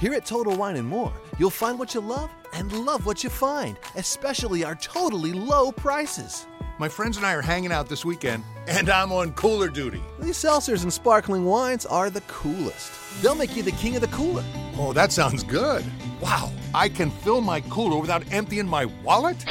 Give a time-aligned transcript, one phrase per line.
[0.00, 3.28] Here at Total Wine and More, you'll find what you love and love what you
[3.28, 6.46] find, especially our totally low prices.
[6.78, 10.00] My friends and I are hanging out this weekend, and I'm on cooler duty.
[10.18, 12.90] These seltzers and sparkling wines are the coolest.
[13.20, 14.42] They'll make you the king of the cooler.
[14.78, 15.84] Oh, that sounds good.
[16.18, 19.44] Wow, I can fill my cooler without emptying my wallet?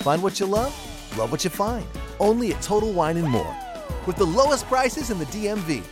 [0.00, 1.86] Find what you love, love what you find.
[2.20, 3.56] Only at Total Wine and More.
[4.06, 5.82] With the lowest prices in the DMV.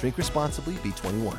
[0.00, 1.38] Drink responsibly, B21.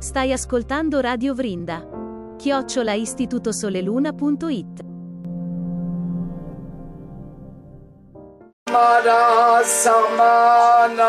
[0.00, 1.86] Stai ascoltando Radio Vrinda.
[2.38, 4.80] Chiocciola istitutosoleluna.it
[8.70, 11.04] Mara Samanahina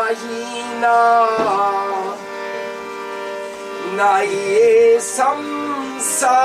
[3.96, 6.42] Naye Samsara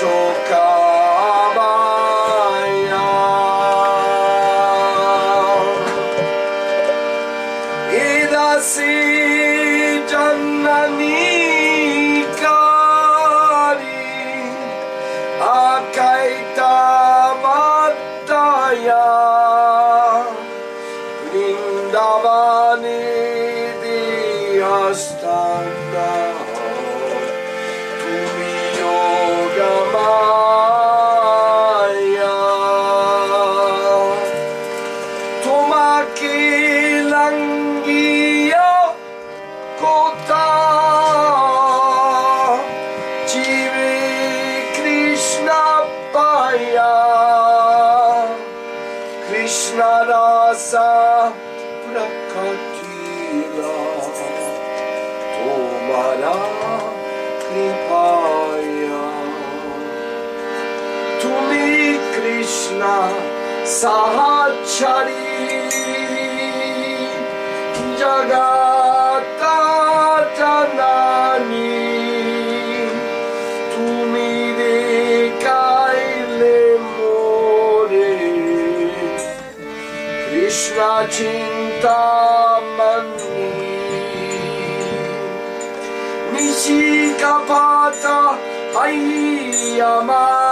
[0.00, 0.67] social
[62.48, 62.96] Krishna
[63.78, 65.20] Sahachari
[70.78, 71.76] Jagatatanani
[73.72, 76.56] Tumi Dekaile
[76.96, 78.06] More
[80.30, 82.32] Krishna Chintamani
[86.32, 88.18] Nishikapata
[88.74, 90.47] Hayama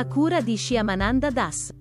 [0.00, 1.74] A cura di Shyamananda Das.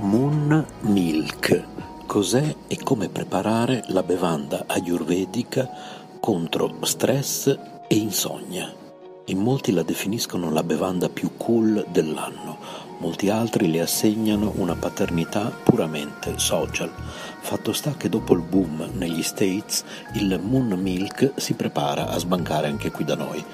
[0.00, 1.64] Moon Milk.
[2.04, 5.66] Cos'è e come preparare la bevanda ayurvedica
[6.20, 7.46] contro stress
[7.88, 8.79] e insonnia?
[9.30, 12.58] In molti la definiscono la bevanda più cool dell'anno,
[12.98, 16.90] molti altri le assegnano una paternità puramente social.
[17.38, 19.84] Fatto sta che dopo il boom negli States
[20.14, 23.44] il Moon Milk si prepara a sbancare anche qui da noi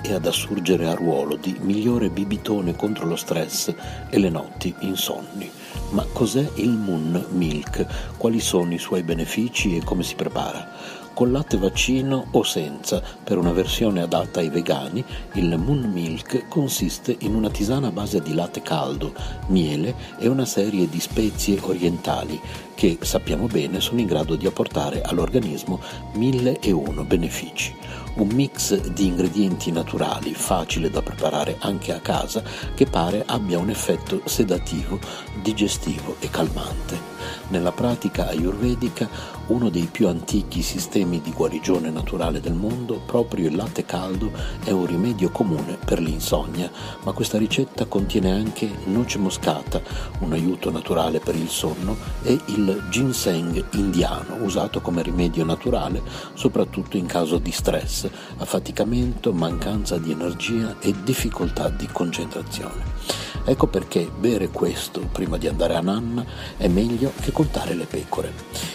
[0.00, 3.74] e ad assurgere a ruolo di migliore bibitone contro lo stress
[4.08, 5.50] e le notti insonni.
[5.90, 8.14] Ma cos'è il Moon Milk?
[8.16, 11.04] Quali sono i suoi benefici e come si prepara?
[11.16, 13.02] Con latte vaccino o senza.
[13.24, 18.20] Per una versione adatta ai vegani, il Moon Milk consiste in una tisana a base
[18.20, 19.14] di latte caldo,
[19.46, 22.38] miele e una serie di spezie orientali
[22.74, 25.80] che sappiamo bene sono in grado di apportare all'organismo
[26.12, 27.74] 1001 benefici.
[28.16, 32.42] Un mix di ingredienti naturali, facile da preparare anche a casa,
[32.74, 35.00] che pare abbia un effetto sedativo,
[35.40, 37.15] digestivo e calmante.
[37.48, 39.08] Nella pratica ayurvedica,
[39.46, 44.30] uno dei più antichi sistemi di guarigione naturale del mondo, proprio il latte caldo
[44.64, 46.70] è un rimedio comune per l'insonnia,
[47.02, 49.80] ma questa ricetta contiene anche noce moscata,
[50.20, 56.02] un aiuto naturale per il sonno, e il ginseng indiano, usato come rimedio naturale
[56.34, 62.95] soprattutto in caso di stress, affaticamento, mancanza di energia e difficoltà di concentrazione.
[63.44, 66.24] Ecco perché bere questo prima di andare a nanna
[66.56, 68.32] è meglio che contare le pecore.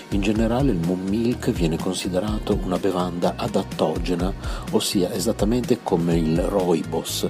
[0.10, 4.34] In generale il moon milk viene considerato una bevanda adattogena,
[4.72, 7.28] ossia esattamente come il rooibos,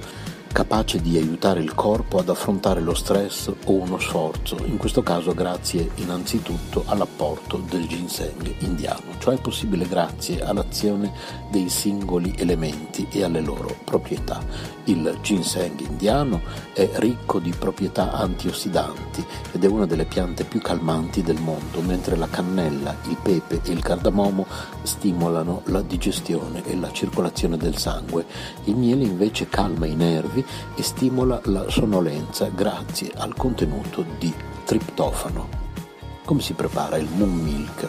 [0.52, 5.32] capace di aiutare il corpo ad affrontare lo stress o uno sforzo, in questo caso
[5.32, 11.12] grazie innanzitutto all'apporto del ginseng indiano, cioè è possibile grazie all'azione
[11.50, 14.44] dei singoli elementi e alle loro proprietà.
[14.84, 16.40] Il ginseng indiano
[16.72, 22.16] è ricco di proprietà antiossidanti ed è una delle piante più calmanti del mondo, mentre
[22.16, 24.44] la cannella, il pepe e il cardamomo
[24.82, 28.26] stimolano la digestione e la circolazione del sangue.
[28.64, 34.34] Il miele invece calma i nervi e stimola la sonnolenza grazie al contenuto di
[34.64, 35.60] triptofano.
[36.24, 37.88] Come si prepara il moon milk?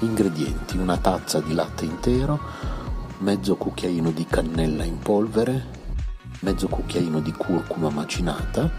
[0.00, 2.40] Ingredienti: una tazza di latte intero,
[3.18, 5.78] mezzo cucchiaino di cannella in polvere,
[6.40, 8.70] mezzo cucchiaino di curcuma macinata,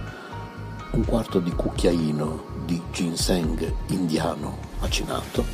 [0.94, 5.46] un quarto di cucchiaino di ginseng indiano macinato,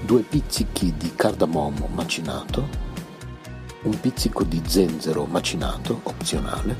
[0.00, 2.68] due pizzichi di cardamomo macinato,
[3.82, 6.76] un pizzico di zenzero macinato, opzionale,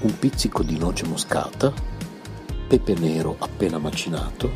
[0.00, 1.72] un pizzico di noce moscata,
[2.66, 4.50] pepe nero appena macinato,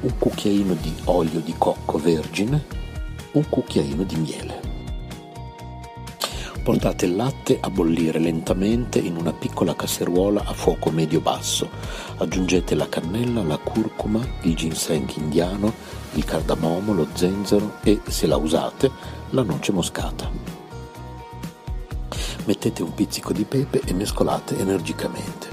[0.00, 2.64] un cucchiaino di olio di cocco vergine,
[3.32, 4.69] un cucchiaino di miele.
[6.62, 11.68] Portate il latte a bollire lentamente in una piccola casseruola a fuoco medio-basso.
[12.18, 15.72] Aggiungete la cannella, la curcuma, il ginseng indiano,
[16.12, 18.90] il cardamomo, lo zenzero e, se la usate,
[19.30, 20.30] la noce moscata.
[22.44, 25.48] Mettete un pizzico di pepe e mescolate energicamente.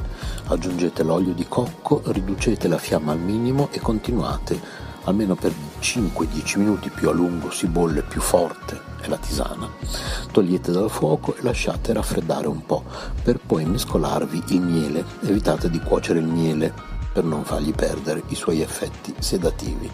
[0.48, 6.90] Aggiungete l'olio di cocco, riducete la fiamma al minimo e continuate almeno per 5-10 minuti
[6.90, 9.70] più a lungo si bolle più forte è la tisana.
[10.32, 12.84] Togliete dal fuoco e lasciate raffreddare un po'
[13.24, 15.06] per poi mescolarvi il miele.
[15.22, 16.74] Evitate di cuocere il miele
[17.12, 19.90] per non fargli perdere i suoi effetti sedativi.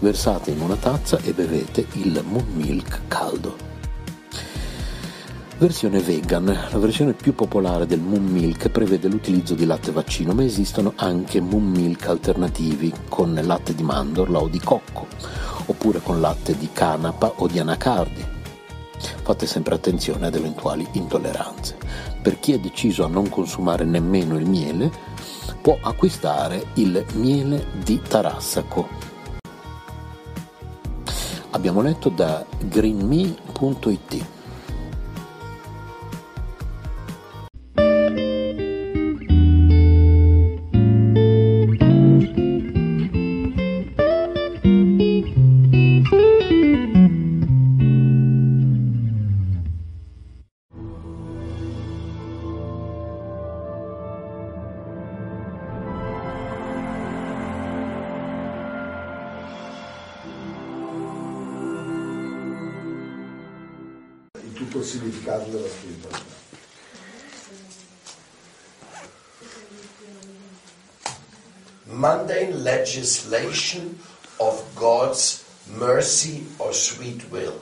[0.00, 3.73] Versate in una tazza e bevete il moon milk caldo.
[5.56, 6.46] Versione vegan.
[6.46, 11.40] La versione più popolare del Moon Milk prevede l'utilizzo di latte vaccino, ma esistono anche
[11.40, 15.06] Moon Milk alternativi con latte di mandorla o di cocco,
[15.66, 18.26] oppure con latte di canapa o di anacardi.
[19.22, 21.76] Fate sempre attenzione ad eventuali intolleranze.
[22.20, 24.90] Per chi è deciso a non consumare nemmeno il miele,
[25.62, 28.88] può acquistare il miele di Tarassaco.
[31.50, 34.33] Abbiamo letto da greenme.it.
[64.40, 66.42] di tutto il significato della spiritualità.
[71.86, 73.98] mundane legislation
[74.40, 75.44] of God's
[75.78, 77.60] mercy or sweet will.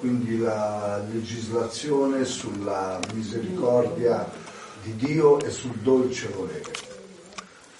[0.00, 4.26] Quindi la legislazione sulla misericordia
[4.82, 6.72] di Dio e sul dolce volere.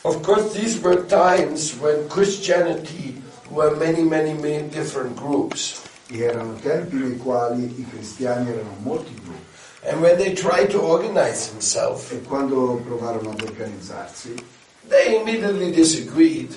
[0.02, 5.87] Of course, these were times when Christianity were many, many, many different groups.
[6.10, 9.48] Erano tempi nei quali i cristiani erano molti gruppi
[9.84, 14.34] And when they tried to organize themselves, e quando provarono ad organizzarsi,
[14.88, 16.52] they immediately disagreed.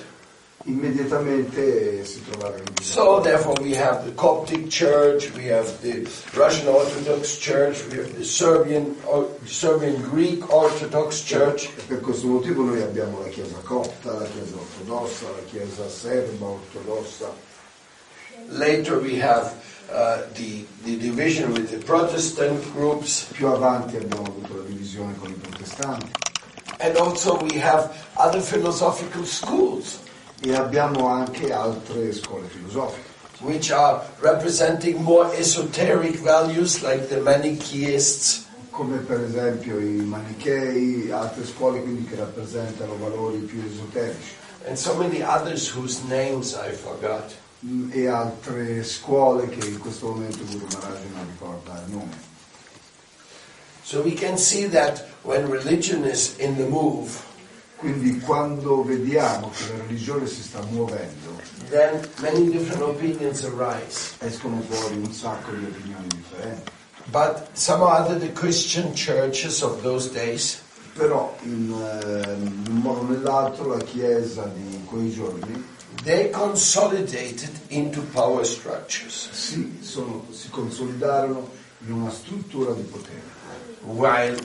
[0.65, 6.67] immediatamente si trovarono in So therefore we have the Coptic Church, we have the Russian
[6.67, 11.69] Orthodox Church, we have the Serbian, or Serbian Greek Orthodox Church.
[11.77, 16.45] E per questo motivo noi abbiamo la Chiesa copta, la Chiesa ortodossa, la Chiesa serba
[16.45, 17.49] ortodossa
[18.49, 19.53] later we have
[19.91, 25.31] uh, the, the division with the Protestant groups, Più avanti abbiamo avuto la divisione con
[25.31, 26.11] i protestanti.
[26.79, 29.99] And also we have other philosophical schools.
[30.43, 33.09] E abbiamo anche altre scuole filosofiche.
[33.41, 41.45] Which are representing more esoteric values like the Manichaeists, come per esempio i manichei, altre
[41.45, 44.33] scuole quindi che rappresentano valori più esoterici.
[44.67, 47.33] And so many others whose names I forgot.
[47.65, 52.29] Mm, e altre scuole che in questo momento Guru Maharaj non ricorda il nome.
[53.83, 57.09] So we can see that when religion is in the move,
[57.81, 64.13] Quindi quando vediamo che la religione si sta muovendo, then many different opinions arise.
[64.19, 66.71] escono fuori un sacco di opinioni differenti.
[67.05, 70.59] But somehow other the Christian churches of those days,
[70.93, 75.65] Però in, eh, in un modo o nell'altro la Chiesa di quei giorni
[76.03, 79.29] they consolidated into power structures.
[79.31, 81.49] si, sono- si consolidarono
[81.85, 83.21] in una struttura di potere,
[83.83, 84.37] While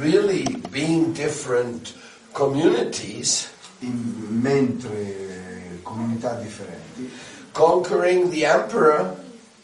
[0.00, 1.92] really being different
[2.32, 3.48] communities,
[3.80, 7.10] In- mentre comunità differenti,
[7.52, 9.14] conquering the emperor,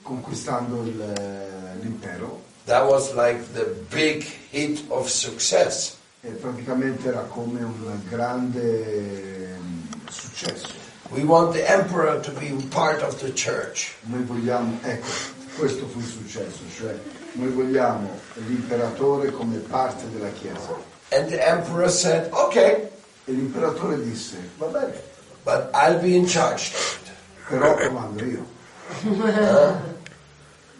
[0.02, 5.96] conquistando il- l'impero, that was like the big hit of success.
[6.22, 10.79] e praticamente era come un grande mm, successo.
[11.12, 13.94] We want the emperor to be part of the church.
[14.06, 15.06] Noi vogliamo, ecco,
[15.58, 16.96] questo fu il successo, cioè
[17.32, 18.08] noi vogliamo
[18.46, 20.76] l'imperatore come parte della Chiesa.
[21.12, 22.88] And the emperor said, okay,
[23.26, 24.94] E l'imperatore disse, va bene,
[25.44, 27.10] but I'll be in charge of it.
[27.48, 28.46] però comando io,
[29.04, 29.74] uh,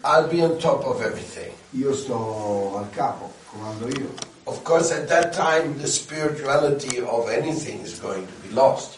[0.03, 1.51] I'll be on top of everything.
[1.71, 4.13] io sto al capo, comando io.
[4.45, 8.97] Of course, at that time, the spirituality of anything is going to be lost.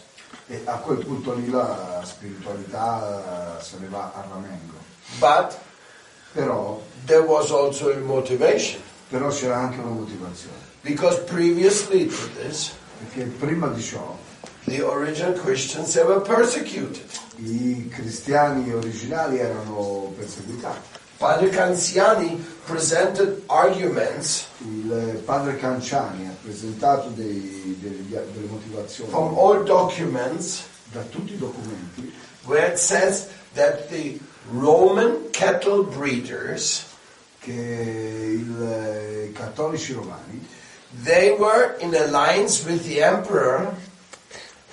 [0.54, 4.74] E a quel punto lì la spiritualità se ne va a ramengo.
[5.18, 5.58] But
[6.34, 8.80] Però, there was also a motivation.
[9.10, 14.16] però c'era anche una motivazione, Because previously to this, perché prima di ciò
[14.66, 17.04] the original Christians, were persecuted.
[17.38, 21.02] i cristiani originali erano perseguitati.
[21.24, 24.46] Padre Canziani presented arguments.
[24.60, 29.10] Il padre Canciani ha presentato dei- degli- delle motivazioni.
[29.10, 30.64] From old documents.
[30.92, 32.14] Da tutti i documenti.
[32.44, 34.20] Where it says that the
[34.52, 36.84] Roman cattle breeders,
[37.40, 40.46] che il- i cattolici romani
[41.04, 43.74] they were in alliance with the emperor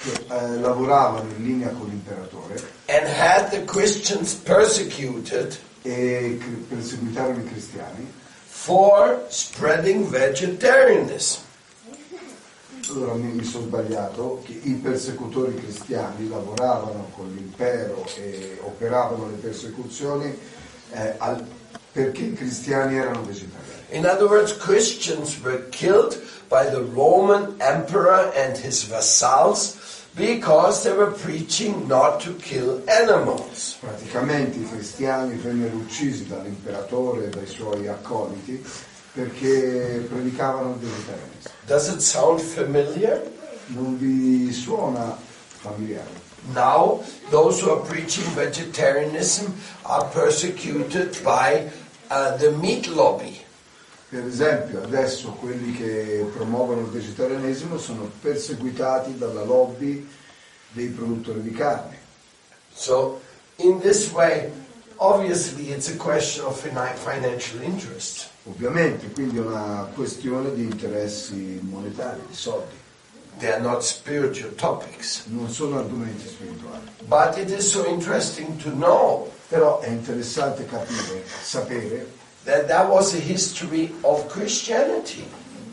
[0.02, 6.38] che eh, lavoravano in linea con l'imperatore and had the Christians persecuted e
[6.68, 8.18] perseguitarono i cristiani.
[8.60, 11.40] for spreading vegetarianism.
[12.90, 19.36] Allora mi, mi sono sbagliato che i persecutori cristiani lavoravano con l'impero e operavano le
[19.36, 20.36] persecuzioni
[20.92, 21.46] eh, al-
[21.92, 23.80] perché i cristiani erano vegetariani.
[23.92, 29.76] In other words, Christians were killed by the Roman emperor and his vassals
[30.14, 33.76] because they were preaching not to kill animals.
[33.80, 38.62] Praticamente i cristiani vennero uccisi dall'imperatore e dai suoi accoliti
[39.12, 41.50] perché predicavano il vegetarianismo.
[41.66, 43.22] Does it sound familiar?
[43.66, 46.28] Non vi suona familiare?
[46.54, 51.70] Now, those who are preaching vegetarianism are persecuted by
[52.08, 53.40] uh, the meat lobby.
[54.10, 60.04] Per esempio, adesso quelli che promuovono il vegetarianesimo sono perseguitati dalla lobby
[60.72, 61.96] dei produttori di carne.
[62.74, 63.20] So,
[63.56, 64.50] in this way,
[64.96, 68.28] obviously, it's a question of financial interest.
[68.44, 72.74] Ovviamente, quindi è una questione di interessi monetari, di soldi,
[73.38, 75.22] They are not spiritual topics.
[75.26, 76.82] non sono argomenti spirituali.
[77.04, 82.06] But it is so interesting to know Però è interessante capire, sapere
[82.44, 85.26] that that was a history of Christianity.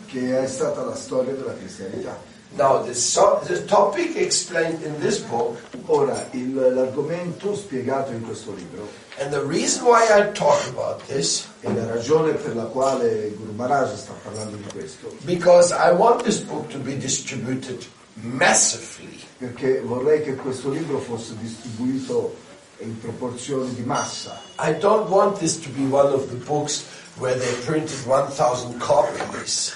[0.07, 2.17] che è stata la storia della cristianità.
[2.55, 8.53] Now, the, so- the topic explained in this book, Ora, il- l'argomento spiegato in questo
[8.53, 8.87] libro
[9.19, 13.51] and the reason why I talk about this, e la ragione per la quale Guru
[13.53, 19.19] Maharaj sta parlando di questo, because I want this book to be distributed massively.
[19.37, 22.35] perché vorrei che questo libro fosse distribuito
[22.79, 24.39] in proporzioni di massa.
[24.59, 26.85] I don't want this to be one of the books
[27.17, 29.73] where they printed 1,000 copies.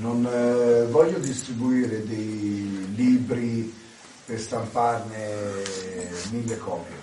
[0.00, 3.74] Non eh, voglio distribuire dei libri
[4.24, 5.62] per stamparne
[6.30, 6.96] mille copie.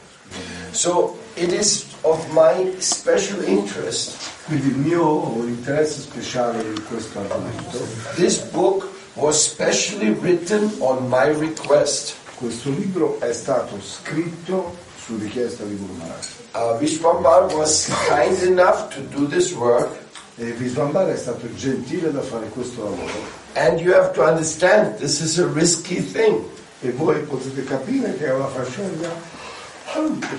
[0.71, 4.15] So it is of my special interest.
[4.45, 7.79] Quindi il mio interesse speciale in questo argomento,
[8.15, 12.15] This book was specially written on my request.
[12.35, 16.25] questo libro è stato scritto su richiesta di Guru Maharaj.
[16.53, 20.03] Uh, Vishwambar was kind enough to do this work,
[20.37, 25.21] E Visvambara è stato gentile da fare questo lavoro and you have to understand this
[25.21, 26.41] is a risky thing.
[26.81, 29.09] e voi potete capire che è una faccenda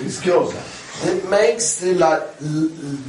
[0.02, 0.57] rischiosa
[1.05, 2.26] It makes the La-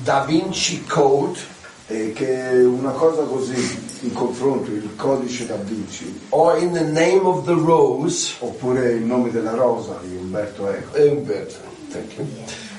[0.04, 1.39] Da Vinci Code
[1.88, 3.56] e che una cosa così
[4.02, 9.04] in confronto il codice da Vinci or in the name of the rose, oppure il
[9.04, 10.97] nome della rosa di Umberto Eco.
[10.97, 11.56] Umberto,
[11.89, 12.28] thank you,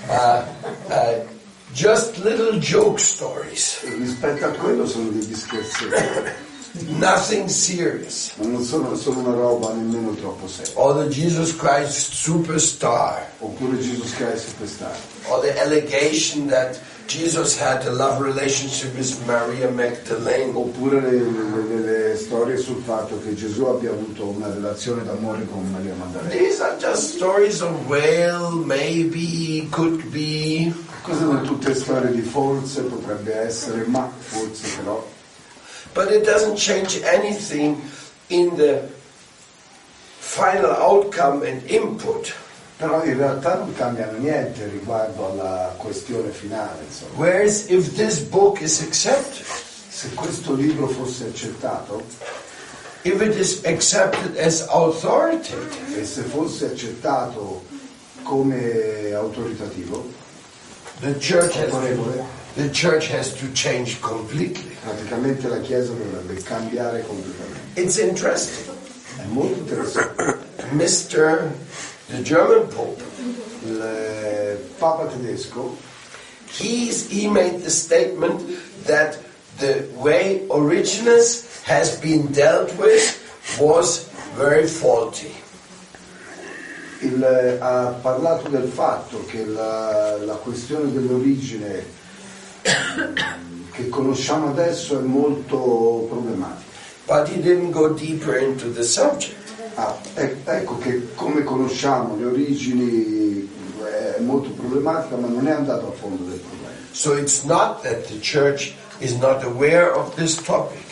[0.09, 0.43] uh,
[0.89, 1.27] uh,
[1.73, 6.47] just little joke stories, rispetto a quello sono degli scherzetti
[6.99, 8.33] nothing serious.
[8.37, 10.73] ma non sono, sono una roba nemmeno troppo seria.
[10.75, 14.95] Or the Jesus Christ superstar, oppure Jesus Christ Superstar.
[15.29, 20.55] Or the allegation that Jesus had a love relationship with Maria Magdalene.
[20.55, 25.47] oppure le, le- le- le storie sul fatto che Gesù abbia avuto una relazione d'amore
[25.51, 30.71] con Maria Maddalena These are just stories of well, maybe, could be.
[31.03, 35.03] queste sono tutte storie di forse potrebbe essere ma forse però
[35.95, 37.81] But it doesn't change anything
[38.29, 38.83] in the
[40.19, 42.35] final outcome and input.
[42.79, 47.19] Però in realtà non cambiano niente riguardo alla questione finale, insomma.
[47.19, 49.45] Whereas if this book is accepted,
[49.99, 52.05] Se questo libro fosse accettato
[53.03, 57.65] if it is accepted as authoritative, e se fosse accettato
[58.23, 60.09] come autoritativo,
[61.01, 64.77] the church has autorevole, the church has to change completely.
[64.85, 67.81] praticamente la Chiesa dovrebbe cambiare completamente.
[67.81, 68.77] It's interesting.
[69.17, 70.47] È molto interessante.
[70.71, 71.51] Mr.
[72.09, 73.03] the German Pope,
[73.65, 75.77] Il eh, Papa tedesco
[76.47, 78.41] he's, he made the statement
[78.85, 79.19] that
[79.59, 83.19] the way Origenes has been dealt with
[83.61, 85.35] was very faulty.
[87.01, 91.85] il, eh, ha parlato del fatto che la, la questione dell'origine
[93.71, 96.67] che conosciamo adesso è molto problematica.
[97.07, 99.38] But he didn't go deeper into the subject.
[99.81, 103.49] Ah, ecco che come conosciamo le origini
[103.81, 106.75] eh, è molto problematica, ma non è andato a fondo del problema.
[106.91, 110.83] So it's not that the church is not aware of this topic.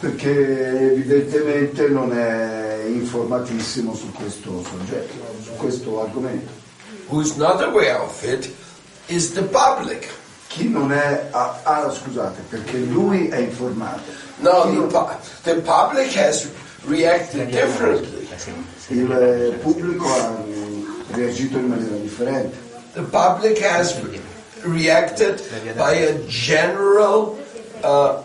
[0.00, 6.50] Perché evidentemente non è informatissimo su questo soggetto, su questo argomento.
[7.08, 8.50] Who's not aware of it
[9.08, 10.08] is the public.
[10.46, 11.28] Chi non è...
[11.32, 14.00] Ah, ah, scusate, perché lui è informato.
[14.38, 16.48] No, the, non- the public has
[16.86, 18.28] reacted differently.
[18.88, 20.44] il eh, pubblico ha
[21.12, 22.56] reagito in maniera differente.
[22.94, 23.94] The public has
[24.62, 25.40] reacted
[25.76, 27.38] by a general
[27.82, 28.22] uh,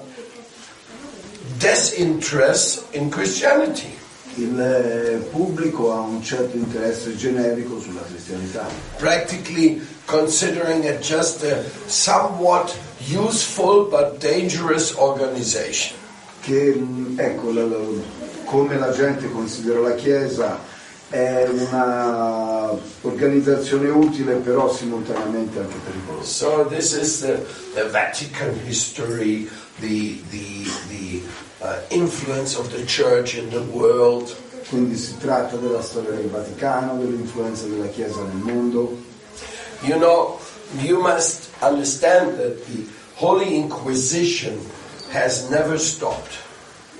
[1.57, 3.93] disinterest in Christianity.
[4.37, 8.67] Il eh, pubblico ha un certo interesse generico sulla cristianità.
[8.97, 15.95] practically considering it just a somewhat useful but dangerous organization.
[16.45, 16.79] Che
[17.15, 17.51] ecco,
[18.43, 20.59] come la gente considera la Chiesa
[21.09, 22.69] è una
[23.01, 26.27] organizzazione utile però simultaneamente anche pericolosa.
[26.27, 31.21] So this is the, the Vatican history, the the the
[31.61, 34.33] uh, influence of the church in the world.
[34.69, 38.97] Quindi si tratta della storia del Vaticano, dell'influenza della Chiesa nel mondo.
[39.81, 40.39] You know,
[40.81, 44.57] you must understand that the Holy Inquisition.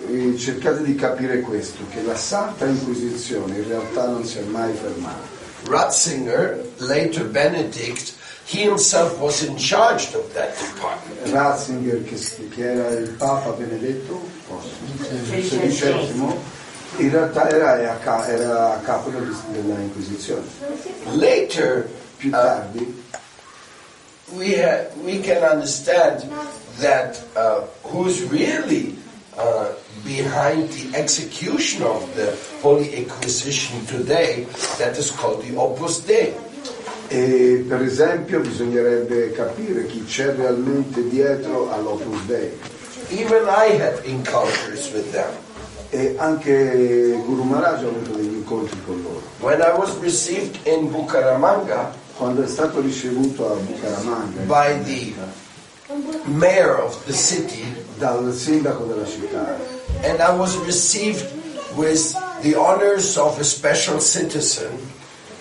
[0.08, 4.74] E cercate di capire questo, che la Santa Inquisizione in realtà non si è mai
[4.74, 5.34] fermata.
[5.68, 8.14] Ratzinger, later Benedict,
[8.46, 11.32] he himself was in charge of that department.
[11.34, 14.22] Ratzinger, che, era il Papa Benedetto
[15.32, 16.38] XVI,
[16.98, 20.44] in realtà era a, ca- era a capo del- della Inquisizione.
[21.14, 23.04] Later, Più uh, tardi
[24.38, 26.30] we, ha- we can understand
[26.80, 28.96] that uh, who's really
[29.38, 29.72] uh,
[30.04, 34.46] behind the execution of the Holy Inquisition today,
[34.78, 36.34] that is called the Opus Dei.
[37.08, 42.52] E per esempio bisognerebbe capire chi c'è realmente dietro all'Opus Dei.
[43.10, 45.30] Even I had encounters with them.
[45.92, 49.22] E anche Guru Maharaj ha avuto degli incontri con loro.
[49.40, 55.14] When I was received in Bucaramanga Quando è stato ricevuto a Bucaramanga by the
[56.26, 57.64] mayor of the city,
[57.98, 59.58] dal sindaco della città
[60.04, 61.26] and I was received
[61.76, 64.72] with the honors of a special citizen,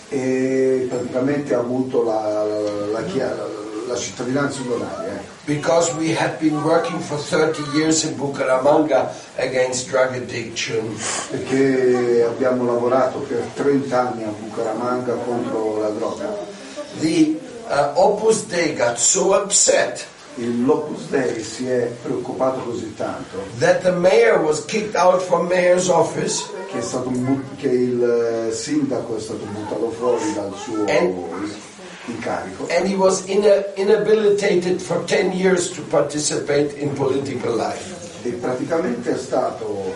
[0.09, 2.61] e praticamente ha avuto la, la,
[2.91, 3.53] la
[3.87, 5.13] la cittadinanza onoraria.
[5.13, 5.33] ecco.
[5.45, 10.97] because we had been working for 30 years in Bucaramanga against drug addiction.
[11.31, 16.54] perché abbiamo lavorato per 30 anni a Bucaramanga contro la droga.
[17.01, 23.83] The uh, Opus Dei got so upset Lopus Dei si è preoccupato così tanto that
[23.83, 28.03] the mayor was kicked out from mayor's office che, è stato but- che il
[28.49, 31.15] eh, sindaco è stato buttato fuori dal suo And-
[32.07, 37.95] incarico and he was ina- inhabilitated for 10 years to participate in political life.
[38.25, 39.95] e praticamente è stato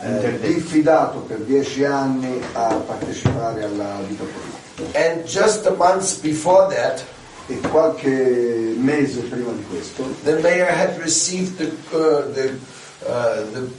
[0.00, 4.62] eh, diffidato per dieci anni a partecipare alla vita politica.
[4.94, 7.04] And just a month before that,
[7.46, 12.58] E qualche mese prima di questo the mayor had received the, uh, the,
[13.06, 13.70] uh, the,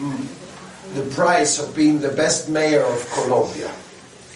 [0.00, 0.26] mm,
[0.94, 3.68] the prize of being the best mayor of Colombia.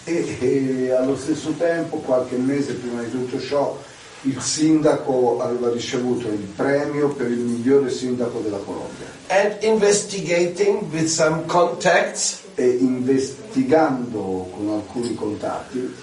[0.05, 3.75] e, e allo stesso tempo, qualche mese prima di tutto ciò,
[4.21, 9.07] il sindaco aveva ricevuto il premio per il migliore sindaco della Colombia.
[9.27, 15.93] And investigating with some contacts, E investigando con alcuni contatti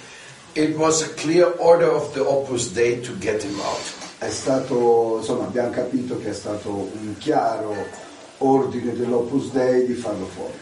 [0.54, 3.80] it was a clear order of the Opus Dei to get him out.
[4.18, 7.74] è stato, insomma, abbiamo capito che è stato un chiaro
[8.38, 10.52] ordine dell'Opus Dei di farlo fuori.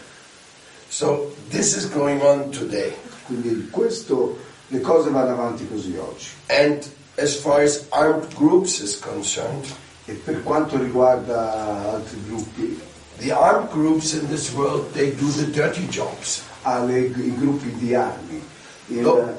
[0.88, 2.92] So this is going on today.
[3.26, 4.36] Quindi questo,
[4.68, 6.28] le cose vanno avanti così oggi.
[6.46, 6.82] And
[7.16, 9.66] as far as armed groups is concerned,
[10.06, 12.80] E per quanto riguarda altri gruppi,
[13.18, 16.42] the armed groups in this world, they do the dirty jobs.
[16.62, 18.42] alle- i gruppi di armi,
[18.88, 19.34] il- are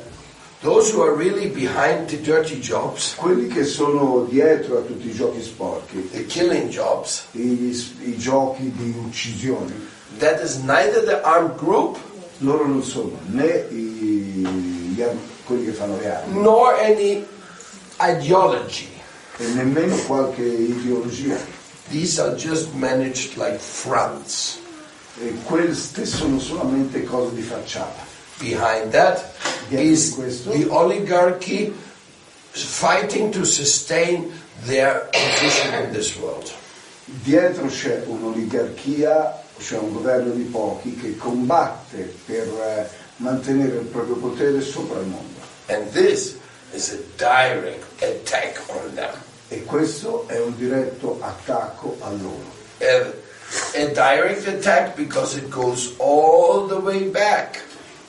[0.64, 6.26] really behind the dirty jobs, quelli che sono dietro a tutti i giochi sporchi, the
[6.26, 7.72] killing jobs, i,
[8.04, 9.74] i giochi di uccisione,
[10.20, 11.98] that is neither the armed group
[12.40, 14.46] loro non sono né i-
[14.96, 15.04] gli
[15.46, 17.26] quelli che fanno le armi nor any
[18.00, 18.90] ideology.
[19.38, 21.38] e nemmeno qualche ideologia.
[21.90, 24.60] These are just managed like fronts.
[25.20, 28.11] E queste sono solamente cose di facciata.
[28.42, 29.24] Behind that
[29.70, 31.74] is the oligarchy
[32.54, 36.52] fighting to sustain their position in this world.
[37.24, 44.16] Dietro c'è un'oligarchia, c'è un governo di pochi che combatte per eh, mantenere il proprio
[44.16, 45.40] potere sopra il mondo.
[45.68, 46.38] And this
[46.74, 49.14] is a direct attack on them.
[49.50, 52.60] E questo è un diretto attacco a loro.
[52.80, 53.14] A,
[53.76, 57.62] a direct attack because it goes all the way back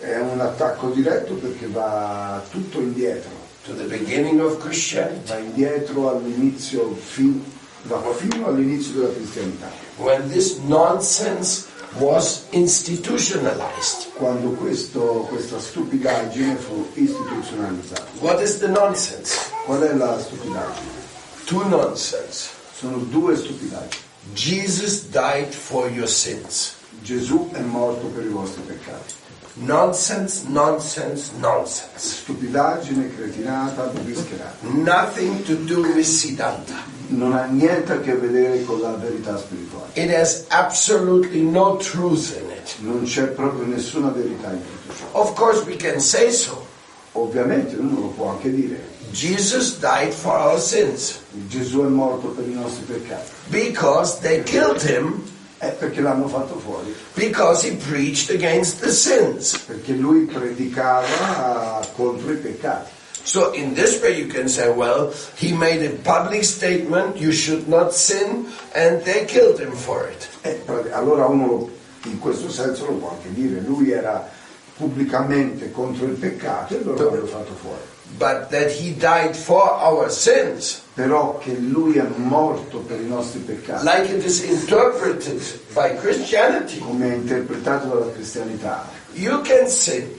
[0.02, 3.30] È un attacco diretto perché va tutto indietro,
[3.64, 5.28] to the beginning of Christianity.
[5.28, 7.40] va indietro all'inizio, fin-
[7.84, 11.66] va fino all'inizio della cristianità, when this nonsense
[12.00, 14.10] was institutionalized.
[14.14, 18.06] quando questo- questa stupidaggine fu istituzionalizzata.
[18.18, 19.36] What is the nonsense?
[19.66, 21.00] Qual è la stupidaggine?
[21.44, 22.48] Two nonsense.
[22.76, 24.02] Sono due stupidaggini.
[24.34, 26.72] Jesus died for your sins.
[27.02, 29.20] Gesù è morto per i vostri peccati.
[29.54, 32.22] Nonsense, nonsense, nonsense.
[32.22, 34.56] Stupidaggine, cretinata, bischerata.
[34.62, 36.90] Nothing to do with Siddhanta.
[37.08, 39.90] Non ha niente a che vedere con la verità spirituale.
[39.94, 42.76] It has absolutely no truth in it.
[42.78, 45.20] Non c'è proprio nessuna verità in tutto ciò.
[45.20, 46.66] Of course, we can say so.
[47.12, 48.82] Ovviamente uno lo può anche dire.
[49.10, 53.30] Jesus died for our sins Gesù è morto per i nostri peccati.
[53.50, 55.22] because they killed him
[55.70, 56.92] Perché l'hanno fatto fuori.
[57.14, 59.56] because he preached against the sins.
[59.58, 62.90] Perché lui predicava contro i peccati.
[63.24, 67.68] So in this way you can say, well, he made a public statement, you should
[67.68, 70.28] not sin, and they killed him for it.
[70.42, 71.70] Eh, allora uno
[72.06, 73.60] in questo senso lo può anche dire.
[73.60, 74.28] Lui era
[74.76, 77.91] pubblicamente contro il peccato e loro l'hanno fatto fuori.
[78.18, 83.40] But that he died for our sins, Però che lui è morto per i nostri
[83.40, 83.84] peccati.
[83.84, 85.40] like it is interpreted
[85.72, 90.18] by Christianity, come è interpretato dalla cristianità, you can sin.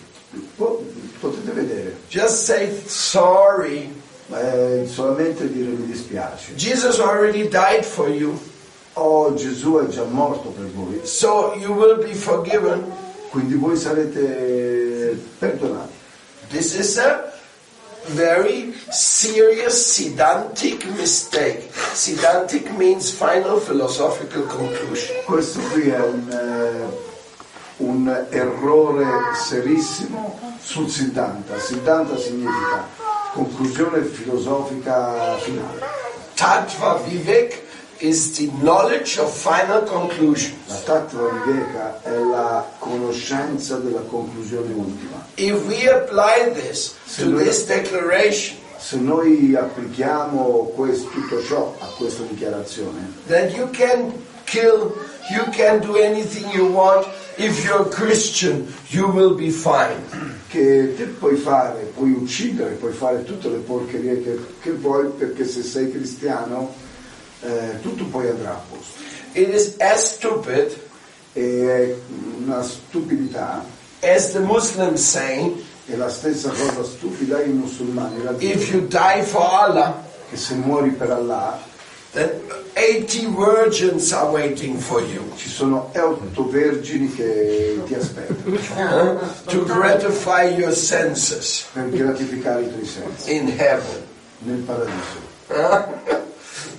[0.58, 0.84] po-
[1.20, 4.02] potete vedere, Just say sorry.
[4.32, 6.56] è solamente dire mi dispiace.
[6.56, 8.38] Jesus already died for you,
[8.96, 12.84] Oh, Gesù è già morto per voi, so you will be forgiven.
[13.30, 15.92] quindi voi sarete perdonati.
[16.50, 17.32] This is a
[18.10, 21.72] very serious Siddhantic mistake.
[21.94, 25.24] Siddhantic means final philosophical conclusion.
[25.26, 27.12] Questo qui è un, eh,
[27.78, 31.60] un errore serissimo sul Siddhanta.
[31.60, 32.88] Siddhanta significa
[33.34, 35.82] conclusione filosofica finale.
[36.36, 37.63] Tattva Vivek
[38.04, 40.52] is the knowledge of final conclusion.
[40.68, 45.26] La Tattva Viveka è la conoscenza della conclusione ultima.
[45.36, 52.24] If we apply this to this declaration, Se noi applichiamo questo- tutto ciò a questa
[52.24, 54.12] dichiarazione, that you can
[54.44, 54.92] kill,
[55.34, 57.08] you can do anything you want.
[57.38, 60.32] If you're Christian, you will be fine.
[60.50, 65.48] che te puoi fare, puoi uccidere, puoi fare tutte le porcherie che, che vuoi perché
[65.48, 66.72] se sei cristiano
[67.44, 69.02] eh, tutto poi andrà a posto.
[69.34, 70.78] It is as stupid
[71.34, 71.96] è
[72.44, 73.66] una stupidità,
[74.02, 78.88] as the Muslims say, è la stessa cosa stupida i musulmani la if dicono, you
[78.88, 81.60] die for Allah, che se muori per Allah
[82.12, 82.30] then
[82.76, 90.56] 80 virgins are waiting for you ci sono otto vergini che ti aspettano to gratify
[90.56, 94.12] your senses per gratificare i tuoi sensi in heaven.
[94.44, 95.32] nel paradiso.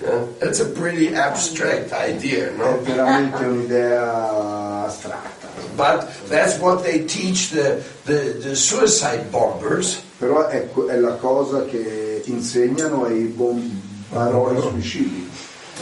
[0.05, 2.79] Uh, yeah, That's a pretty abstract idea, È no?
[2.83, 10.03] veramente un'idea astratta, But that's what they teach the, the, the suicide bombers.
[10.19, 15.29] però è, è la cosa che insegnano ai bombaroli suicidi.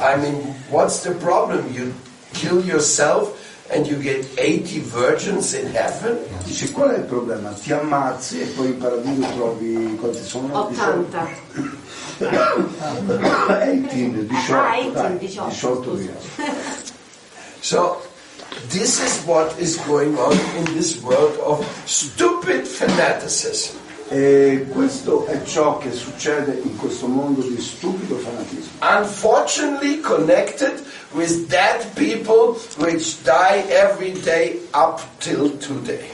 [0.01, 1.71] I mean, what's the problem?
[1.75, 1.93] You
[2.33, 3.37] kill yourself
[3.73, 6.19] and you get 80 virgins in heaven?
[6.45, 7.51] Dice qual è il problema?
[7.51, 10.67] Ti ammazzi e poi in paradiso trovi quanti sono?
[10.69, 11.29] 80.
[12.19, 16.15] 18, 18, Ah, 18, dai, 18, 18 via.
[17.63, 18.03] So,
[18.71, 23.79] this is what is going on in this world of stupid fanaticism.
[24.13, 28.73] E questo è ciò che succede in questo mondo di stupido fanatismo.
[28.83, 36.11] Unfortunately, connected with dead people which die every day up till today.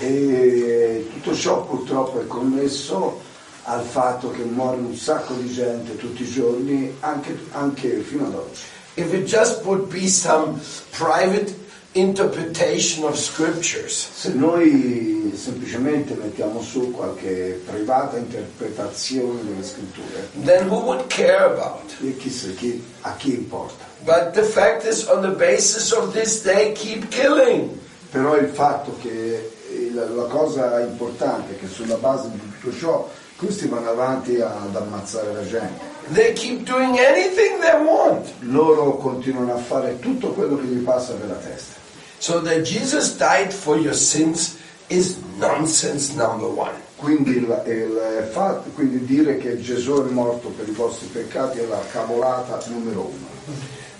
[0.00, 3.20] E tutto ciò purtroppo è connesso
[3.62, 8.34] al fatto che muore un sacco di gente tutti i giorni, anche, anche fino ad
[8.34, 8.60] oggi.
[8.94, 10.58] If it just would be some
[10.90, 11.54] private
[11.96, 20.80] interpretation of scriptures, Se noi semplicemente mettiamo su qualche privata interpretazione delle scritture, then who
[20.80, 21.94] would care about?
[22.02, 23.84] e chissà chi, a chi importa.
[24.04, 27.70] But the fact is, on the basis of this, they keep killing.
[28.10, 32.76] Però il fatto che eh, la, la cosa importante è che sulla base di tutto
[32.76, 35.94] ciò questi vanno avanti ad ammazzare la gente.
[36.12, 38.28] They keep doing anything they want.
[38.40, 41.84] Loro continuano a fare tutto quello che gli passa per la testa.
[42.18, 44.56] So that Jesus died for your sins
[44.88, 46.74] is nonsense number one.
[46.96, 51.66] Quindi, il- il fatto- quindi dire che Gesù è morto per i vostri peccati è
[51.66, 53.26] la cavolata numero uno.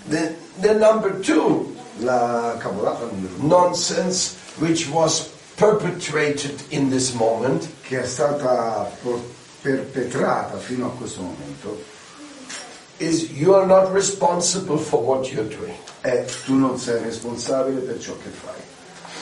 [0.09, 7.67] The, the number two La cavolata numero uno nonsense which was perpetrated in this moment
[7.81, 8.89] che è stata
[9.61, 11.83] perpetrata fino a questo momento
[12.99, 15.75] is you are not responsible for what you're doing.
[16.01, 18.55] è tu non sei responsabile per ciò che fai.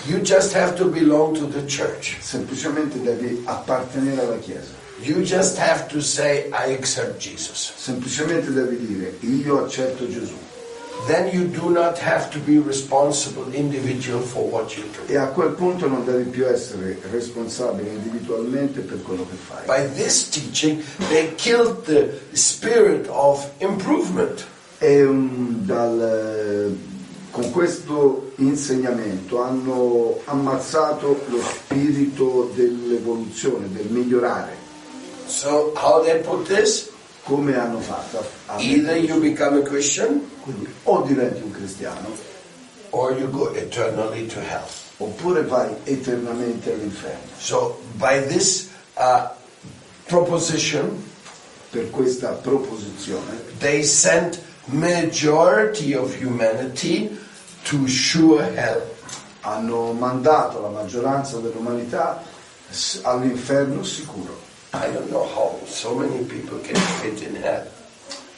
[0.07, 2.17] You just have to belong to the church.
[2.21, 4.73] Semplicemente devi appartenere alla Chiesa.
[5.01, 7.73] You just have to say, I accept Jesus.
[7.75, 10.37] Semplicemente devi dire io accetto Gesù.
[11.07, 15.13] Then you do not have to be responsible individual for what you do.
[15.13, 19.65] E a quel punto non devi più essere responsabile individualmente per quello che fai.
[19.65, 24.45] By this teaching, they killed the spirit of improvement.
[24.79, 26.75] E um, dal, eh,
[27.29, 34.63] con questo insegnamento hanno ammazzato lo spirito dell'evoluzione, del migliorare.
[35.27, 36.93] So, how they put this?
[37.25, 38.23] Come hanno fatto?
[38.47, 42.07] a- Either you become a Christian Quindi o diventi un cristiano
[42.91, 44.63] or you go eternally to hell.
[44.97, 47.27] oppure vai eternamente all'inferno.
[47.37, 49.27] So, by this uh,
[50.07, 51.03] proposition,
[51.71, 57.17] Per questa proposizione they sent majority of humanity
[57.63, 58.81] to sure hell.
[59.41, 62.23] hanno mandato la maggioranza dell'umanità
[63.01, 64.39] all'inferno sicuro.
[64.81, 67.65] I don't know how so many people can fit in hell.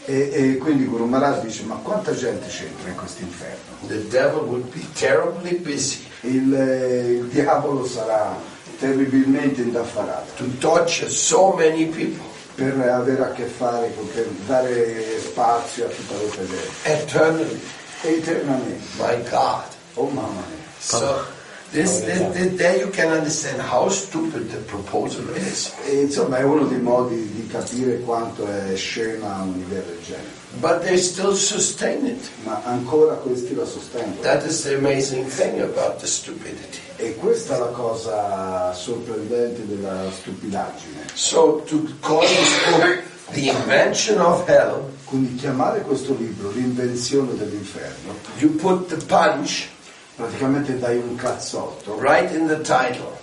[0.06, 3.76] E, e quindi Guru Maharaj dice ma quanta gente c'entra in questo inferno?
[3.88, 8.36] The devil would be terribly busy Il, eh, il diavolo sarà
[8.80, 12.24] terribilmente indaffarato to torture so many people
[12.56, 16.56] per avere a che fare con per dare spazio a tutta gente.
[16.84, 17.62] eternally.
[18.02, 18.84] Eternamente.
[18.98, 19.64] My God.
[19.94, 20.66] Oh mamma mia.
[20.80, 21.24] So,
[21.72, 25.74] this, this, this, there you can understand how stupid the proposal is.
[25.86, 30.36] E, insomma è uno dei modi di capire quanto è scema un'idea del genere.
[30.60, 32.30] But they still sustain it.
[32.44, 34.22] Ma ancora questi la sostengono.
[34.22, 36.80] That is the amazing thing about the stupidity.
[36.96, 41.06] E questa è la cosa sorprendente della stupidaggine.
[41.14, 48.14] So, to call this book The Invention of Hell, Quindi chiamare questo libro l'invenzione dell'inferno,
[48.40, 49.70] you put the punch
[50.18, 53.16] praticamente dai un cazzotto right in the title.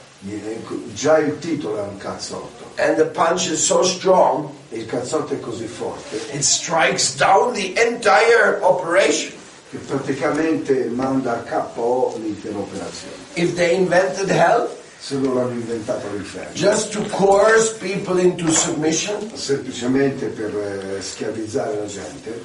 [0.95, 2.73] Già il titolo è un cazzotto.
[2.77, 7.75] And the punch is so strong, il cazzotto è così forte it strikes down the
[7.77, 9.33] entire operation.
[9.71, 13.15] che praticamente manda a capo l'intera operazione.
[13.35, 14.69] If they invented hell
[14.99, 21.77] Se loro hanno inventato l'inferno, just to coerce people into submission, semplicemente per eh, schiavizzare
[21.79, 22.43] la gente,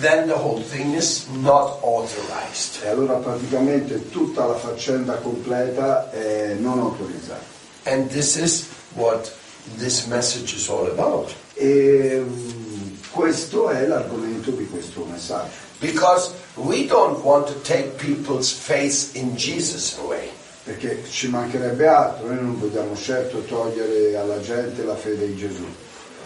[0.00, 2.82] then the whole thing is not authorized.
[2.84, 7.56] e allora praticamente tutta la faccenda completa è non autorizzata.
[7.84, 9.32] And this is what
[9.78, 11.34] this message is all about.
[11.54, 15.66] E mm, questo è l'argomento di questo messaggio.
[15.80, 20.28] Because we don't want to take people's faith in Jesus away.
[20.64, 25.64] Perché ci mancherebbe altro, noi non vogliamo certo togliere alla gente la fede in Gesù.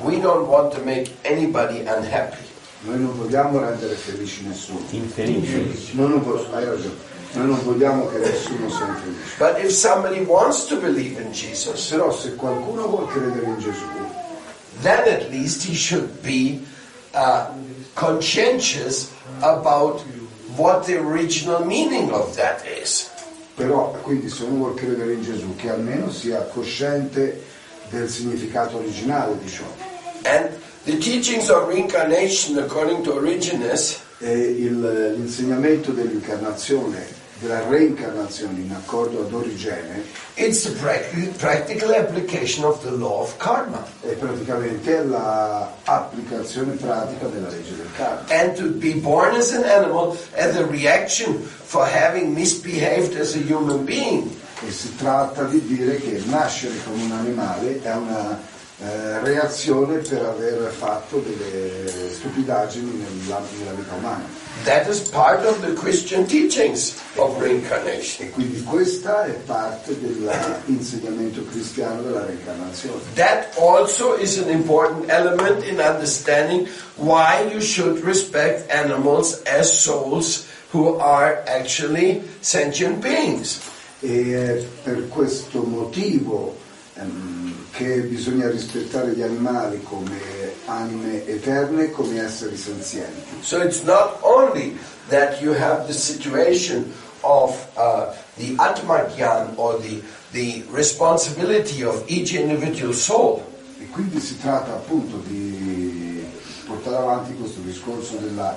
[0.00, 2.50] We don't want to make anybody unhappy.
[2.84, 4.80] Noi non vogliamo rendere felici nessuno.
[4.90, 5.92] Infelici.
[5.94, 7.10] Noi non, vo- hai ragione.
[7.34, 9.36] Noi non vogliamo che nessuno sia infelice.
[9.38, 13.84] But if somebody wants to believe in Jesus, Però se qualcuno vuole credere in Gesù,
[14.82, 16.60] then at least he should be
[17.14, 17.46] uh,
[17.94, 19.10] conscientious
[19.40, 20.02] about
[20.56, 23.08] what the original meaning of that is.
[23.54, 27.44] però quindi se uno vuole credere in Gesù, che almeno sia cosciente
[27.90, 29.64] del significato originale di ciò.
[30.24, 30.48] And
[30.84, 39.32] the teachings of reincarnation, according to Origenes, il- l'insegnamento dell'incarnazione, della reincarnazione in accordo ad
[39.32, 40.04] Origene,
[40.34, 43.84] it's the prac- practical application of the law of karma.
[44.00, 48.24] è praticamente l'applicazione pratica della legge del karma.
[48.28, 53.38] And to be born as an animal as a reaction for having misbehaved as a
[53.38, 54.30] human being.
[54.64, 58.38] E si tratta di dire che nascere come un animale è una
[58.82, 64.24] eh, reazione per aver fatto delle stupidaggini nella, nella vita umana.
[64.64, 68.26] That is part of the Christian teachings of reincarnation.
[68.26, 73.00] E quindi questa è parte dell'insegnamento cristiano della reincarnazione.
[73.14, 80.46] That also is an important element in understanding why you should respect animals as souls
[80.72, 83.60] who are actually sentient beings.
[84.00, 86.56] E è per questo motivo
[87.02, 90.18] ehm, che bisogna rispettare gli animali come
[90.66, 93.40] anime eterne, come esseri senzienti.
[93.40, 94.78] So it's not only
[95.08, 102.34] that you have the situation of uh, the Atmagyan or the, the responsibility of each
[102.34, 103.42] individual soul,
[103.82, 106.24] E quindi si tratta appunto di
[106.64, 108.56] portare avanti questo discorso della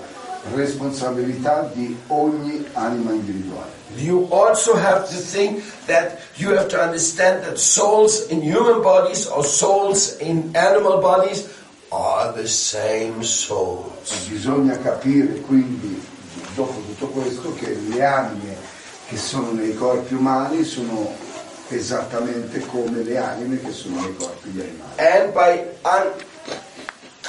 [0.54, 3.84] responsabilità di ogni anima individuale.
[3.98, 9.28] you also have to think that you have to understand that souls in human bodies
[9.28, 11.48] or souls in animal bodies
[11.92, 14.28] are the same souls.
[14.30, 16.02] Bisogna capire quindi,
[16.56, 18.56] dopo tutto questo, che le anime
[19.08, 21.14] che sono nei corpi umani sono
[21.70, 24.94] esattamente come le anime che sono nei corpi di animali.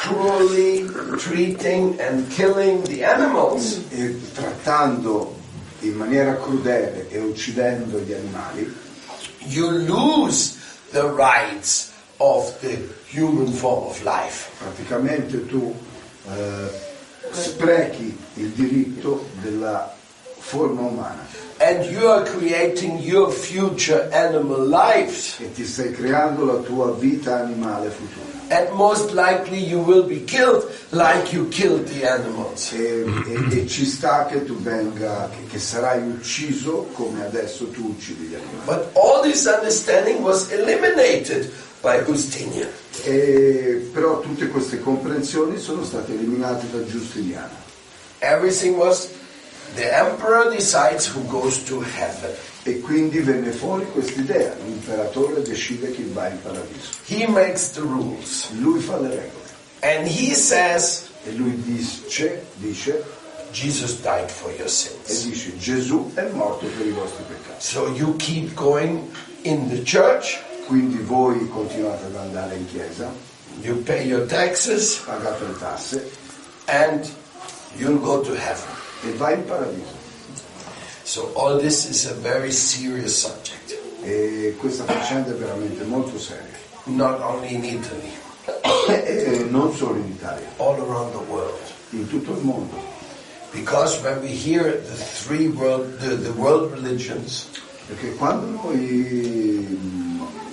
[0.07, 0.87] Cruelly
[1.19, 5.35] treating and killing the animals, E trattando
[5.81, 8.73] in maniera crudele e uccidendo gli animali,
[9.49, 10.57] you lose
[10.93, 12.79] the rights of the
[13.11, 14.49] human form of life.
[14.59, 15.75] praticamente tu
[16.29, 16.71] eh,
[17.31, 19.93] sprechi il diritto della
[20.39, 21.27] forma umana
[21.59, 25.39] And you are creating your future animal lives.
[25.41, 28.25] e ti stai creando la tua vita animale futura.
[28.49, 32.73] And most likely you will be killed like you killed the animals.
[32.73, 37.87] E, e- e ci sta che tu venga, che, che sarai ucciso come adesso tu
[37.87, 38.65] uccidi gli animali.
[38.67, 41.51] But all this understanding was eliminated
[41.81, 42.69] by Justinian.
[43.05, 47.65] E, però tutte queste comprensioni sono state eliminate da Giustiniano.
[48.19, 49.09] Everything was
[49.77, 52.35] the emperor decides who goes to heaven.
[52.65, 56.91] E quindi venne fuori quest'idea, l'imperatore decide chi va in paradiso.
[57.07, 58.51] He makes the rules.
[58.59, 59.45] Lui fa le regole
[59.83, 63.05] And he says, e lui dice, dice,
[63.53, 65.23] Jesus died for your e sins.
[65.23, 67.63] dice Gesù è morto per i vostri peccati.
[67.63, 69.09] So you keep going
[69.43, 73.09] in the church, Quindi voi continuate ad andare in chiesa,
[73.61, 76.11] you pay your taxes, pagate le tasse
[76.67, 77.09] and
[77.77, 78.86] you'll go to heaven.
[79.05, 79.95] E vai in paradiso.
[81.05, 86.55] So all this is a very serious subject, E questa faccenda è veramente molto seria.
[86.85, 88.13] not only in Italy,
[88.89, 91.59] E non solo in Italia, all around the world.
[91.91, 92.75] in tutto il mondo.
[93.53, 97.47] Because when we hear the three world, the, the world religions,
[97.89, 99.79] Perché quando noi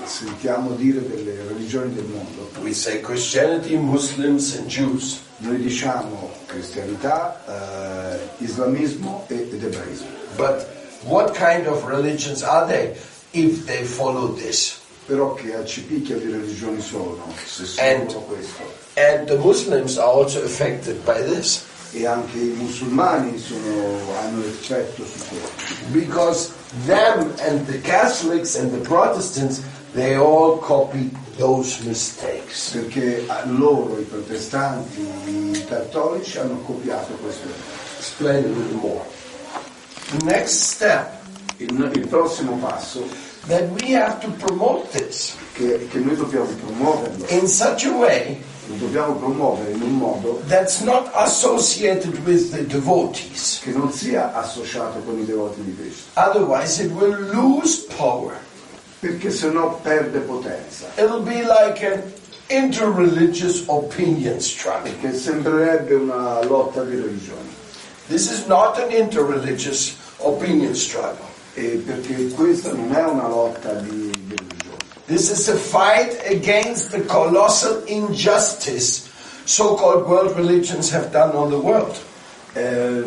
[0.05, 5.19] sentiamo dire delle religioni del mondo, we say Christianity, Muslims, and Jews.
[5.37, 10.07] noi diciamo cristianità, eh, islamismo e- ed ebraismo.
[10.37, 10.65] But
[11.03, 12.95] what kind of religions are they?
[13.33, 14.79] if they follow this.
[15.07, 18.61] Però che accipicchia di religioni sono, se seguono questo.
[18.95, 21.63] And the Muslims are also affected by this.
[21.93, 25.75] E anche i musulmani sono- hanno effetto su questo.
[25.87, 26.51] Because
[26.85, 29.61] them and the Catholics and the Protestants,
[29.93, 32.71] they all copy those mistakes.
[32.71, 37.47] Perché loro, i protestanti, i cattolici, hanno copiato questo.
[37.97, 39.05] Explain a little more.
[40.17, 41.21] The next step
[41.57, 43.05] Il, il prossimo passo
[43.47, 48.41] that we have to promote this che, che noi dobbiamo promuoverlo, in such a way
[48.67, 53.59] lo dobbiamo promuovere in un modo that's not associated with the devotees.
[53.61, 58.35] che non sia associato con i devoti di Cristo, Otherwise, it will lose power.
[59.03, 60.87] Perché sennò perde potenza.
[60.95, 62.01] It'll be like an
[62.47, 64.89] interreligious opinion struggle.
[64.91, 67.53] Perché sembrerebbe una lotta di religioni.
[68.07, 71.25] This is not an interreligious opinion struggle.
[71.55, 74.77] E perché questa non è una lotta di, di religione.
[75.05, 79.09] This is a fight against the colossal injustice
[79.43, 81.97] so-called world religions have done on the world.
[82.53, 83.03] Eh,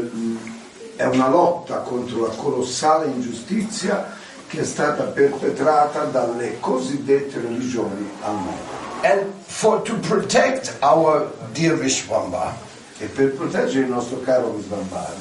[0.97, 4.16] è una lotta contro la colossale ingiustizia
[4.57, 8.85] che è stata perpetrata dalle cosiddette religioni al mondo.
[9.03, 12.57] And for to protect our dear Vishwamba,
[12.99, 15.13] E per proteggere il nostro caro Visvambara,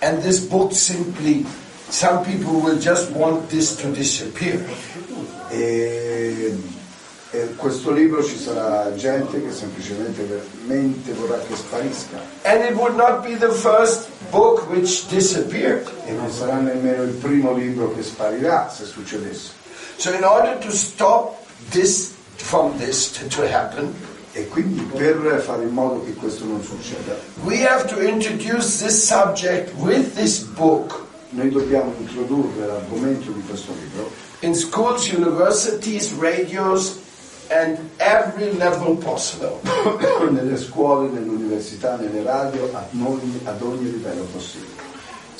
[0.00, 1.46] and this book simply,
[1.88, 4.62] some people will just want this to disappear.
[5.50, 6.54] e,
[7.30, 12.18] e questo libro ci sarà gente che semplicemente veramente vorrà che sparisca.
[12.42, 15.88] And it would not be the first book which disappeared.
[16.06, 19.50] E non sarà nemmeno il primo libro che sparirà se succedesse.
[19.96, 21.36] So in order to stop
[21.70, 23.92] this from this to, to happen,
[24.32, 29.02] E quindi per fare in modo che questo non succeda, we have to introduce this
[29.02, 34.10] subject with this book noi dobbiamo introdurre l'argomento di questo libro
[34.40, 36.98] in schools, universities, radios,
[37.50, 39.60] and every level possible.
[40.30, 44.84] nelle scuole, nelle università, nelle radio, ad ogni, ad ogni livello possibile.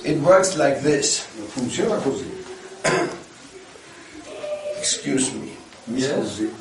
[0.02, 1.26] It works like this.
[1.48, 2.44] Funziona così.
[4.78, 5.54] Excuse me.
[5.84, 6.52] Mi scusi,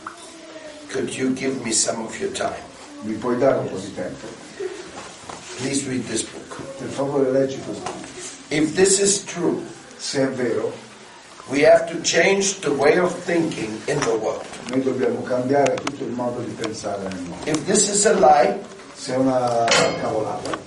[0.92, 2.64] Could you give me some of your time?
[3.02, 4.26] mi puoi dare un po' di tempo?
[5.58, 6.62] Please read this book.
[6.78, 7.92] Per favore leggi questo.
[8.50, 9.62] If this is true,
[9.98, 10.72] Se è vero,
[11.50, 14.44] we have to change the way of thinking in the world.
[14.70, 17.50] noi dobbiamo cambiare tutto il modo di pensare nel mondo.
[17.50, 18.60] If this is a lie,
[18.98, 19.66] Se è una
[20.02, 20.58] cavolata,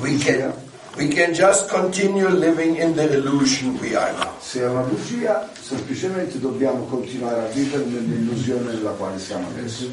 [0.00, 0.52] we can
[0.96, 4.32] we can just continue living in the illusion we are now.
[4.40, 9.88] se è una bugia, semplicemente dobbiamo continuare a vivere nell'illusione nella quale siamo adesso.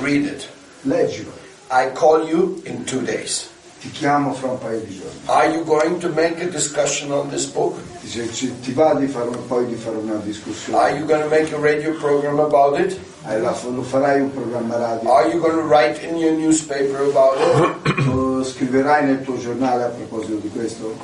[0.00, 0.48] Read it.
[0.82, 1.30] Leggilo,
[1.70, 3.48] I call you in two days.
[3.82, 5.18] Ti chiamo fra un paio di giorni.
[5.26, 7.76] Are you going to make a discussion on this book?
[8.06, 11.28] Ci- ti va di fare un- poi di fare una Are discussione, you going to
[11.28, 12.96] make a radio program about it?
[13.26, 17.02] Eh, la- lo farai un programma radio, Are you going to write in your newspaper
[17.10, 17.36] about
[17.86, 18.04] it?
[18.06, 20.96] lo scriverai nel tuo giornale a proposito di questo?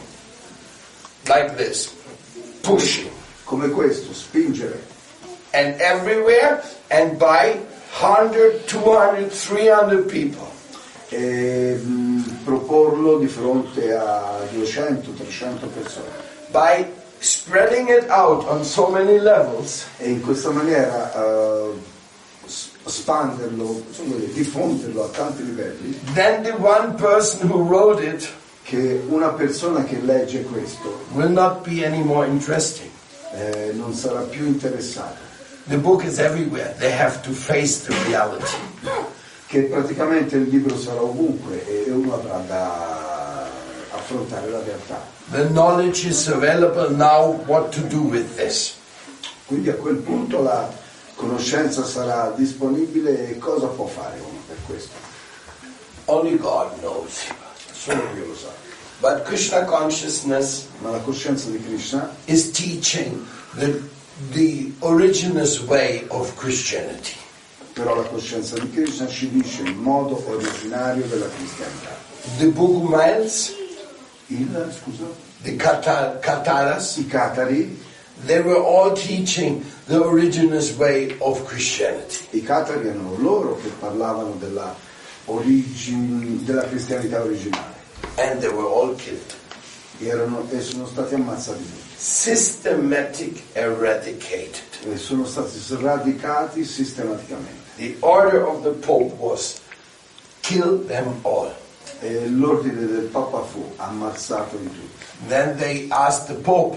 [1.27, 1.91] Like this.
[2.63, 3.11] Pushing.
[3.45, 4.81] Come questo, spingere.
[5.53, 7.59] And everywhere and by
[8.01, 10.47] 100, 200, 300 people.
[11.11, 12.08] e mh,
[12.53, 16.07] proporlo di fronte a 200-300 persone.
[16.51, 16.87] By
[17.19, 21.13] spreading it out on so many levels, E in questa maniera
[22.47, 28.27] s- spanderlo, insomma, diffonderlo a tanti livelli, then the one person who wrote it
[28.63, 32.89] che una persona che legge questo will not be any more interesting.
[33.35, 35.27] eh, non sarà più interessata,
[35.67, 36.75] The book is everywhere.
[36.79, 38.57] They have to face the reality.
[39.49, 43.49] Che praticamente il libro sarà ovunque e uno avrà da
[43.93, 45.01] affrontare la realtà.
[45.31, 48.75] The knowledge is available now what to do with this.
[49.47, 50.71] Quindi a quel punto la
[51.15, 54.93] conoscenza sarà disponibile e cosa può fare uno per questo?
[56.05, 57.25] Only God knows.
[57.73, 58.49] Solo Dio lo sa.
[59.01, 63.81] But Krishna consciousness Ma la coscienza di Krishna is teaching the,
[64.33, 67.17] the originous way of Christianity.
[67.79, 71.91] Però la coscienza di Krishna ci dice il modo originario della cristianità.
[72.39, 73.53] The Bhugumals,
[74.27, 75.05] Il, scusa?
[75.43, 77.79] the Kataras, I catari,
[78.27, 82.17] they were all teaching the originous way of Christianity.
[82.31, 84.75] i catari erano loro che parlavano della,
[85.27, 87.77] origine, della cristianità originale
[88.17, 89.35] And they were all killed.
[90.01, 91.95] Erano- e sono stati ammazzati tutti.
[91.97, 94.63] Systematic eradicated.
[94.93, 97.58] E sono stati sradicati sistematicamente.
[97.79, 99.61] The order of the Pope was
[100.43, 101.55] kill them all.
[102.01, 105.05] E l'ordine del Papa fu ammazzato di tutti.
[105.29, 106.77] Then they asked the Pope,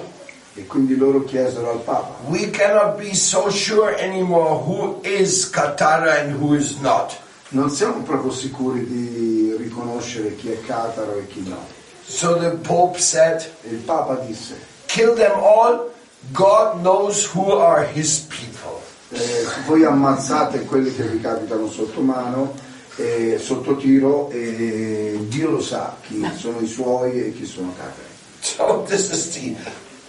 [0.53, 6.21] E quindi loro chiesero al Papa, We cannot be so sure anymore who is Katara
[6.21, 7.17] and who is not.
[7.49, 11.57] non siamo proprio sicuri di riconoscere chi è Cataro e chi no.
[12.05, 14.55] So the Pope said, il Papa disse,
[14.87, 15.89] Kill them all.
[16.33, 18.81] God knows who are his people.
[19.11, 22.53] Eh, voi ammazzate quelli che vi capitano sotto mano,
[22.95, 28.09] eh, sotto tiro, e Dio lo sa chi sono i suoi e chi sono Catari.
[28.39, 29.55] So this is the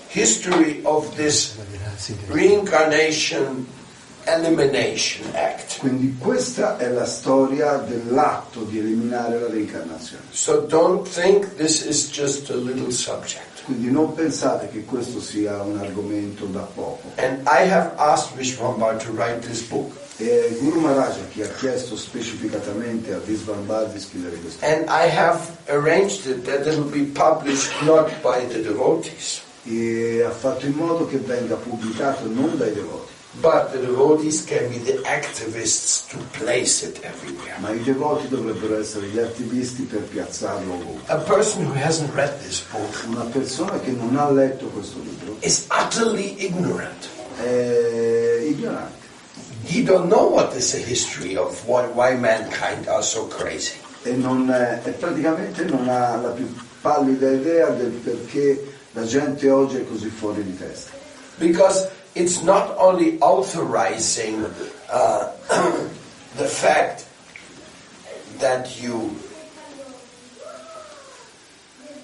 [0.09, 1.57] history of this
[2.29, 3.67] reincarnation
[4.25, 5.79] elimination act.
[5.79, 10.25] Quindi questa è la storia dell'atto di eliminare la reincarnazione.
[10.31, 13.52] So don't think this is just a little subject.
[13.65, 17.13] Quindi non pensate che questo sia un argomento da poco.
[17.17, 19.93] And I have asked Vishwambar to write this book.
[20.19, 25.41] E Guru Maharaja che ha chiesto specificatamente a Visvambar di scrivere questo And I have
[25.69, 30.73] arranged it that it will be published not by the devotees, e ha fatto in
[30.73, 33.11] modo che venga pubblicato non dai devoti,
[33.41, 37.55] but the devotees can be the activists to place it everywhere.
[37.61, 41.13] ma i devoti dovrebbero essere gli attivisti per piazzarlo ovunque.
[41.13, 45.37] A person who hasn't read this book Una persona che non ha letto questo libro
[45.41, 47.09] is utterly ignorant.
[47.43, 49.01] è ignorante,
[49.65, 53.75] He don't know what is the history of why, why mankind are so crazy.
[54.05, 56.53] e, non, è- e praticamente non ha la più
[56.83, 58.63] pallida idea del perché
[58.93, 60.91] la gente oggi è così fuori di testa.
[61.37, 64.45] Because it's not only authorizing
[64.91, 65.31] uh,
[66.37, 67.07] the fact
[68.39, 69.17] that you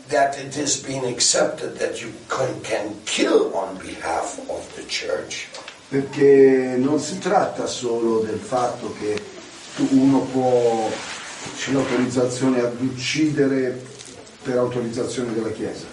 [0.09, 5.49] that it has been accepted that you can, can kill on behalf of the church,
[5.91, 9.23] Perché non si tratta solo del fatto che
[9.91, 10.91] uno può,
[11.57, 13.83] c'è l'autorizzazione ad uccidere
[14.43, 15.87] per autorizzazione della Chiesa,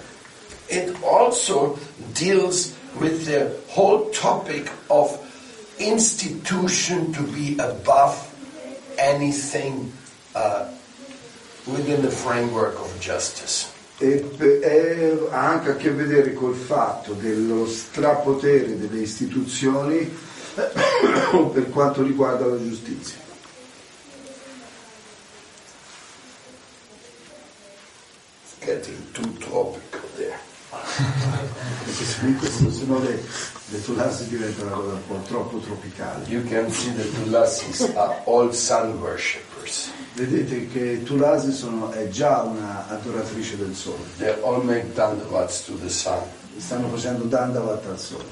[0.67, 1.77] it also
[2.13, 5.21] deals with the whole topic of
[5.79, 8.15] institution to be above
[8.97, 9.91] anything
[10.33, 10.71] uh,
[11.67, 13.71] within the framework of justice.
[13.97, 20.05] e ha anche a che vedere col fatto dello strapotere delle istituzioni
[20.55, 23.23] per quanto riguarda la giustizia.
[28.43, 30.39] It's getting too tropical there.
[31.95, 33.23] Perché se no le,
[33.69, 36.25] le tulasi diventano un po' troppo tropicale.
[36.27, 39.91] You can see the Tulasis are all sun worshippers.
[40.13, 45.77] Vedete che Tulasi sono, è già una adoratrice del sole, They all make dandavats to
[45.77, 46.21] the sun.
[46.57, 48.23] stanno facendo dandavat al sole.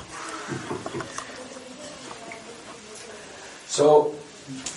[3.68, 4.14] So,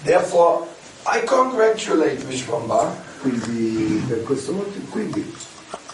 [0.02, 0.66] therefore,
[1.04, 5.34] I congratulate Vishwambar Quindi per questo motivo, quindi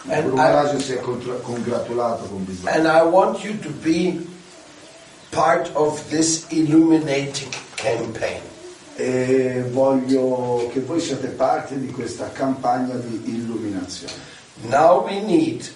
[0.05, 2.69] And Guru si è congratulato con Bisogno.
[2.69, 4.27] and I want you to be
[5.31, 8.41] part of this illuminating campaign.
[8.95, 14.13] E voglio che voi siate parte di questa campagna di illuminazione.
[14.67, 15.67] Now we need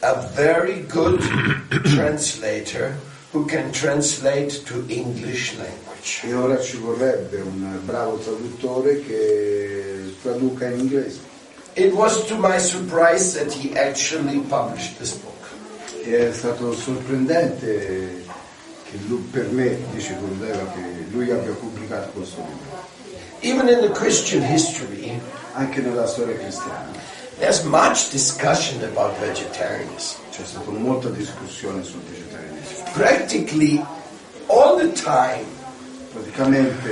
[0.00, 1.20] a very good
[1.94, 2.96] translator
[3.32, 6.26] who can translate to English language.
[6.26, 11.27] E ora ci vorrebbe un bravo traduttore che traduca in inglese.
[11.78, 15.34] It was to my surprise that he actually published this book.
[16.04, 18.24] E è stato sorprendente
[18.90, 22.86] che lui, per me, dice Gurudeva, che lui abbia pubblicato questo libro.
[23.40, 25.20] Even in the Christian history,
[25.54, 26.90] Anche nella storia cristiana
[27.38, 30.18] there's much discussion about vegetarianism.
[30.30, 32.90] c'è stata molta discussione sul vegetarianesimo.
[32.92, 33.84] Practically
[34.46, 35.44] all the time,
[36.12, 36.90] Praticamente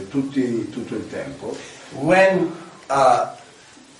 [0.00, 1.56] eh, tutti- tutto il tempo,
[2.00, 2.50] when
[2.88, 3.26] uh,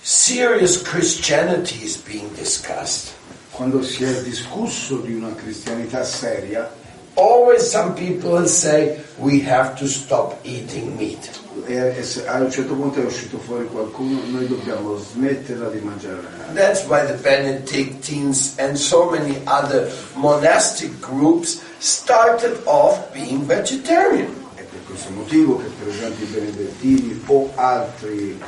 [0.07, 3.11] serious Christianity is being discussed,
[3.51, 6.71] quando si è discusso di una cristianità seria,
[7.15, 11.29] always some people say we have to stop eating meat.
[11.65, 16.21] e- e a un certo punto è uscito fuori qualcuno, noi dobbiamo smetterla di mangiare
[16.21, 16.53] la.
[16.53, 24.33] That's why the Benedictines and so many other monastic groups started off being vegetarian.
[24.55, 28.39] È per questo motivo che per esempio i benedettini o altri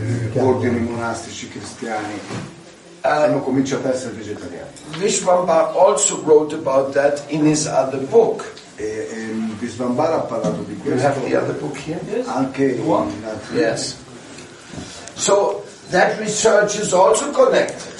[0.00, 2.18] eh, ordini monastici cristiani
[3.00, 4.70] hanno cominciato a essere vegetariani.
[4.98, 8.44] Vishwambar also wrote about that in his other book.
[8.76, 12.00] E, e Visvambara ha parlato di You have the other questo book here?
[12.26, 13.96] anche in altri Yes.
[15.14, 17.90] So that research is also connected.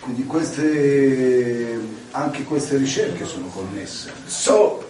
[0.00, 1.80] Quindi queste,
[2.12, 4.12] anche queste ricerche sono connesse.
[4.26, 4.84] So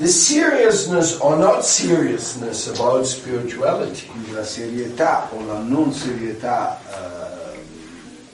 [0.00, 7.58] the seriousness or not seriousness about spirituality Quindi la serietà o la non serietà eh,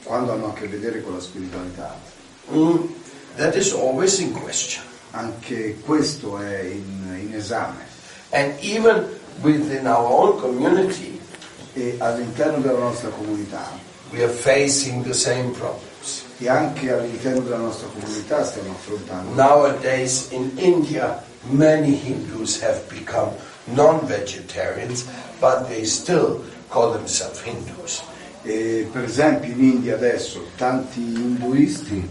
[0.04, 1.94] quando hanno a che vedere con la spiritualità
[2.52, 2.86] Mm,
[3.38, 4.80] that is always in question.
[5.10, 7.82] Anche questo è in, in esame.
[8.30, 9.04] And even
[9.42, 11.18] within our own community,
[11.74, 13.64] E all'interno della nostra comunità
[14.12, 16.22] we are facing the same problems.
[16.38, 19.32] e anche all'interno della nostra comunità stiamo affrontando.
[19.34, 23.30] Nowadays in India, many Hindus have become
[23.66, 25.08] non-vegetarians,
[25.40, 28.02] but they still call themselves Hindus.
[28.42, 32.08] E per esempio in India adesso tanti induisti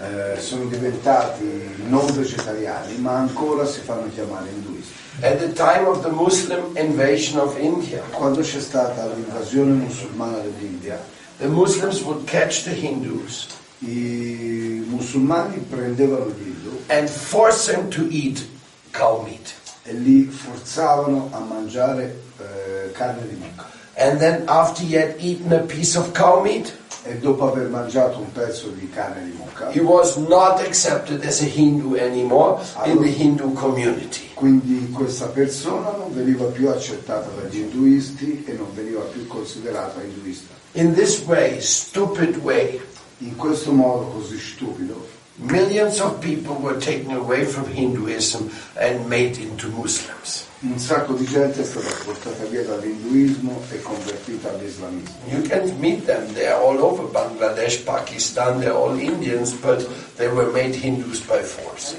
[0.00, 4.92] eh, sono diventati non vegetariani, ma ancora si fanno chiamare induisti.
[5.20, 11.02] At the time of the Muslim invasion of India, Quando c'è stata l'invasione musulmana dell'India,
[11.38, 18.08] the Muslims would catch the Hindus i musulmani prendevano gli hindu and force them to
[18.10, 18.44] eat
[18.90, 19.54] cow meat.
[19.84, 23.64] e li forzavano a mangiare eh, carne di mucca.
[23.94, 28.18] And then after he had eaten a piece of cow meat, E dopo aver mangiato
[28.18, 33.00] un pezzo di carne di mucca, he was not accepted as a Hindu anymore in
[33.00, 34.28] the Hindu community.
[34.34, 40.52] quindi questa persona non veniva più accettata dagli induisti e non veniva più considerata induista.
[40.72, 42.78] In this way, stupid way,
[43.20, 45.04] In questo modo così stupido,
[45.38, 50.48] millions of people were taken away from Hinduism and made into Muslims.
[50.60, 55.14] un sacco di gente è stata portata via dall'induismo e convertita all'islamismo.
[55.26, 56.32] You can meet them.
[56.32, 58.58] They're all over Bangladesh, Pakistan.
[58.58, 59.86] They're all Indians, but
[60.16, 61.94] they were made Hindus by force,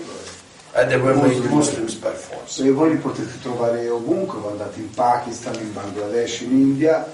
[0.76, 2.62] and they were made Muslims by force.
[2.62, 7.08] E voi li potete trovare ovunque, andate in Pakistan, in Bangladesh, in India,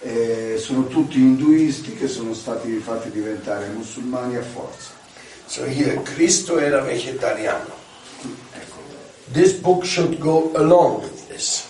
[0.00, 4.97] eh, sono tutti induisti che sono stati fatti diventare musulmani a forza.
[5.48, 7.74] So here, Cristo era vegetariano.
[9.32, 11.66] This book should go along with this.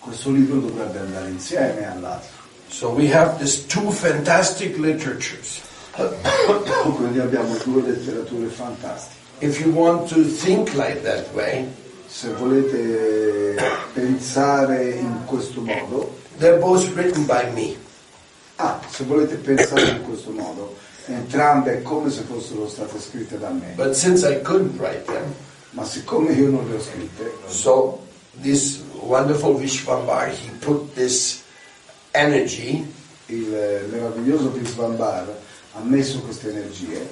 [0.00, 2.28] questo libro dovrebbe andare insieme all'altro.
[2.68, 5.60] So we have these two fantastic literatures.
[6.96, 9.18] Quindi abbiamo due letterature fantastiche.
[9.40, 11.66] If you want to think like that way,
[12.06, 13.54] Se volete
[13.92, 17.76] pensare in questo modo, they're both written by me.
[18.56, 20.76] ah, se volete pensare in questo modo,
[21.14, 25.34] entrambe come se fossero state scritte da me, But since I couldn't write them,
[25.70, 28.06] ma siccome io non le ho scritte, so
[28.40, 31.42] this wonderful Vishwambar, he put this
[32.12, 32.86] energy
[33.26, 35.26] il meraviglioso Visvambar
[35.72, 37.08] ha messo queste energie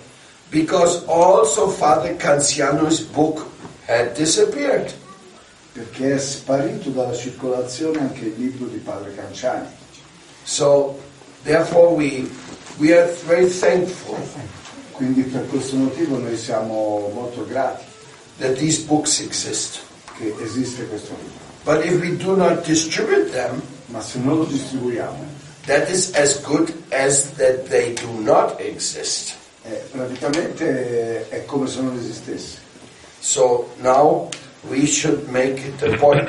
[0.51, 3.47] because also Father Canziano's book
[3.87, 4.93] had disappeared.
[5.79, 9.69] perché è sparito dalla circolazione anche il libro di padre Canciani.
[10.43, 10.99] So
[11.45, 12.29] therefore we
[12.79, 14.17] we are very thankful
[14.93, 17.85] Quindi per questo motivo noi siamo molto grati
[18.39, 19.81] that these books exist.
[20.17, 21.47] che esiste questo libro.
[21.65, 25.25] But if we do not distribute them, Ma se non lo distribuiamo,
[25.67, 29.35] that is as good as that they do not exist.
[29.63, 32.59] eh, praticamente è come se non esistesse.
[33.21, 34.29] So now
[34.69, 36.29] we should make it a point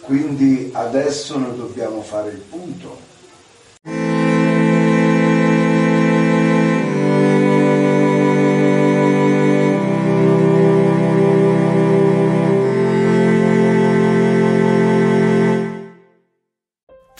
[0.00, 2.98] Quindi adesso noi dobbiamo fare il punto.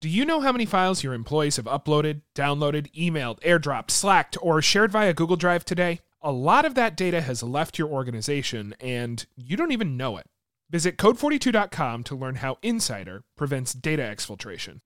[0.00, 4.62] Do you know how many files your employees have uploaded, downloaded, emailed, airdropped, slacked, or
[4.62, 6.00] shared via Google Drive today?
[6.22, 10.24] A lot of that data has left your organization and you don't even know it.
[10.70, 14.80] Visit code42.com to learn how Insider prevents data exfiltration.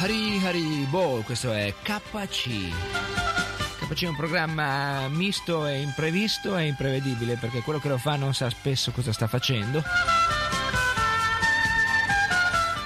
[0.00, 2.70] Hari Hari Bo, questo è KC.
[3.80, 8.32] KC è un programma misto e imprevisto e imprevedibile perché quello che lo fa non
[8.32, 9.82] sa spesso cosa sta facendo.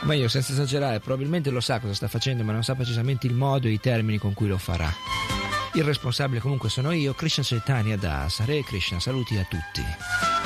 [0.02, 3.34] O meglio, senza esagerare, probabilmente lo sa cosa sta facendo, ma non sa precisamente il
[3.34, 4.90] modo e i termini con cui lo farà.
[5.74, 8.40] Il responsabile comunque sono io, Krishna Chaitanya Das.
[8.40, 10.41] Hare Krishna, saluti a tutti.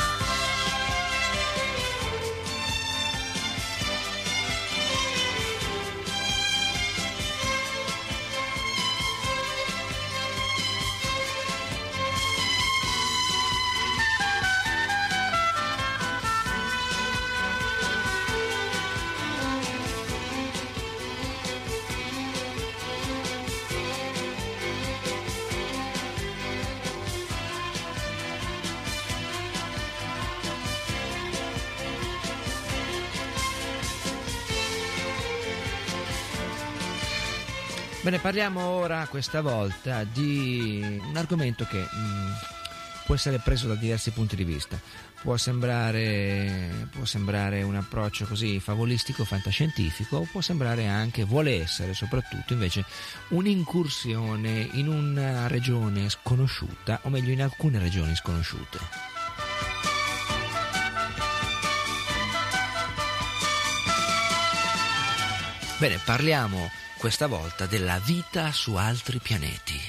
[38.26, 44.34] Parliamo ora questa volta di un argomento che mh, può essere preso da diversi punti
[44.34, 44.76] di vista.
[45.22, 51.94] Può sembrare, può sembrare un approccio così favolistico, fantascientifico, o può sembrare anche, vuole essere
[51.94, 52.84] soprattutto invece
[53.28, 58.78] un'incursione in una regione sconosciuta, o meglio in alcune regioni sconosciute.
[65.78, 66.68] Bene, parliamo
[67.06, 69.80] questa volta della vita su altri pianeti.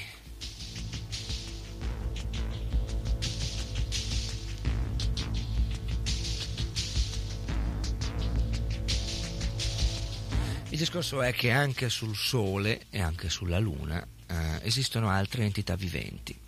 [10.68, 15.74] Il discorso è che anche sul Sole e anche sulla Luna eh, esistono altre entità
[15.74, 16.38] viventi.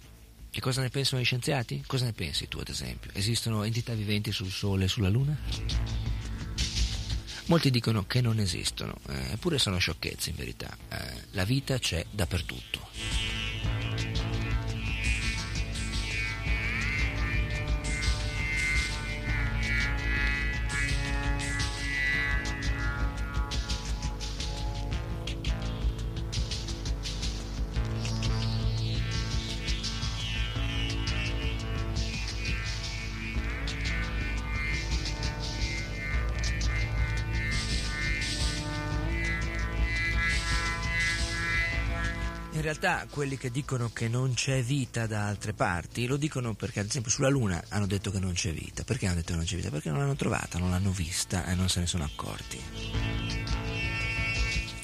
[0.50, 1.82] Che cosa ne pensano gli scienziati?
[1.84, 3.10] Cosa ne pensi tu, ad esempio?
[3.14, 5.36] Esistono entità viventi sul Sole e sulla Luna?
[7.50, 10.70] Molti dicono che non esistono, eh, eppure sono sciocchezze in verità.
[10.88, 10.96] Eh,
[11.32, 12.78] la vita c'è dappertutto.
[42.80, 46.86] Realtà quelli che dicono che non c'è vita da altre parti lo dicono perché ad
[46.86, 48.84] esempio sulla Luna hanno detto che non c'è vita.
[48.84, 49.68] Perché hanno detto che non c'è vita?
[49.68, 53.49] Perché non l'hanno trovata, non l'hanno vista e non se ne sono accorti.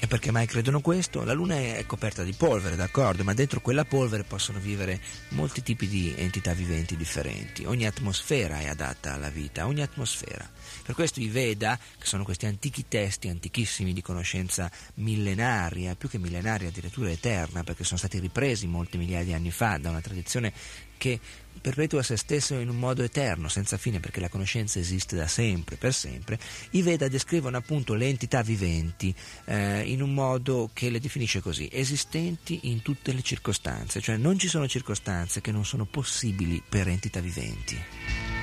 [0.07, 1.25] Perché mai credono questo?
[1.25, 5.85] La Luna è coperta di polvere, d'accordo, ma dentro quella polvere possono vivere molti tipi
[5.85, 7.65] di entità viventi differenti.
[7.65, 10.49] Ogni atmosfera è adatta alla vita, ogni atmosfera.
[10.83, 16.19] Per questo i Veda, che sono questi antichi testi, antichissimi di conoscenza millenaria, più che
[16.19, 20.53] millenaria addirittura eterna, perché sono stati ripresi molti migliaia di anni fa da una tradizione
[20.97, 21.19] che
[21.59, 25.75] perpetua se stesso in un modo eterno, senza fine, perché la conoscenza esiste da sempre,
[25.75, 26.39] per sempre,
[26.71, 29.13] i Veda descrivono appunto le entità viventi
[29.45, 34.37] eh, in un modo che le definisce così, esistenti in tutte le circostanze, cioè non
[34.39, 38.36] ci sono circostanze che non sono possibili per entità viventi.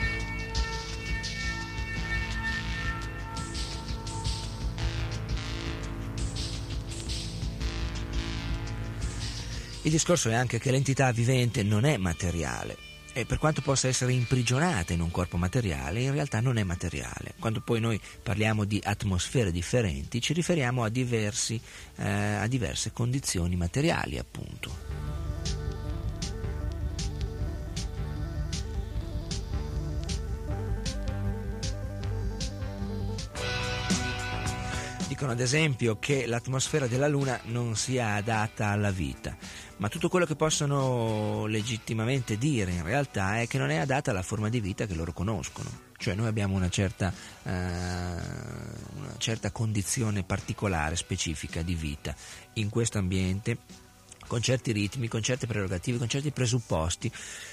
[9.85, 12.75] Il discorso è anche che l'entità vivente non è materiale
[13.13, 17.35] e per quanto possa essere imprigionata in un corpo materiale, in realtà non è materiale.
[17.39, 21.61] Quando poi noi parliamo di atmosfere differenti, ci riferiamo a, diversi,
[21.97, 25.13] eh, a diverse condizioni materiali, appunto.
[35.07, 39.37] Dicono ad esempio che l'atmosfera della Luna non sia adatta alla vita,
[39.79, 44.23] ma tutto quello che possono legittimamente dire in realtà è che non è adatta alla
[44.23, 45.93] forma di vita che loro conoscono.
[45.97, 47.13] Cioè noi abbiamo una certa,
[47.43, 52.15] eh, una certa condizione particolare, specifica di vita
[52.55, 53.59] in questo ambiente
[54.27, 57.11] con certi ritmi, con certe prerogative, con certi presupposti,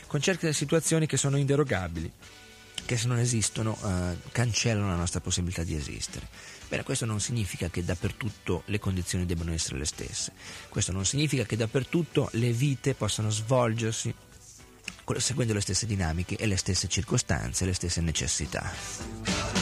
[0.08, 2.12] con certe situazioni che sono inderogabili
[2.86, 6.28] che se non esistono eh, cancellano la nostra possibilità di esistere.
[6.72, 10.32] Bene, questo non significa che dappertutto le condizioni debbano essere le stesse,
[10.70, 14.16] questo non significa che dappertutto le vite possano svolgersi
[15.18, 19.61] seguendo le stesse dinamiche e le stesse circostanze, le stesse necessità.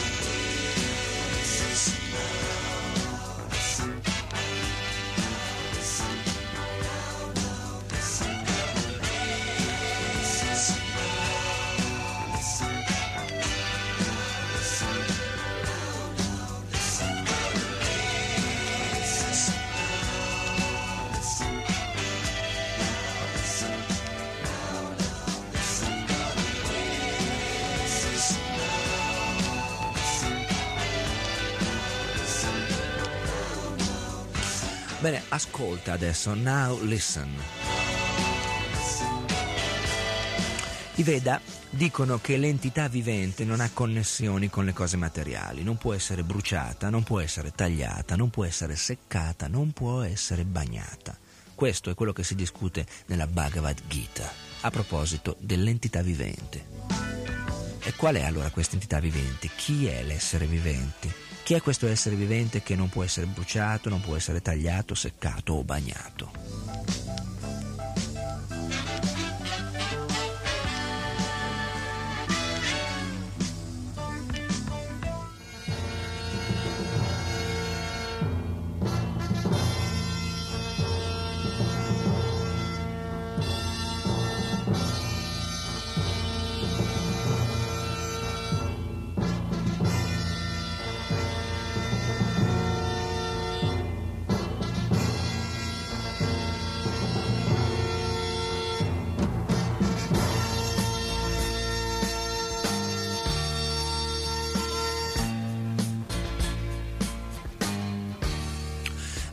[35.30, 37.34] Ascolta adesso, now listen.
[40.96, 45.94] I Veda dicono che l'entità vivente non ha connessioni con le cose materiali, non può
[45.94, 51.16] essere bruciata, non può essere tagliata, non può essere seccata, non può essere bagnata.
[51.54, 56.66] Questo è quello che si discute nella Bhagavad Gita a proposito dell'entità vivente.
[57.82, 59.48] E qual è allora questa entità vivente?
[59.56, 61.29] Chi è l'essere vivente?
[61.42, 65.54] Chi è questo essere vivente che non può essere bruciato, non può essere tagliato, seccato
[65.54, 66.30] o bagnato?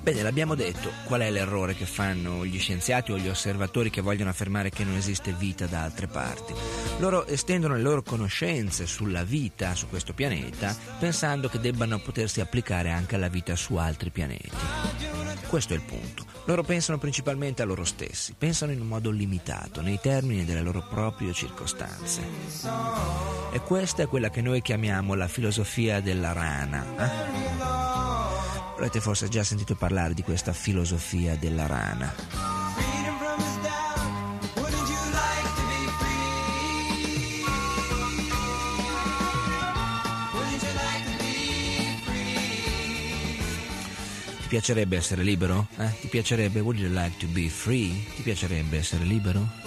[0.07, 4.29] Bene, l'abbiamo detto, qual è l'errore che fanno gli scienziati o gli osservatori che vogliono
[4.29, 6.53] affermare che non esiste vita da altre parti?
[6.99, 12.89] Loro estendono le loro conoscenze sulla vita su questo pianeta pensando che debbano potersi applicare
[12.89, 14.55] anche alla vita su altri pianeti.
[15.49, 16.23] Questo è il punto.
[16.45, 20.87] Loro pensano principalmente a loro stessi, pensano in un modo limitato, nei termini delle loro
[20.87, 22.21] proprie circostanze.
[23.51, 26.85] E questa è quella che noi chiamiamo la filosofia della rana.
[26.95, 27.76] Eh?
[28.77, 32.13] Avrete forse già sentito parlare di questa filosofia della rana.
[44.41, 45.67] Ti piacerebbe essere libero?
[45.77, 45.89] Eh?
[46.01, 46.59] Ti piacerebbe?
[46.59, 48.05] Would you like to be free?
[48.15, 49.66] Ti piacerebbe essere libero?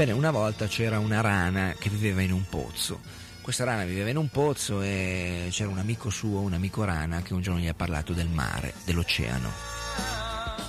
[0.00, 3.00] Bene, una volta c'era una rana che viveva in un pozzo.
[3.42, 7.34] Questa rana viveva in un pozzo e c'era un amico suo, un amico rana, che
[7.34, 9.50] un giorno gli ha parlato del mare, dell'oceano.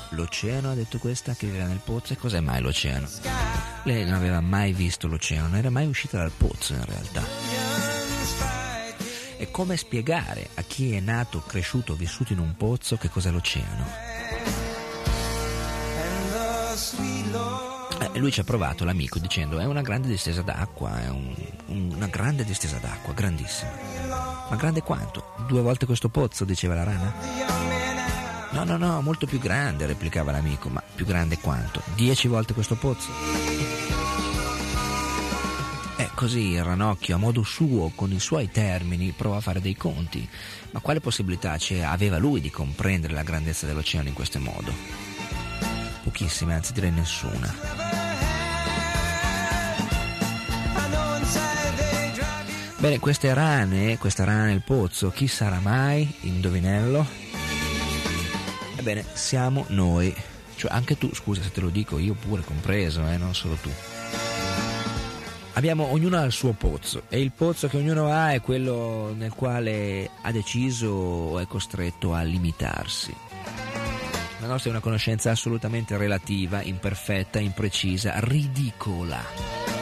[0.10, 2.12] L'oceano, ha detto questa, che viveva nel pozzo.
[2.12, 3.08] E cos'è mai l'oceano?
[3.84, 7.24] Lei non aveva mai visto l'oceano, non era mai uscita dal pozzo in realtà.
[9.38, 14.61] E come spiegare a chi è nato, cresciuto, vissuto in un pozzo che cos'è l'oceano?
[18.02, 21.36] E lui ci ha provato, l'amico, dicendo è una grande distesa d'acqua, è un,
[21.68, 23.72] una grande distesa d'acqua, grandissima.
[24.50, 25.36] Ma grande quanto?
[25.48, 27.14] Due volte questo pozzo, diceva la rana.
[28.52, 31.82] No, no, no, molto più grande, replicava l'amico, ma più grande quanto?
[31.96, 33.12] Dieci volte questo pozzo?
[35.96, 39.78] E così il ranocchio, a modo suo, con i suoi termini, prova a fare dei
[39.78, 40.28] conti.
[40.72, 45.11] Ma quale possibilità aveva lui di comprendere la grandezza dell'oceano in questo modo?
[46.04, 48.00] Pochissime, anzi direi nessuna.
[52.78, 56.12] Bene, queste rane, questa rana nel pozzo, chi sarà mai?
[56.22, 57.06] Indovinello?
[58.76, 60.12] Ebbene, siamo noi.
[60.56, 63.70] Cioè, anche tu, scusa se te lo dico, io pure compreso, eh, non solo tu.
[65.54, 69.34] Abbiamo ognuno ha il suo pozzo e il pozzo che ognuno ha è quello nel
[69.34, 73.14] quale ha deciso o è costretto a limitarsi.
[74.52, 79.81] Nostra è una conoscenza assolutamente relativa, imperfetta, imprecisa, ridicola.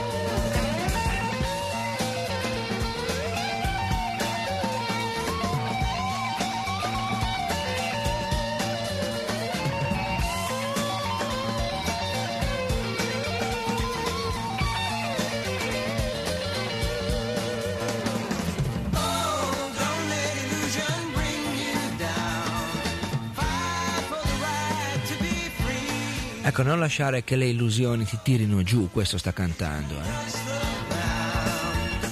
[26.60, 29.94] Ecco, non lasciare che le illusioni ti tirino giù, questo sta cantando.
[29.94, 30.04] Eh?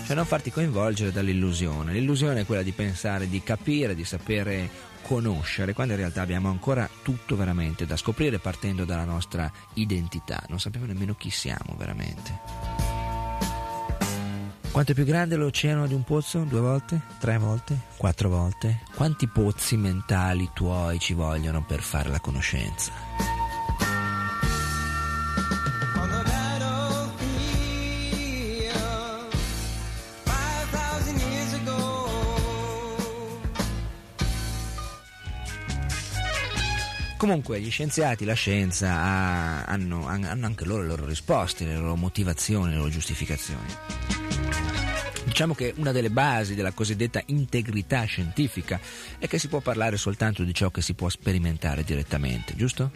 [0.05, 1.91] Cioè non farti coinvolgere dall'illusione.
[1.91, 4.69] L'illusione è quella di pensare, di capire, di sapere
[5.01, 10.41] conoscere, quando in realtà abbiamo ancora tutto veramente da scoprire partendo dalla nostra identità.
[10.47, 12.39] Non sappiamo nemmeno chi siamo veramente.
[14.71, 16.45] Quanto è più grande l'oceano di un pozzo?
[16.47, 17.01] Due volte?
[17.19, 17.77] Tre volte?
[17.97, 18.83] Quattro volte?
[18.95, 23.46] Quanti pozzi mentali tuoi ci vogliono per fare la conoscenza?
[37.17, 41.95] Comunque gli scienziati, la scienza ha, hanno, hanno anche loro le loro risposte, le loro
[41.95, 43.65] motivazioni, le loro giustificazioni.
[45.23, 48.79] Diciamo che una delle basi della cosiddetta integrità scientifica
[49.17, 52.91] è che si può parlare soltanto di ciò che si può sperimentare direttamente, giusto?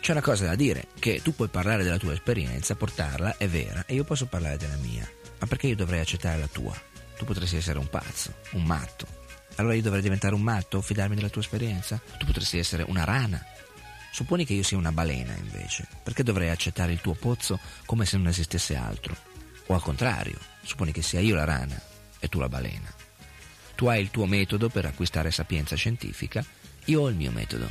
[0.00, 3.84] C'è una cosa da dire, che tu puoi parlare della tua esperienza, portarla, è vera,
[3.86, 5.08] e io posso parlare della mia.
[5.42, 6.72] Ma perché io dovrei accettare la tua?
[7.16, 9.08] Tu potresti essere un pazzo, un matto.
[9.56, 12.00] Allora io dovrei diventare un matto fidarmi della tua esperienza?
[12.16, 13.44] Tu potresti essere una rana.
[14.12, 15.88] Supponi che io sia una balena, invece.
[16.00, 19.16] Perché dovrei accettare il tuo pozzo come se non esistesse altro?
[19.66, 21.80] O al contrario, supponi che sia io la rana
[22.20, 22.94] e tu la balena.
[23.74, 26.44] Tu hai il tuo metodo per acquistare sapienza scientifica,
[26.84, 27.68] io ho il mio metodo.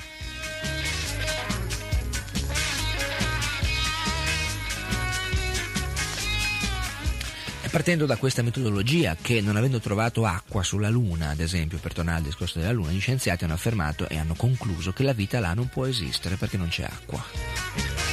[7.72, 12.18] Partendo da questa metodologia che non avendo trovato acqua sulla Luna, ad esempio, per tornare
[12.18, 15.54] al discorso della Luna, gli scienziati hanno affermato e hanno concluso che la vita là
[15.54, 18.11] non può esistere perché non c'è acqua.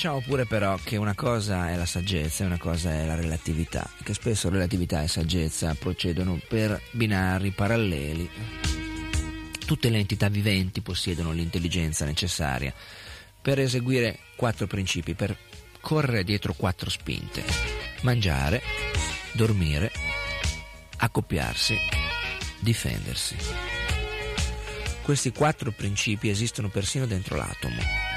[0.00, 3.86] Diciamo pure però che una cosa è la saggezza e una cosa è la relatività,
[4.02, 8.26] che spesso relatività e saggezza procedono per binari paralleli.
[9.66, 12.72] Tutte le entità viventi possiedono l'intelligenza necessaria
[13.42, 15.36] per eseguire quattro principi, per
[15.82, 17.44] correre dietro quattro spinte.
[18.00, 18.62] Mangiare,
[19.32, 19.92] dormire,
[20.96, 21.76] accoppiarsi,
[22.58, 23.36] difendersi.
[25.02, 28.09] Questi quattro principi esistono persino dentro l'atomo.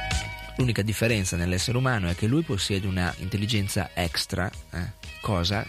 [0.58, 5.66] L'unica differenza nell'essere umano è che lui possiede una intelligenza extra, eh, cosa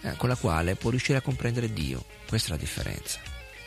[0.00, 2.04] eh, con la quale può riuscire a comprendere Dio.
[2.26, 3.20] Questa è la differenza.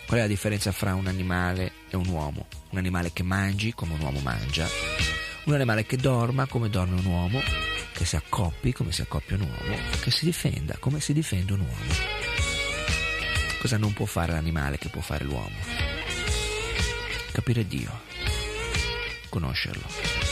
[0.06, 2.48] Qual è la differenza fra un animale e un uomo?
[2.70, 4.68] Un animale che mangi come un uomo mangia,
[5.46, 7.42] un animale che dorma come dorme un uomo,
[7.94, 11.62] che si accoppi come si accoppia un uomo, che si difenda come si difende un
[11.62, 11.94] uomo.
[13.60, 15.58] Cosa non può fare l'animale che può fare l'uomo?
[17.32, 18.02] Capire Dio,
[19.30, 20.27] conoscerlo.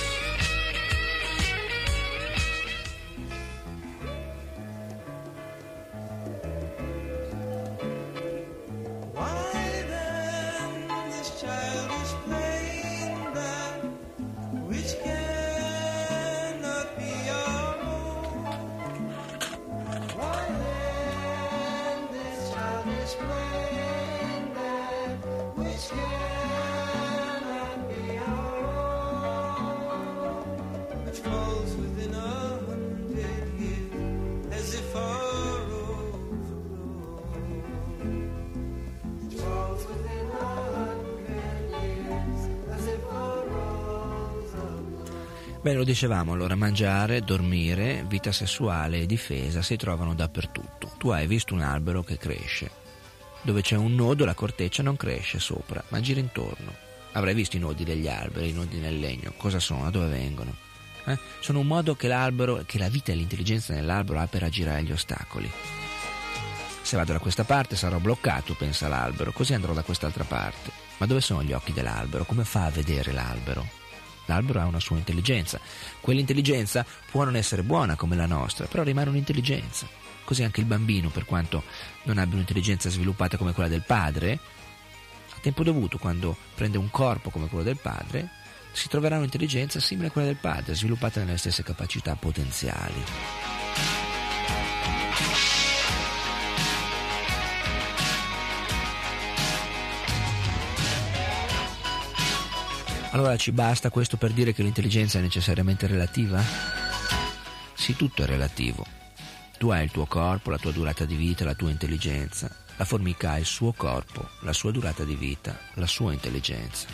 [45.66, 50.92] Beh, lo dicevamo, allora mangiare, dormire, vita sessuale e difesa si trovano dappertutto.
[51.00, 52.70] Tu hai visto un albero che cresce.
[53.42, 56.72] Dove c'è un nodo la corteccia non cresce sopra, ma gira intorno.
[57.14, 59.34] Avrai visto i nodi degli alberi, i nodi nel legno.
[59.38, 59.86] Cosa sono?
[59.86, 60.56] Da dove vengono?
[61.06, 61.18] Eh?
[61.40, 64.92] Sono un modo che l'albero, che la vita e l'intelligenza dell'albero ha per aggirare gli
[64.92, 65.52] ostacoli.
[66.84, 70.70] Se vado da questa parte sarò bloccato, pensa l'albero, così andrò da quest'altra parte.
[70.98, 72.24] Ma dove sono gli occhi dell'albero?
[72.24, 73.75] Come fa a vedere l'albero?
[74.26, 75.60] L'albero ha una sua intelligenza.
[76.00, 79.88] Quell'intelligenza può non essere buona come la nostra, però rimane un'intelligenza.
[80.24, 81.64] Così anche il bambino, per quanto
[82.04, 84.40] non abbia un'intelligenza sviluppata come quella del padre,
[85.30, 88.30] a tempo dovuto, quando prende un corpo come quello del padre,
[88.72, 93.65] si troverà un'intelligenza simile a quella del padre, sviluppata nelle stesse capacità potenziali.
[103.16, 106.44] Allora ci basta questo per dire che l'intelligenza è necessariamente relativa?
[107.74, 108.86] Sì, tutto è relativo.
[109.58, 112.54] Tu hai il tuo corpo, la tua durata di vita, la tua intelligenza.
[112.76, 116.88] La formica ha il suo corpo, la sua durata di vita, la sua intelligenza.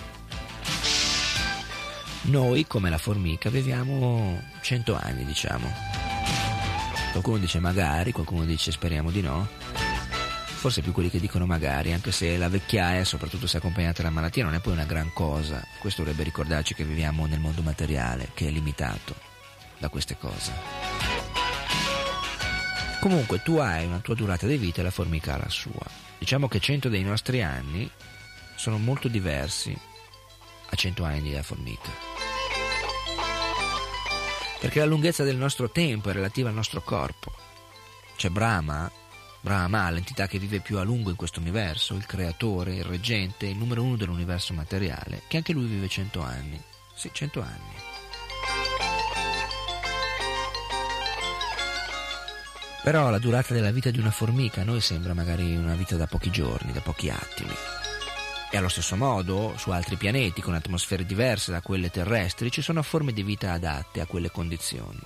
[2.26, 5.74] Noi, come la formica, viviamo 100 anni, diciamo.
[7.14, 9.91] Qualcuno dice magari, qualcuno dice speriamo di no
[10.62, 14.44] forse più quelli che dicono magari, anche se la vecchiaia, soprattutto se accompagnata dalla malattia,
[14.44, 15.66] non è poi una gran cosa.
[15.80, 19.16] Questo dovrebbe ricordarci che viviamo nel mondo materiale, che è limitato
[19.80, 20.52] da queste cose.
[23.00, 25.84] Comunque tu hai una tua durata di vita e la formica la sua.
[26.20, 27.90] Diciamo che 100 dei nostri anni
[28.56, 29.76] sono molto diversi
[30.70, 31.90] a 100 anni della formica.
[34.60, 37.34] Perché la lunghezza del nostro tempo è relativa al nostro corpo.
[38.16, 38.92] C'è Brahma
[39.44, 43.58] Brahma, l'entità che vive più a lungo in questo universo, il creatore, il reggente, il
[43.58, 46.62] numero uno dell'universo materiale, che anche lui vive cento anni.
[46.94, 47.74] Sì, cento anni.
[52.84, 56.06] Però la durata della vita di una formica a noi sembra magari una vita da
[56.06, 57.54] pochi giorni, da pochi attimi.
[58.52, 62.84] E allo stesso modo, su altri pianeti con atmosfere diverse da quelle terrestri, ci sono
[62.84, 65.00] forme di vita adatte a quelle condizioni.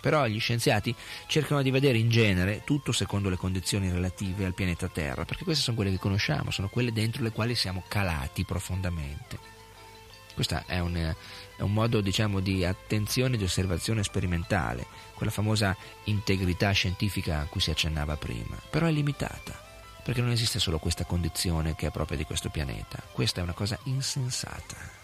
[0.00, 0.94] Però gli scienziati
[1.26, 5.62] cercano di vedere in genere tutto secondo le condizioni relative al pianeta Terra, perché queste
[5.62, 9.56] sono quelle che conosciamo, sono quelle dentro le quali siamo calati profondamente.
[10.34, 15.76] Questo è un, è un modo diciamo, di attenzione e di osservazione sperimentale, quella famosa
[16.04, 19.60] integrità scientifica a cui si accennava prima, però è limitata,
[20.04, 23.52] perché non esiste solo questa condizione che è propria di questo pianeta, questa è una
[23.52, 24.97] cosa insensata.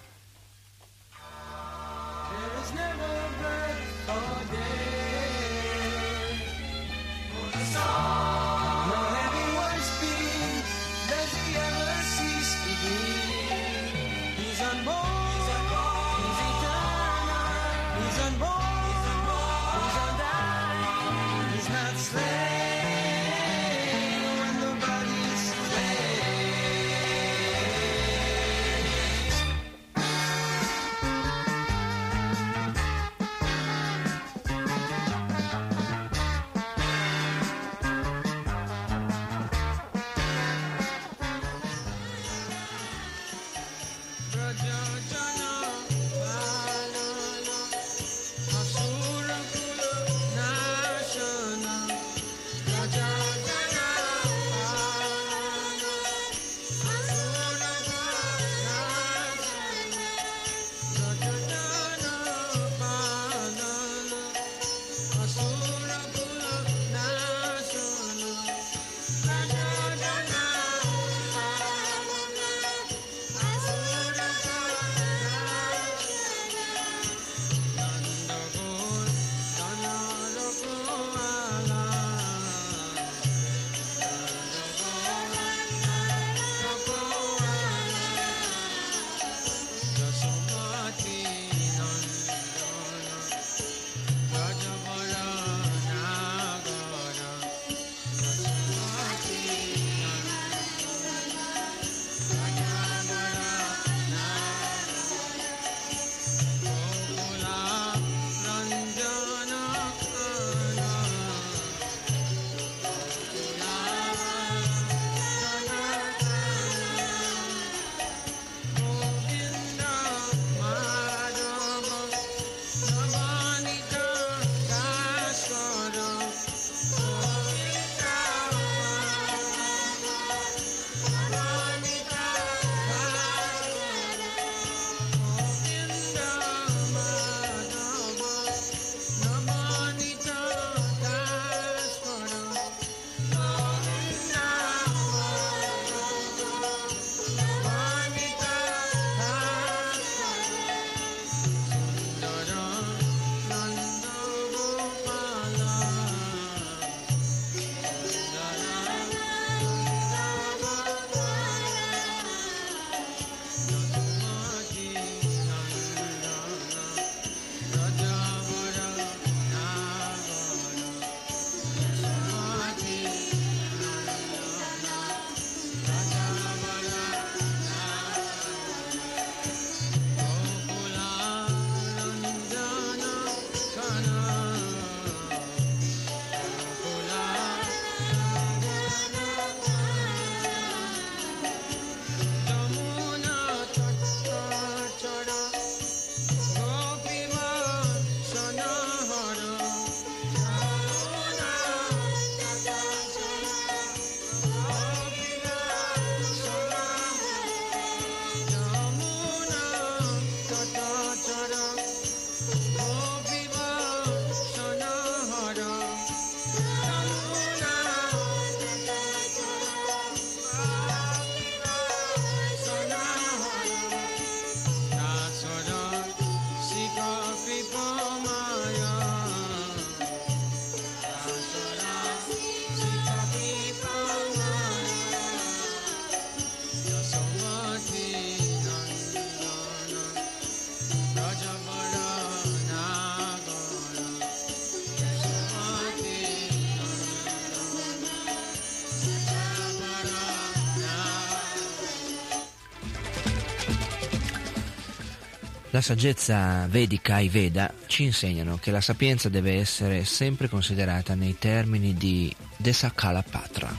[255.74, 261.36] La saggezza vedica e Veda ci insegnano che la sapienza deve essere sempre considerata nei
[261.36, 263.76] termini di Desakalapatra.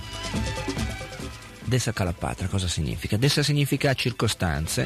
[1.64, 3.16] Desakalapatra cosa significa?
[3.16, 4.86] Desa significa circostanze,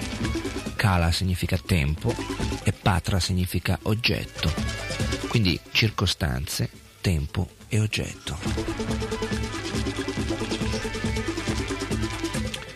[0.76, 2.14] Kala significa tempo
[2.62, 4.54] e Patra significa oggetto.
[5.30, 6.70] Quindi circostanze,
[7.02, 8.38] tempo e oggetto.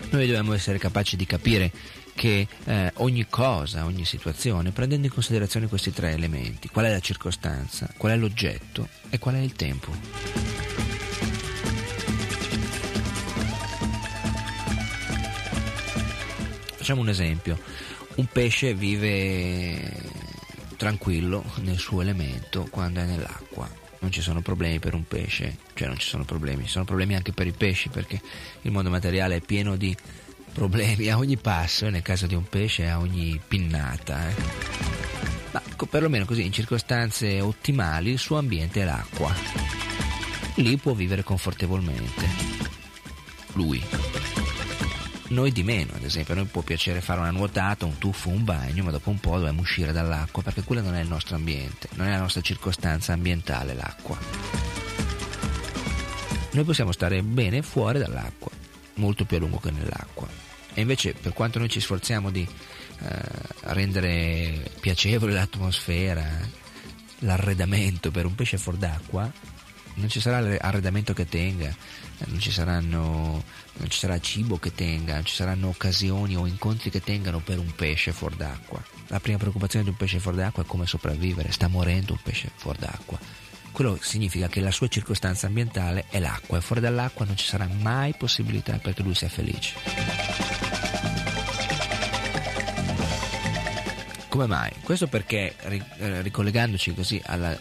[0.10, 1.72] Noi dobbiamo essere capaci di capire
[2.24, 7.02] che eh, ogni cosa, ogni situazione, prendendo in considerazione questi tre elementi, qual è la
[7.02, 9.92] circostanza, qual è l'oggetto e qual è il tempo.
[16.78, 17.60] Facciamo un esempio,
[18.16, 19.92] un pesce vive
[20.78, 23.70] tranquillo nel suo elemento quando è nell'acqua.
[24.00, 27.16] Non ci sono problemi per un pesce, cioè non ci sono problemi, ci sono problemi
[27.16, 28.22] anche per i pesci perché
[28.62, 29.94] il mondo materiale è pieno di
[30.54, 34.30] problemi a ogni passo, nel caso di un pesce a ogni pinnata.
[34.30, 34.34] Eh.
[35.52, 39.34] Ma perlomeno così, in circostanze ottimali, il suo ambiente è l'acqua.
[40.56, 42.28] Lì può vivere confortevolmente.
[43.54, 43.84] Lui.
[45.30, 48.44] Noi di meno, ad esempio, a noi può piacere fare una nuotata, un tuffo, un
[48.44, 51.90] bagno, ma dopo un po' dobbiamo uscire dall'acqua perché quello non è il nostro ambiente,
[51.94, 54.18] non è la nostra circostanza ambientale l'acqua.
[56.52, 58.52] Noi possiamo stare bene fuori dall'acqua,
[58.96, 60.28] molto più a lungo che nell'acqua.
[60.74, 62.48] E invece per quanto noi ci sforziamo di
[63.62, 66.26] rendere piacevole l'atmosfera,
[67.20, 69.32] l'arredamento per un pesce fuor d'acqua,
[69.96, 71.76] non ci sarà arredamento che tenga,
[72.26, 73.44] non ci, saranno,
[73.74, 77.60] non ci sarà cibo che tenga, non ci saranno occasioni o incontri che tengano per
[77.60, 78.82] un pesce fuor d'acqua.
[79.08, 82.50] La prima preoccupazione di un pesce fuor d'acqua è come sopravvivere, sta morendo un pesce
[82.56, 83.20] fuor d'acqua.
[83.74, 87.68] Quello significa che la sua circostanza ambientale è l'acqua e fuori dall'acqua non ci sarà
[87.68, 89.74] mai possibilità perché lui sia felice.
[94.30, 94.72] Come mai?
[94.84, 95.56] Questo perché,
[95.98, 97.58] eh, ricollegandoci così alla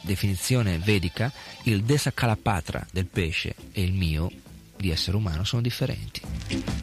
[0.00, 1.30] definizione vedica,
[1.64, 4.30] il Desakalapatra del pesce e il mio
[4.78, 6.22] di essere umano sono differenti.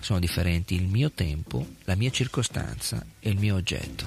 [0.01, 4.05] Sono differenti il mio tempo, la mia circostanza e il mio oggetto.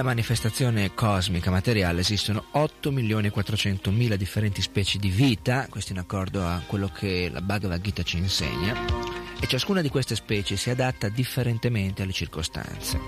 [0.00, 5.92] Nella manifestazione cosmica materiale esistono 8 milioni e 400 mila differenti specie di vita, questo
[5.92, 8.74] in accordo a quello che la Bhagavad Gita ci insegna,
[9.38, 12.98] e ciascuna di queste specie si adatta differentemente alle circostanze.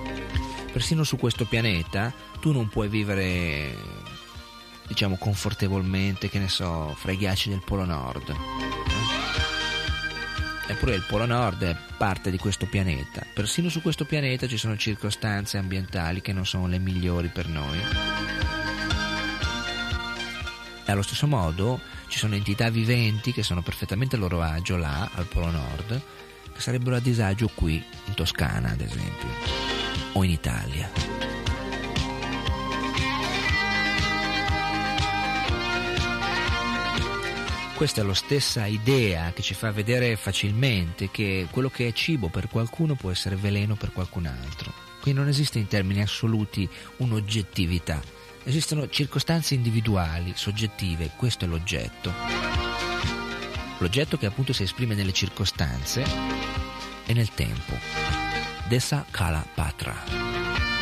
[0.70, 3.74] Persino su questo pianeta tu non puoi vivere,
[4.86, 8.91] diciamo, confortevolmente, che ne so, fra i ghiacci del Polo Nord
[10.66, 13.24] Eppure il Polo Nord è parte di questo pianeta.
[13.32, 17.78] Persino su questo pianeta ci sono circostanze ambientali che non sono le migliori per noi.
[20.84, 25.10] E allo stesso modo ci sono entità viventi che sono perfettamente a loro agio là,
[25.14, 26.00] al Polo Nord,
[26.52, 29.28] che sarebbero a disagio qui, in Toscana ad esempio,
[30.12, 31.31] o in Italia.
[37.82, 42.28] Questa è la stessa idea che ci fa vedere facilmente che quello che è cibo
[42.28, 44.72] per qualcuno può essere veleno per qualcun altro.
[45.00, 46.68] Qui non esiste in termini assoluti
[46.98, 48.00] un'oggettività,
[48.44, 52.12] esistono circostanze individuali, soggettive, questo è l'oggetto.
[53.78, 56.04] L'oggetto che appunto si esprime nelle circostanze
[57.04, 57.76] e nel tempo.
[58.68, 60.81] Dessa Kala Patra.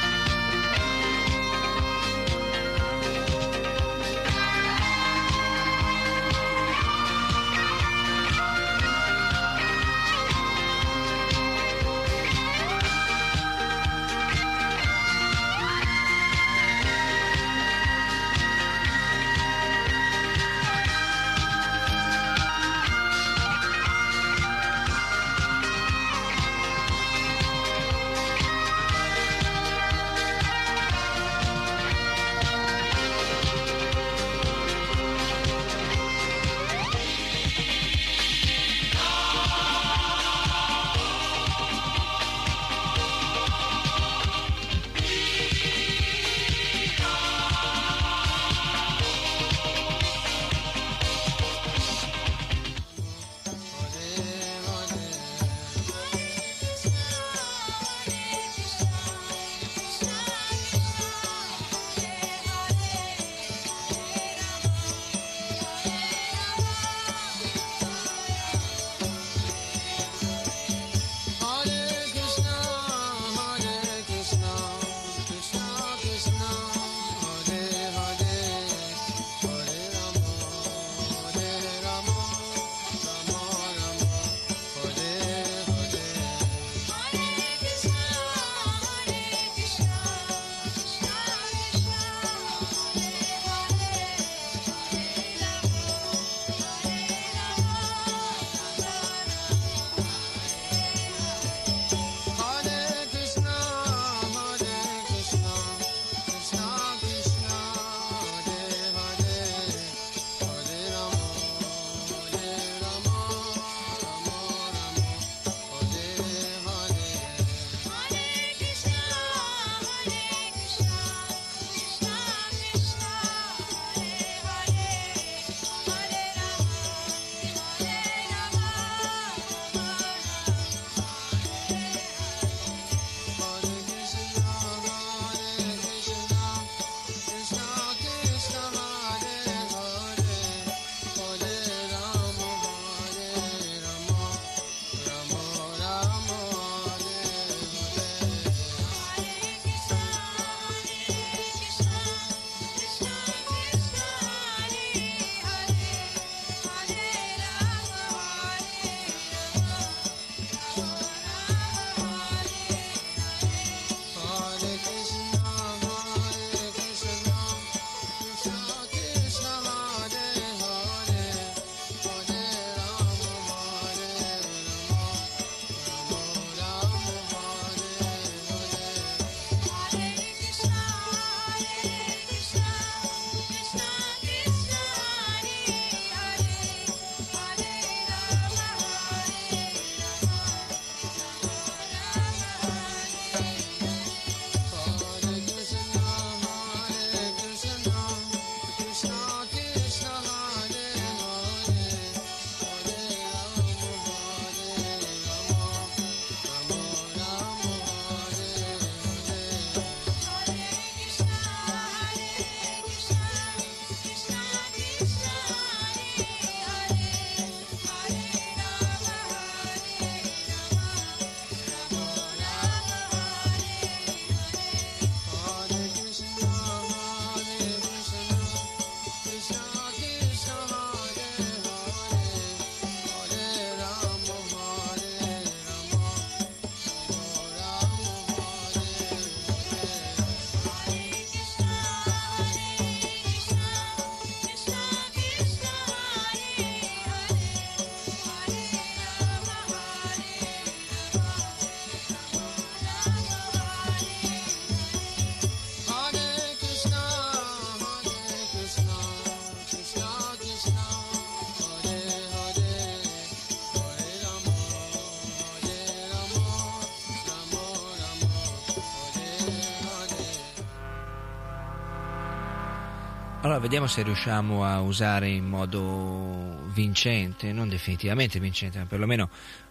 [273.51, 279.29] Allora vediamo se riusciamo a usare in modo vincente, non definitivamente vincente, ma perlomeno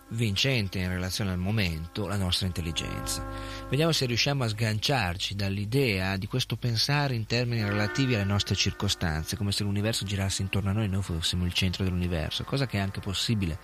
[0.10, 3.26] vincente in relazione al momento, la nostra intelligenza.
[3.70, 9.38] Vediamo se riusciamo a sganciarci dall'idea di questo pensare in termini relativi alle nostre circostanze,
[9.38, 12.80] come se l'universo girasse intorno a noi e noi fossimo il centro dell'universo, cosa che
[12.80, 13.58] è anche possibile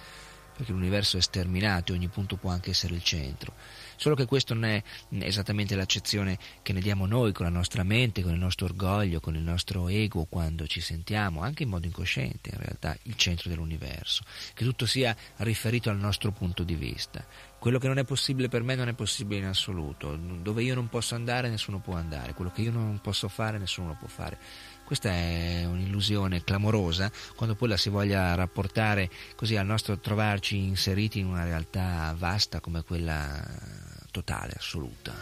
[0.56, 3.54] perché l'universo è sterminato e ogni punto può anche essere il centro.
[3.96, 4.84] Solo che questo non è
[5.20, 9.36] esattamente l'accezione che ne diamo noi con la nostra mente, con il nostro orgoglio, con
[9.36, 14.24] il nostro ego quando ci sentiamo, anche in modo incosciente in realtà, il centro dell'universo,
[14.54, 17.26] che tutto sia riferito al nostro punto di vista.
[17.58, 20.88] Quello che non è possibile per me non è possibile in assoluto, dove io non
[20.88, 24.38] posso andare nessuno può andare, quello che io non posso fare nessuno lo può fare.
[24.86, 31.20] Questa è un'illusione clamorosa quando poi la si voglia rapportare così al nostro trovarci inseriti
[31.20, 33.44] in una realtà vasta come quella
[34.12, 35.14] totale, assoluta.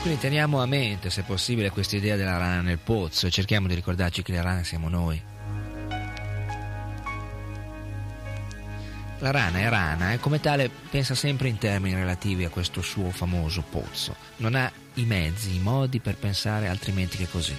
[0.00, 3.74] Quindi teniamo a mente, se possibile, questa idea della rana nel pozzo e cerchiamo di
[3.74, 5.31] ricordarci che le rane siamo noi.
[9.22, 13.12] La rana è rana e come tale pensa sempre in termini relativi a questo suo
[13.12, 14.16] famoso pozzo.
[14.38, 17.54] Non ha i mezzi, i modi per pensare altrimenti che così.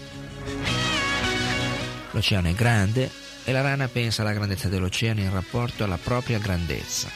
[2.11, 3.09] L'oceano è grande
[3.45, 7.07] e la rana pensa alla grandezza dell'oceano in rapporto alla propria grandezza.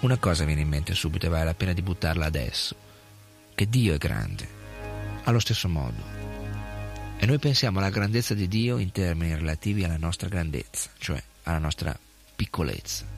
[0.00, 2.74] Una cosa viene in mente subito e vale la pena di buttarla adesso,
[3.54, 4.48] che Dio è grande,
[5.22, 6.02] allo stesso modo.
[7.16, 11.58] E noi pensiamo alla grandezza di Dio in termini relativi alla nostra grandezza, cioè alla
[11.58, 11.96] nostra
[12.36, 13.14] piccolezza.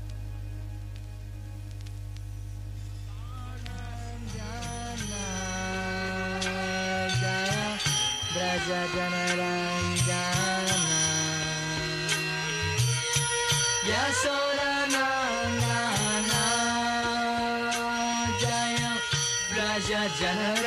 [20.19, 20.58] Janaranjana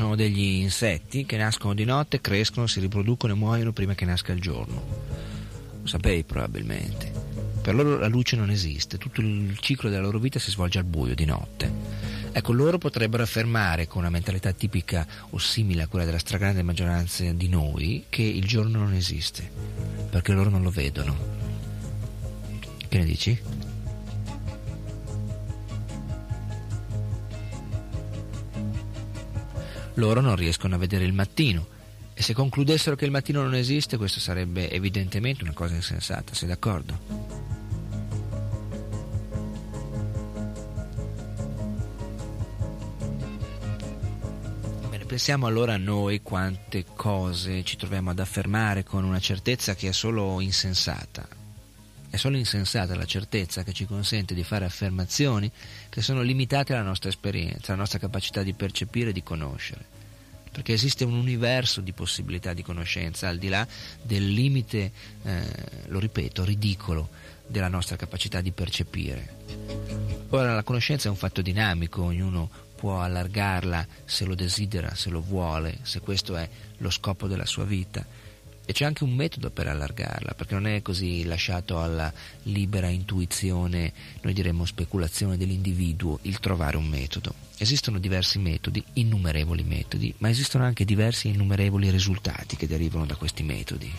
[0.00, 4.32] sono degli insetti che nascono di notte, crescono, si riproducono e muoiono prima che nasca
[4.32, 4.82] il giorno.
[5.82, 7.12] Lo sapevi probabilmente.
[7.60, 10.84] Per loro la luce non esiste, tutto il ciclo della loro vita si svolge al
[10.84, 11.70] buio di notte.
[12.32, 17.30] Ecco, loro potrebbero affermare con una mentalità tipica o simile a quella della stragrande maggioranza
[17.32, 19.50] di noi che il giorno non esiste,
[20.08, 21.14] perché loro non lo vedono.
[22.88, 23.38] Che ne dici?
[29.94, 31.66] Loro non riescono a vedere il mattino
[32.14, 36.48] e se concludessero che il mattino non esiste, questo sarebbe evidentemente una cosa insensata, sei
[36.48, 36.98] d'accordo?
[44.90, 49.88] Bene, pensiamo allora a noi quante cose ci troviamo ad affermare con una certezza che
[49.88, 51.39] è solo insensata.
[52.10, 55.50] È solo insensata la certezza che ci consente di fare affermazioni
[55.88, 59.98] che sono limitate alla nostra esperienza, alla nostra capacità di percepire e di conoscere
[60.50, 63.66] perché esiste un universo di possibilità di conoscenza al di là
[64.02, 64.90] del limite,
[65.22, 65.42] eh,
[65.86, 67.08] lo ripeto, ridicolo
[67.46, 69.36] della nostra capacità di percepire.
[70.30, 75.20] Ora la conoscenza è un fatto dinamico, ognuno può allargarla se lo desidera, se lo
[75.20, 78.04] vuole, se questo è lo scopo della sua vita.
[78.70, 82.12] E c'è anche un metodo per allargarla, perché non è così lasciato alla
[82.44, 87.34] libera intuizione, noi diremmo speculazione dell'individuo, il trovare un metodo.
[87.58, 93.42] Esistono diversi metodi, innumerevoli metodi, ma esistono anche diversi innumerevoli risultati che derivano da questi
[93.42, 93.90] metodi.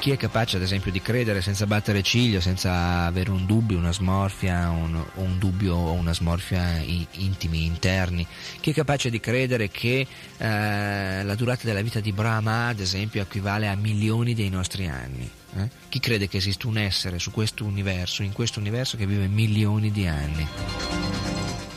[0.00, 3.92] Chi è capace ad esempio di credere senza battere ciglio, senza avere un dubbio, una
[3.92, 8.26] smorfia, un, un dubbio o una smorfia i- intimi, interni?
[8.60, 10.06] Chi è capace di credere che
[10.38, 15.30] eh, la durata della vita di Brahma ad esempio equivale a milioni dei nostri anni?
[15.56, 15.68] eh?
[15.90, 19.92] Chi crede che esiste un essere su questo universo, in questo universo che vive milioni
[19.92, 20.46] di anni?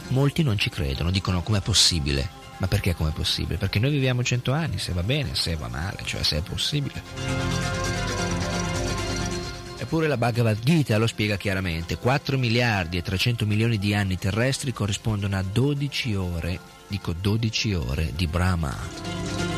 [0.08, 2.43] Molti non ci credono, dicono com'è possibile.
[2.64, 3.58] Ma perché com'è possibile?
[3.58, 7.04] Perché noi viviamo cento anni, se va bene, se va male, cioè se è possibile.
[9.80, 14.72] Eppure la Bhagavad Gita lo spiega chiaramente, 4 miliardi e 300 milioni di anni terrestri
[14.72, 16.58] corrispondono a 12 ore,
[16.88, 19.53] dico 12 ore di Brahma.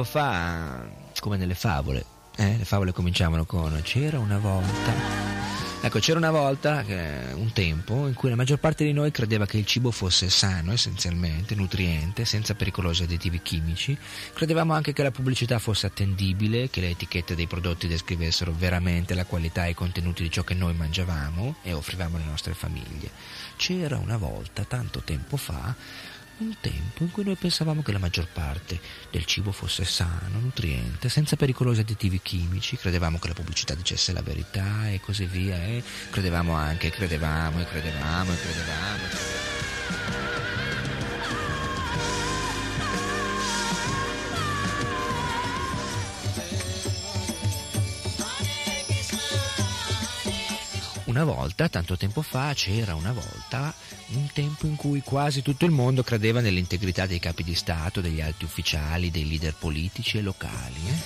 [0.00, 0.88] Tempo fa,
[1.20, 2.04] come nelle favole,
[2.36, 5.28] eh, le favole cominciavano con c'era una volta.
[5.82, 9.46] Ecco, c'era una volta, eh, un tempo, in cui la maggior parte di noi credeva
[9.46, 13.96] che il cibo fosse sano essenzialmente, nutriente, senza pericolosi additivi chimici.
[14.34, 19.24] Credevamo anche che la pubblicità fosse attendibile, che le etichette dei prodotti descrivessero veramente la
[19.24, 23.10] qualità e i contenuti di ciò che noi mangiavamo e offrivamo alle nostre famiglie.
[23.56, 25.74] C'era una volta, tanto tempo fa,
[26.42, 28.80] un tempo in cui noi pensavamo che la maggior parte
[29.10, 34.22] del cibo fosse sano, nutriente, senza pericolosi additivi chimici, credevamo che la pubblicità dicesse la
[34.22, 39.02] verità e così via, e credevamo anche, credevamo e credevamo e credevamo.
[39.02, 40.69] E credevamo.
[51.10, 53.74] Una volta, tanto tempo fa, c'era una volta
[54.10, 58.20] un tempo in cui quasi tutto il mondo credeva nell'integrità dei capi di Stato, degli
[58.20, 60.80] alti ufficiali, dei leader politici e locali.
[60.86, 60.98] eh?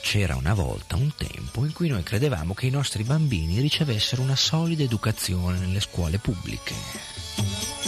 [0.00, 4.36] C'era una volta un tempo in cui noi credevamo che i nostri bambini ricevessero una
[4.36, 7.87] solida educazione nelle scuole pubbliche.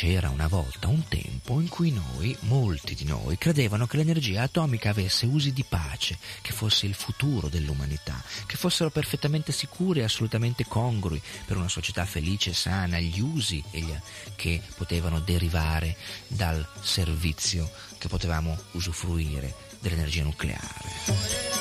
[0.00, 4.88] C'era una volta un tempo in cui noi, molti di noi, credevano che l'energia atomica
[4.88, 10.64] avesse usi di pace, che fosse il futuro dell'umanità, che fossero perfettamente sicuri e assolutamente
[10.66, 13.62] congrui per una società felice e sana gli usi
[14.36, 15.94] che potevano derivare
[16.28, 21.60] dal servizio che potevamo usufruire dell'energia nucleare.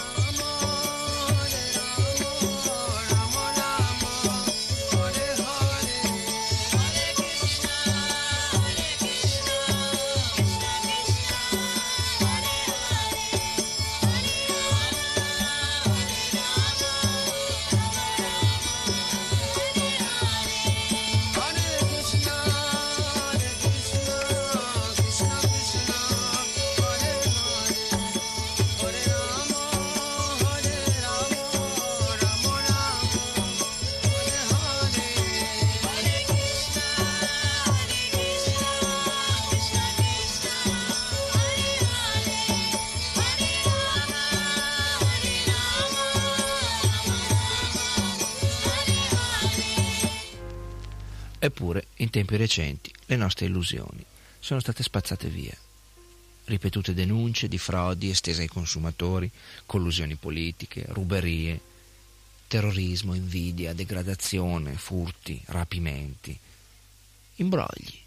[52.20, 54.04] Tempi recenti, le nostre illusioni
[54.40, 55.56] sono state spazzate via.
[56.46, 59.32] Ripetute denunce di frodi estese ai consumatori,
[59.66, 61.62] collusioni politiche, ruberie,
[62.48, 66.38] terrorismo, invidia, degradazione, furti, rapimenti,
[67.36, 67.98] imbrogli.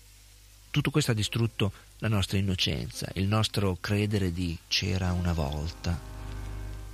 [0.71, 6.12] Tutto questo ha distrutto la nostra innocenza, il nostro credere di c'era una volta.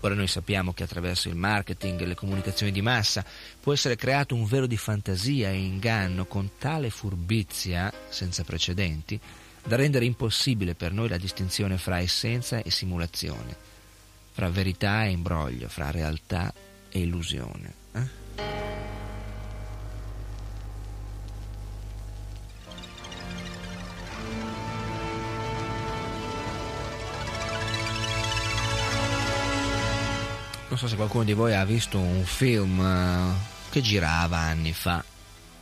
[0.01, 3.25] Ora noi sappiamo che attraverso il marketing e le comunicazioni di massa
[3.61, 9.19] può essere creato un velo di fantasia e inganno con tale furbizia senza precedenti
[9.65, 13.57] da rendere impossibile per noi la distinzione fra essenza e simulazione,
[14.33, 16.55] fra verità e imbroglio, fra realtà
[16.89, 17.78] e illusione.
[30.79, 33.35] Non so se qualcuno di voi ha visto un film eh,
[33.69, 35.05] che girava anni fa,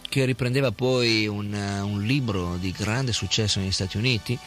[0.06, 4.38] che riprendeva poi un, eh, un libro di grande successo negli Stati Uniti,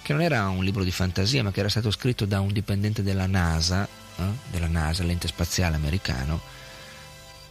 [0.00, 3.02] che non era un libro di fantasia, ma che era stato scritto da un dipendente
[3.02, 3.86] della NASA,
[4.16, 6.40] eh, della NASA, l'ente spaziale americano,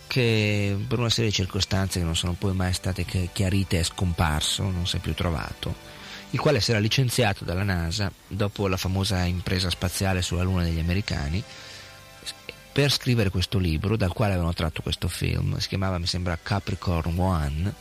[0.08, 4.64] che per una serie di circostanze che non sono poi mai state chiarite è scomparso,
[4.64, 5.76] non si è più trovato,
[6.32, 10.80] il quale si era licenziato dalla NASA dopo la famosa impresa spaziale sulla Luna degli
[10.80, 11.44] americani
[12.76, 17.18] per scrivere questo libro dal quale avevano tratto questo film, si chiamava mi sembra Capricorn
[17.18, 17.74] One.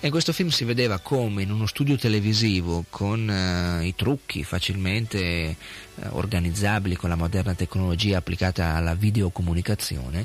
[0.00, 5.54] E questo film si vedeva come in uno studio televisivo con uh, i trucchi facilmente
[5.96, 10.24] uh, organizzabili con la moderna tecnologia applicata alla videocomunicazione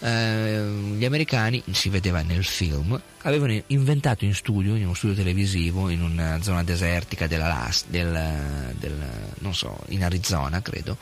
[0.00, 0.62] eh,
[0.96, 6.02] gli americani, si vedeva nel film, avevano inventato in studio, in uno studio televisivo, in
[6.02, 9.04] una zona desertica della, del, del,
[9.50, 10.98] so, in Arizona credo,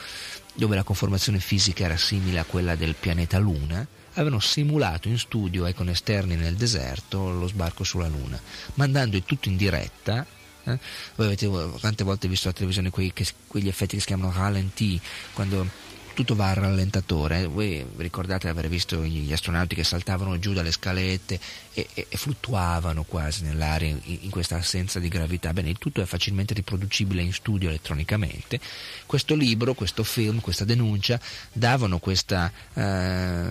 [0.57, 5.67] dove la conformazione fisica era simile a quella del pianeta Luna, avevano simulato in studio
[5.67, 8.41] e con esterni nel deserto lo sbarco sulla Luna,
[8.75, 10.27] mandando il tutto in diretta
[10.67, 10.79] eh?
[11.15, 15.01] Voi avete quante volte visto la televisione quei, che, quegli effetti che si chiamano ralenti,
[15.33, 15.69] quando
[16.17, 17.47] tutto va al rallentatore.
[17.47, 21.39] Voi ricordate di aver visto gli astronauti che saltavano giù dalle scalette
[21.75, 25.53] e, e, e fluttuavano quasi nell'aria in, in, questa assenza di gravità.
[25.53, 28.59] Bene, tutto è facilmente riproducibile in studio elettronicamente.
[29.05, 31.21] Questo libro, questo film, questa denuncia
[31.53, 32.51] davano questa.
[32.73, 33.51] Eh,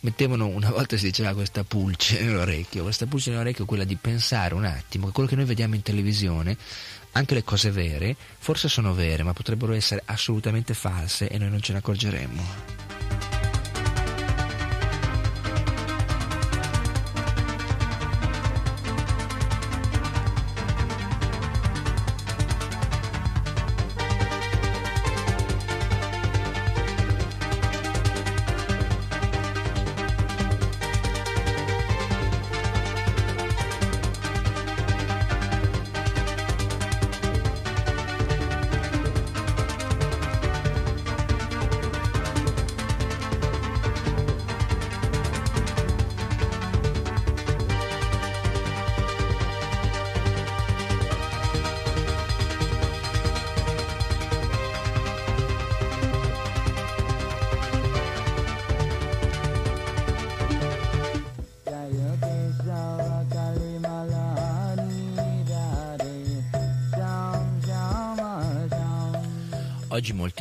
[0.00, 4.54] mettevano una volta si diceva questa pulce nell'orecchio, questa pulce nell'orecchio è quella di pensare
[4.54, 6.56] un attimo che quello che noi vediamo in televisione
[7.12, 11.60] anche le cose vere forse sono vere, ma potrebbero essere assolutamente false e noi non
[11.60, 13.41] ce ne accorgeremmo.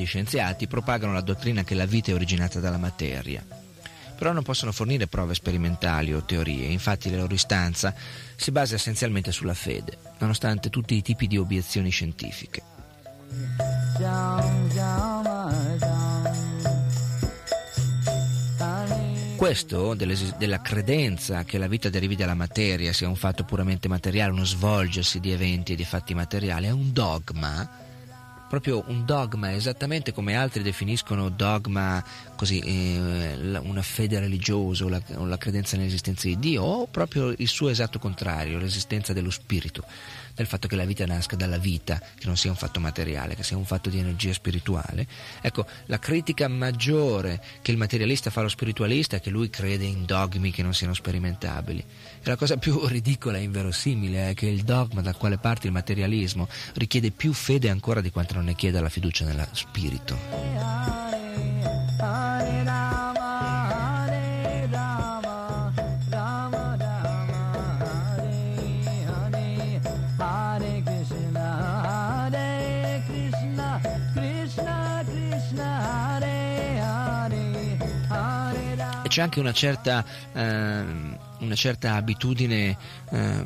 [0.02, 3.46] Molti scienziati propagano la dottrina che la vita è originata dalla materia,
[4.18, 7.94] però non possono fornire prove sperimentali o teorie, infatti la loro istanza
[8.36, 12.64] si basa essenzialmente sulla fede, nonostante tutti i tipi di obiezioni scientifiche.
[19.36, 24.46] Questo della credenza che la vita derivi dalla materia sia un fatto puramente materiale, uno
[24.46, 27.81] svolgersi di eventi e di fatti materiali, è un dogma
[28.52, 32.04] proprio un dogma, esattamente come altri definiscono dogma
[32.36, 37.30] così, eh, una fede religiosa o la, o la credenza nell'esistenza di Dio, o proprio
[37.30, 39.86] il suo esatto contrario, l'esistenza dello spirito
[40.34, 43.44] del fatto che la vita nasca dalla vita, che non sia un fatto materiale, che
[43.44, 45.08] sia un fatto di energia spirituale.
[45.42, 50.06] Ecco, la critica maggiore che il materialista fa allo spiritualista è che lui crede in
[50.06, 51.80] dogmi che non siano sperimentabili.
[51.80, 55.74] E la cosa più ridicola e inverosimile è che il dogma dal quale parte il
[55.74, 60.20] materialismo richiede più fede ancora di quanto non ne chieda la fiducia nello spirito.
[79.12, 80.84] C'è anche una certa, eh,
[81.40, 82.78] una certa abitudine
[83.10, 83.46] eh,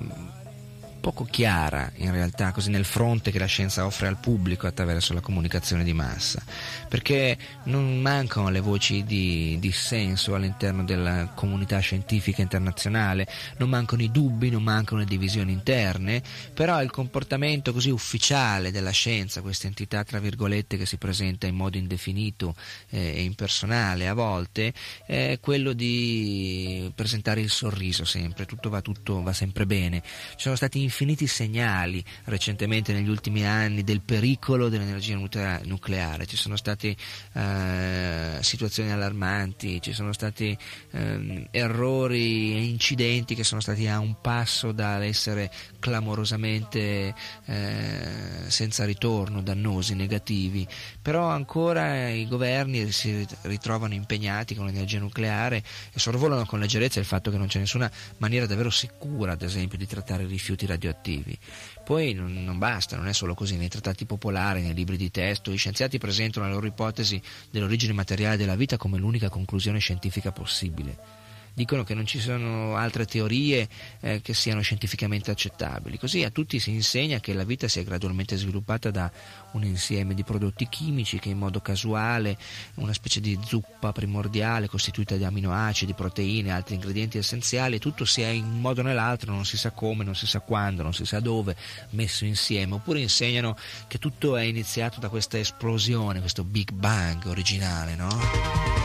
[1.05, 5.19] poco chiara in realtà così nel fronte che la scienza offre al pubblico attraverso la
[5.19, 6.43] comunicazione di massa,
[6.89, 13.27] perché non mancano le voci di dissenso all'interno della comunità scientifica internazionale,
[13.57, 16.23] non mancano i dubbi, non mancano le divisioni interne,
[16.55, 21.53] però il comportamento così ufficiale della scienza, questa entità tra virgolette che si presenta in
[21.53, 22.55] modo indefinito
[22.89, 24.73] eh, e impersonale a volte,
[25.05, 30.01] è quello di presentare il sorriso sempre, tutto va, tutto va sempre bene.
[30.01, 36.55] Ci sono stati infiniti segnali recentemente negli ultimi anni del pericolo dell'energia nucleare, ci sono
[36.55, 36.95] state
[37.33, 40.57] eh, situazioni allarmanti, ci sono stati
[40.91, 47.13] eh, errori e incidenti che sono stati a un passo dall'essere clamorosamente
[47.45, 48.09] eh,
[48.47, 50.65] senza ritorno, dannosi, negativi,
[51.01, 55.57] però ancora i governi si ritrovano impegnati con l'energia nucleare
[55.91, 59.77] e sorvolano con leggerezza il fatto che non c'è nessuna maniera davvero sicura, ad esempio,
[59.77, 61.37] di trattare i rifiuti radioattivi radioattivi.
[61.83, 65.51] Poi non, non basta, non è solo così, nei trattati popolari, nei libri di testo,
[65.51, 71.14] gli scienziati presentano la loro ipotesi dell'origine materiale della vita come l'unica conclusione scientifica possibile
[71.55, 73.67] dicono che non ci sono altre teorie
[74.01, 75.97] eh, che siano scientificamente accettabili.
[75.97, 79.09] Così a tutti si insegna che la vita si è gradualmente sviluppata da
[79.53, 82.37] un insieme di prodotti chimici che in modo casuale,
[82.75, 88.27] una specie di zuppa primordiale costituita di aminoacidi, proteine, altri ingredienti essenziali, tutto si è
[88.27, 91.05] in un modo o nell'altro, non si sa come, non si sa quando, non si
[91.05, 91.55] sa dove,
[91.91, 92.75] messo insieme.
[92.75, 93.55] Oppure insegnano
[93.87, 98.84] che tutto è iniziato da questa esplosione, questo Big Bang originale, no?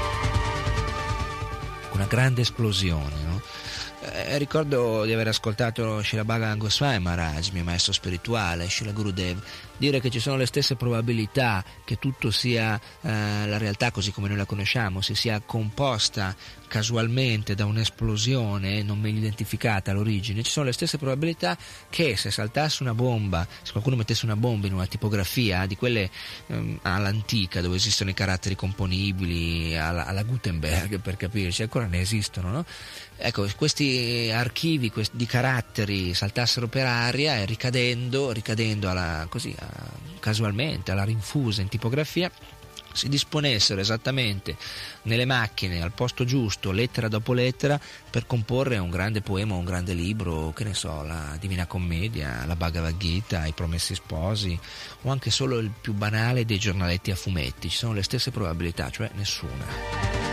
[1.94, 3.24] Una grande esplosione.
[3.24, 3.39] No?
[4.12, 9.40] Eh, ricordo di aver ascoltato Shilabhaga Goswami Maharaj, mio maestro spirituale, Shila Gurudev,
[9.76, 13.08] dire che ci sono le stesse probabilità che tutto sia eh,
[13.46, 16.34] la realtà così come noi la conosciamo, si sia composta
[16.66, 21.56] casualmente da un'esplosione non meglio identificata all'origine, ci sono le stesse probabilità
[21.88, 26.10] che se saltasse una bomba, se qualcuno mettesse una bomba in una tipografia di quelle
[26.46, 32.50] ehm, all'antica dove esistono i caratteri componibili, alla, alla Gutenberg per capirci, ancora ne esistono,
[32.50, 32.64] no?
[33.22, 39.68] Ecco, questi archivi questi, di caratteri saltassero per aria e ricadendo, ricadendo alla, così, a,
[40.18, 42.30] casualmente alla rinfusa in tipografia
[42.92, 44.56] si disponessero esattamente
[45.02, 47.80] nelle macchine al posto giusto, lettera dopo lettera,
[48.10, 52.56] per comporre un grande poema, un grande libro, che ne so, la Divina Commedia, la
[52.56, 54.58] Bhagavad Gita, i Promessi Sposi,
[55.02, 57.68] o anche solo il più banale dei giornaletti a fumetti.
[57.68, 60.29] Ci sono le stesse probabilità, cioè nessuna.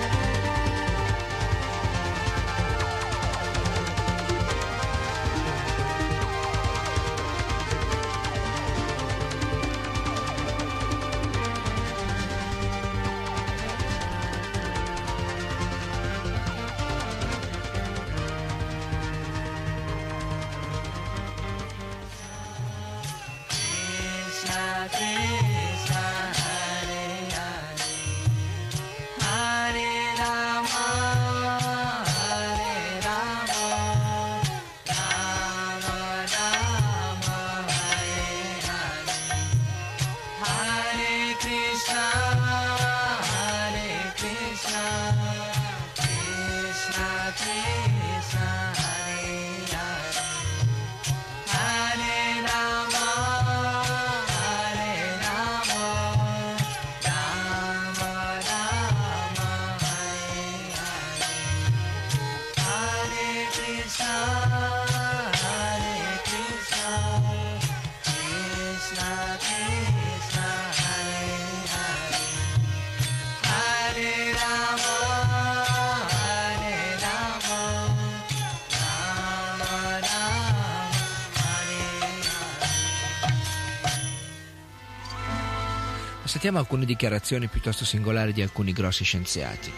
[86.58, 89.72] Sentiamo alcune dichiarazioni piuttosto singolari di alcuni grossi scienziati.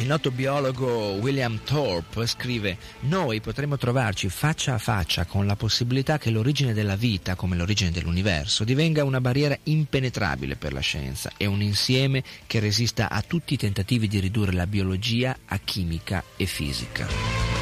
[0.00, 6.18] Il noto biologo William Thorpe scrive: Noi potremmo trovarci faccia a faccia con la possibilità
[6.18, 11.46] che l'origine della vita, come l'origine dell'universo, divenga una barriera impenetrabile per la scienza e
[11.46, 16.44] un insieme che resista a tutti i tentativi di ridurre la biologia a chimica e
[16.44, 17.57] fisica.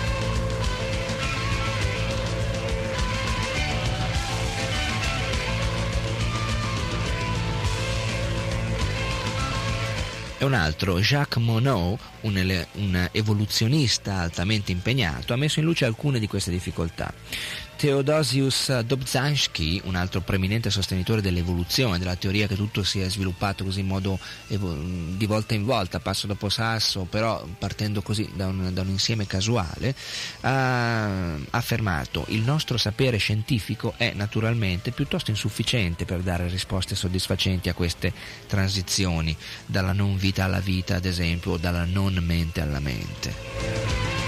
[10.46, 16.26] Un altro, Jacques Monod, un, un evoluzionista altamente impegnato, ha messo in luce alcune di
[16.26, 17.12] queste difficoltà.
[17.76, 23.80] Theodosius Dobzhansky, un altro preeminente sostenitore dell'evoluzione, della teoria che tutto si è sviluppato così
[23.80, 28.80] in modo di volta in volta, passo dopo sasso, però partendo così da un, da
[28.80, 29.94] un insieme casuale,
[30.40, 37.74] ha affermato il nostro sapere scientifico è naturalmente piuttosto insufficiente per dare risposte soddisfacenti a
[37.74, 38.12] queste
[38.46, 39.36] transizioni,
[39.66, 44.25] dalla non vita alla vita ad esempio, o dalla non mente alla mente.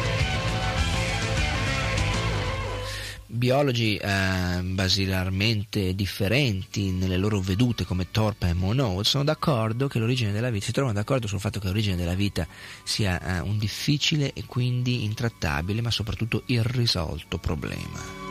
[3.39, 10.33] Biologi eh, basilarmente differenti nelle loro vedute come Thorpe e Monod sono d'accordo che l'origine
[10.33, 12.47] della vita si trovano d'accordo sul fatto che l'origine della vita
[12.83, 18.28] sia eh, un difficile e quindi intrattabile ma soprattutto irrisolto problema.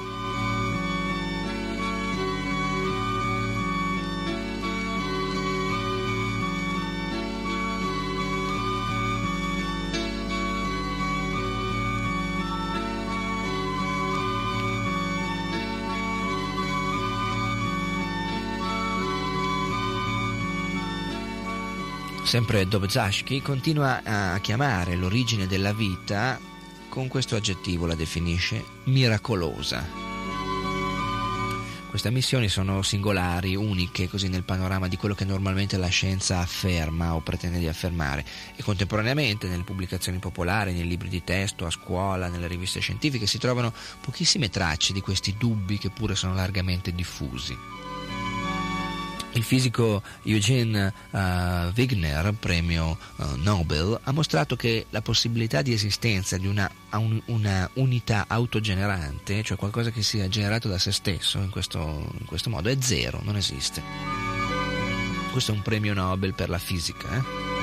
[22.28, 26.38] Sempre Dobzhansky continua a chiamare l'origine della vita
[26.90, 29.88] con questo aggettivo la definisce miracolosa.
[31.90, 37.16] Queste missioni sono singolari, uniche, così nel panorama di quello che normalmente la scienza afferma
[37.16, 38.26] o pretende di affermare
[38.58, 43.38] e contemporaneamente nelle pubblicazioni popolari, nei libri di testo, a scuola, nelle riviste scientifiche si
[43.38, 47.87] trovano pochissime tracce di questi dubbi che pure sono largamente diffusi.
[49.38, 51.18] Il fisico Eugene uh,
[51.76, 57.70] Wigner, premio uh, Nobel, ha mostrato che la possibilità di esistenza di una, un, una,
[57.74, 62.70] unità autogenerante, cioè qualcosa che sia generato da se stesso in questo, in questo modo,
[62.70, 63.84] è zero, non esiste.
[65.32, 67.08] Questo è un premio Nobel per la fisica.
[67.16, 67.57] Eh?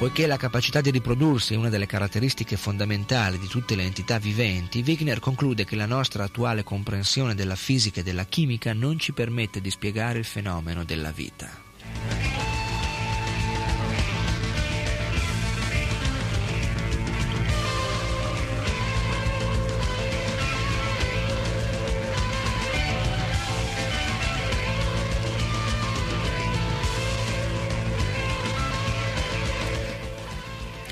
[0.00, 4.82] Poiché la capacità di riprodursi è una delle caratteristiche fondamentali di tutte le entità viventi,
[4.82, 9.60] Wigner conclude che la nostra attuale comprensione della fisica e della chimica non ci permette
[9.60, 12.59] di spiegare il fenomeno della vita.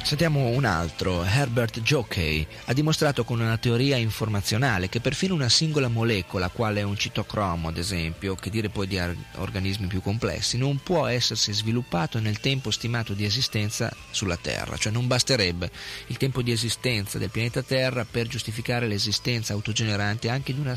[0.09, 5.89] Sentiamo un altro, Herbert Jockey, ha dimostrato con una teoria informazionale che perfino una singola
[5.89, 8.99] molecola, quale un citocromo ad esempio, che dire poi di
[9.35, 14.93] organismi più complessi, non può essersi sviluppato nel tempo stimato di esistenza sulla Terra, cioè
[14.93, 15.71] non basterebbe
[16.07, 20.75] il tempo di esistenza del pianeta Terra per giustificare l'esistenza autogenerante anche di una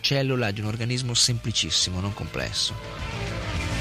[0.00, 3.77] cellula, di un organismo semplicissimo, non complesso.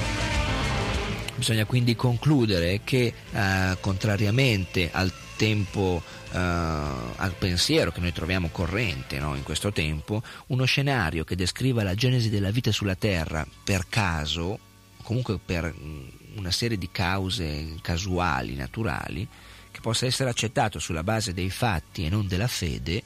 [1.37, 6.01] Bisogna quindi concludere che, eh, contrariamente al tempo,
[6.31, 11.83] eh, al pensiero che noi troviamo corrente no, in questo tempo, uno scenario che descriva
[11.83, 14.57] la genesi della vita sulla Terra per caso,
[15.03, 16.07] comunque per mm,
[16.37, 19.27] una serie di cause casuali, naturali,
[19.69, 23.03] che possa essere accettato sulla base dei fatti e non della fede,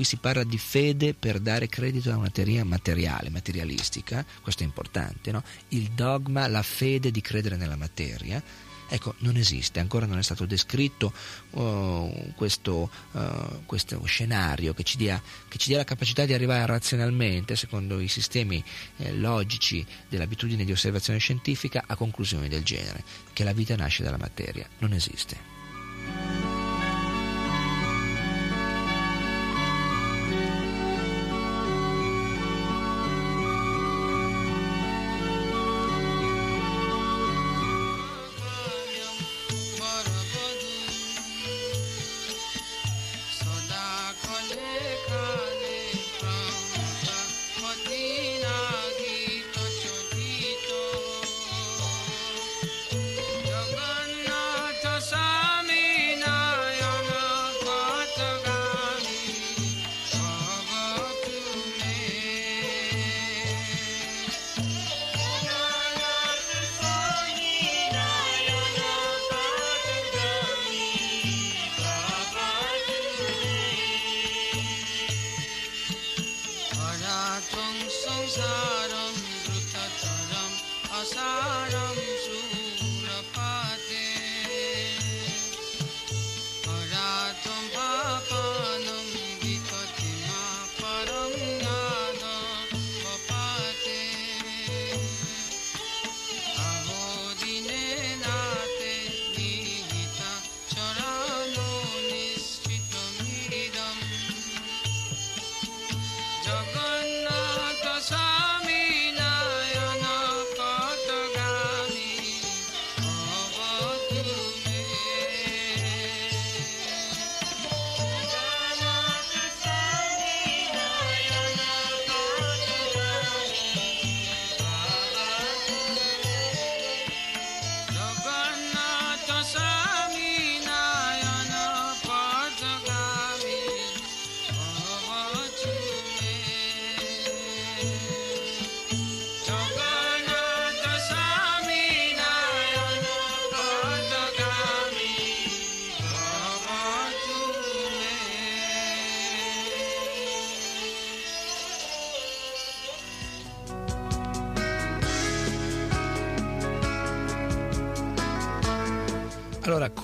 [0.00, 4.64] Qui si parla di fede per dare credito a una teoria materiale, materialistica, questo è
[4.64, 5.42] importante, no?
[5.68, 8.42] il dogma, la fede di credere nella materia.
[8.88, 11.12] Ecco, non esiste, ancora non è stato descritto
[11.50, 16.64] uh, questo, uh, questo, scenario che ci, dia, che ci, dia, la capacità di arrivare
[16.64, 18.64] razionalmente, secondo i sistemi
[18.96, 23.04] eh, logici dell'abitudine di osservazione scientifica, a conclusioni del genere,
[23.34, 24.66] che la vita nasce dalla materia.
[24.78, 26.59] Non esiste.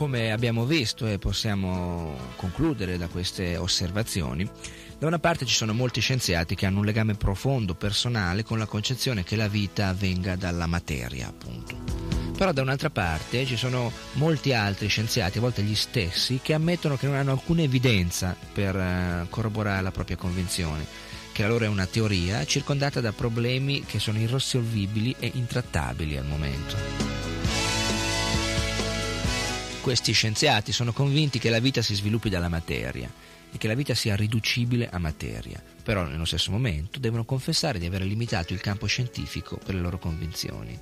[0.07, 4.49] Come abbiamo visto e possiamo concludere da queste osservazioni,
[5.01, 8.67] da una parte ci sono molti scienziati che hanno un legame profondo, personale, con la
[8.67, 11.77] concezione che la vita venga dalla materia, appunto.
[12.37, 16.97] Però da un'altra parte ci sono molti altri scienziati, a volte gli stessi, che ammettono
[16.97, 20.87] che non hanno alcuna evidenza per eh, corroborare la propria convinzione,
[21.33, 26.27] che la loro è una teoria circondata da problemi che sono irrisolvibili e intrattabili al
[26.27, 27.06] momento.
[29.87, 33.09] Questi scienziati sono convinti che la vita si sviluppi dalla materia
[33.53, 37.87] e che la vita sia riducibile a materia, però nello stesso momento devono confessare di
[37.87, 40.77] aver limitato il campo scientifico per le loro convinzioni.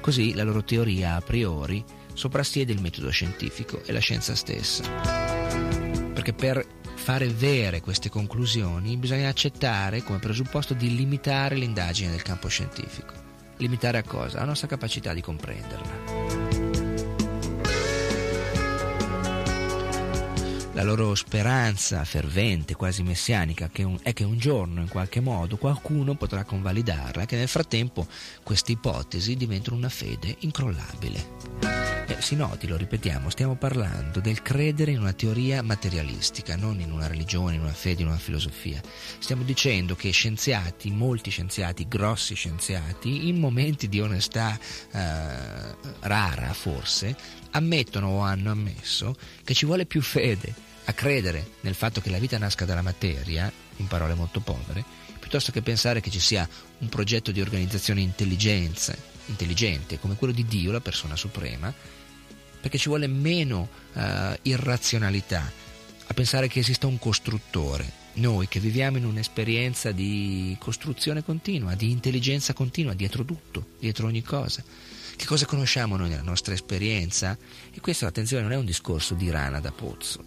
[0.00, 1.84] Così la loro teoria a priori
[2.14, 4.82] soprassiede il metodo scientifico e la scienza stessa.
[6.12, 6.66] Perché per
[6.96, 13.14] fare vere queste conclusioni bisogna accettare come presupposto di limitare l'indagine del campo scientifico.
[13.58, 14.40] Limitare a cosa?
[14.40, 16.41] La nostra capacità di comprenderla.
[20.74, 25.58] La loro speranza fervente, quasi messianica, che un, è che un giorno, in qualche modo,
[25.58, 28.06] qualcuno potrà convalidarla, che nel frattempo
[28.42, 31.60] queste ipotesi diventano una fede incrollabile.
[32.06, 36.90] Eh, si noti, lo ripetiamo, stiamo parlando del credere in una teoria materialistica, non in
[36.90, 38.80] una religione, in una fede, in una filosofia.
[39.18, 44.58] Stiamo dicendo che scienziati, molti scienziati, grossi scienziati, in momenti di onestà
[44.90, 44.98] eh,
[46.00, 47.14] rara forse,
[47.52, 50.52] ammettono o hanno ammesso che ci vuole più fede
[50.84, 54.84] a credere nel fatto che la vita nasca dalla materia, in parole molto povere,
[55.18, 56.48] piuttosto che pensare che ci sia
[56.78, 61.72] un progetto di organizzazione intelligente come quello di Dio, la persona suprema,
[62.60, 64.00] perché ci vuole meno uh,
[64.42, 65.50] irrazionalità
[66.06, 68.00] a pensare che esista un costruttore.
[68.14, 74.22] Noi che viviamo in un'esperienza di costruzione continua, di intelligenza continua, dietro tutto, dietro ogni
[74.22, 74.62] cosa.
[75.22, 77.38] Che cosa conosciamo noi nella nostra esperienza?
[77.72, 80.24] E questo, attenzione, non è un discorso di rana da pozzo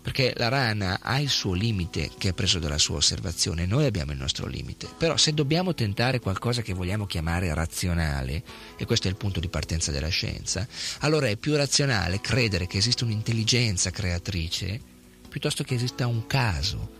[0.00, 4.12] perché la rana ha il suo limite che è preso dalla sua osservazione, noi abbiamo
[4.12, 4.88] il nostro limite.
[4.96, 8.42] Però se dobbiamo tentare qualcosa che vogliamo chiamare razionale,
[8.78, 10.66] e questo è il punto di partenza della scienza,
[11.00, 14.80] allora è più razionale credere che esista un'intelligenza creatrice
[15.28, 16.90] piuttosto che esista un caso,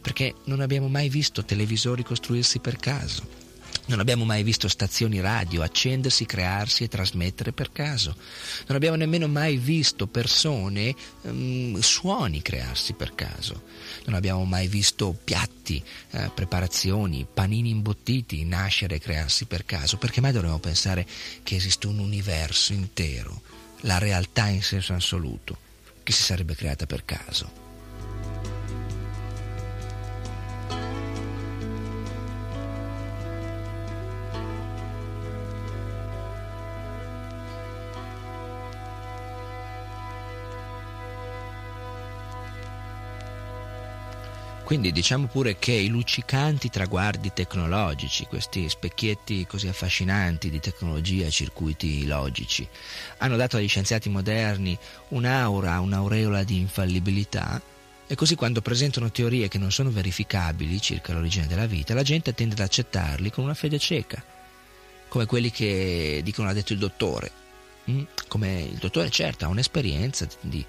[0.00, 3.47] perché non abbiamo mai visto televisori costruirsi per caso.
[3.88, 8.14] Non abbiamo mai visto stazioni radio accendersi, crearsi e trasmettere per caso.
[8.66, 13.62] Non abbiamo nemmeno mai visto persone, um, suoni crearsi per caso.
[14.04, 19.96] Non abbiamo mai visto piatti, eh, preparazioni, panini imbottiti nascere e crearsi per caso.
[19.96, 21.06] Perché mai dovremmo pensare
[21.42, 23.40] che esiste un universo intero,
[23.82, 25.56] la realtà in senso assoluto,
[26.02, 27.67] che si sarebbe creata per caso?
[44.68, 52.06] Quindi diciamo pure che i luccicanti traguardi tecnologici, questi specchietti così affascinanti di tecnologia circuiti
[52.06, 52.68] logici,
[53.16, 54.76] hanno dato agli scienziati moderni
[55.08, 57.62] un'aura, un'aureola di infallibilità.
[58.06, 62.34] E così quando presentano teorie che non sono verificabili circa l'origine della vita, la gente
[62.34, 64.22] tende ad accettarli con una fede cieca,
[65.08, 67.32] come quelli che dicono ha detto il dottore,
[68.28, 70.64] come il dottore certo ha un'esperienza di,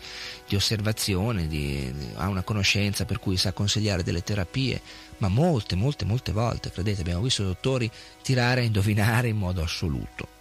[0.48, 4.82] di osservazione, di, ha una conoscenza per cui sa consigliare delle terapie,
[5.18, 7.90] ma molte, molte, molte volte, credete, abbiamo visto dottori
[8.22, 10.38] tirare a indovinare in modo assoluto.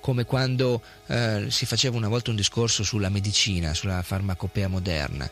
[0.00, 5.28] Come quando eh, si faceva una volta un discorso sulla medicina, sulla farmacopea moderna.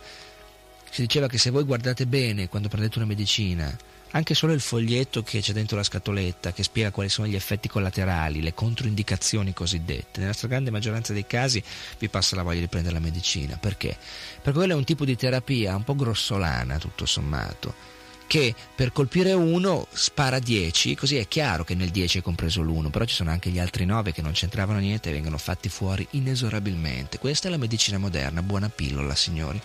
[0.91, 3.75] Si diceva che se voi guardate bene quando prendete una medicina,
[4.11, 7.69] anche solo il foglietto che c'è dentro la scatoletta, che spiega quali sono gli effetti
[7.69, 11.63] collaterali, le controindicazioni cosiddette, nella stragrande maggioranza dei casi
[11.99, 13.57] vi passa la voglia di prendere la medicina.
[13.57, 13.97] Perché?
[14.43, 17.95] Perché quello è un tipo di terapia un po' grossolana, tutto sommato
[18.27, 22.91] che per colpire uno spara 10, così è chiaro che nel 10 è compreso l'1,
[22.91, 26.07] però ci sono anche gli altri 9 che non c'entravano niente e vengono fatti fuori
[26.11, 27.19] inesorabilmente.
[27.19, 29.61] Questa è la medicina moderna, buona pillola, signori.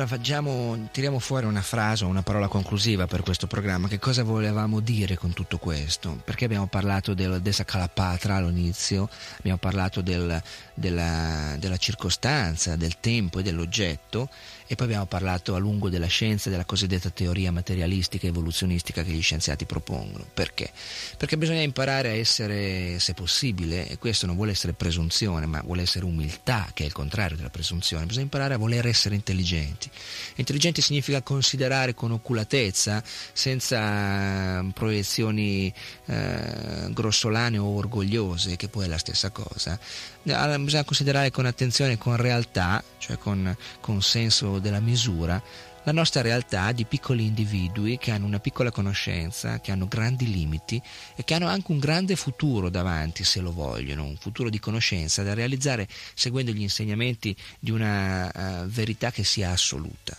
[0.00, 3.86] Allora facciamo, tiriamo fuori una frase una parola conclusiva per questo programma.
[3.86, 6.18] Che cosa volevamo dire con tutto questo?
[6.24, 13.42] Perché abbiamo parlato del Desakalapatra all'inizio, abbiamo parlato del, della, della circostanza, del tempo e
[13.42, 14.30] dell'oggetto
[14.70, 19.02] e poi abbiamo parlato a lungo della scienza e della cosiddetta teoria materialistica e evoluzionistica
[19.02, 20.24] che gli scienziati propongono.
[20.32, 20.70] Perché?
[21.16, 25.82] Perché bisogna imparare a essere, se possibile, e questo non vuole essere presunzione, ma vuole
[25.82, 29.90] essere umiltà, che è il contrario della presunzione, bisogna imparare a voler essere intelligenti.
[30.36, 33.02] Intelligenti significa considerare con oculatezza,
[33.32, 35.74] senza proiezioni
[36.04, 39.76] eh, grossolane o orgogliose, che poi è la stessa cosa,
[40.22, 45.42] bisogna considerare con attenzione, con realtà, cioè con, con senso della misura,
[45.84, 50.80] la nostra realtà di piccoli individui che hanno una piccola conoscenza, che hanno grandi limiti
[51.16, 55.22] e che hanno anche un grande futuro davanti, se lo vogliono, un futuro di conoscenza
[55.22, 58.30] da realizzare seguendo gli insegnamenti di una
[58.62, 60.16] uh, verità che sia assoluta,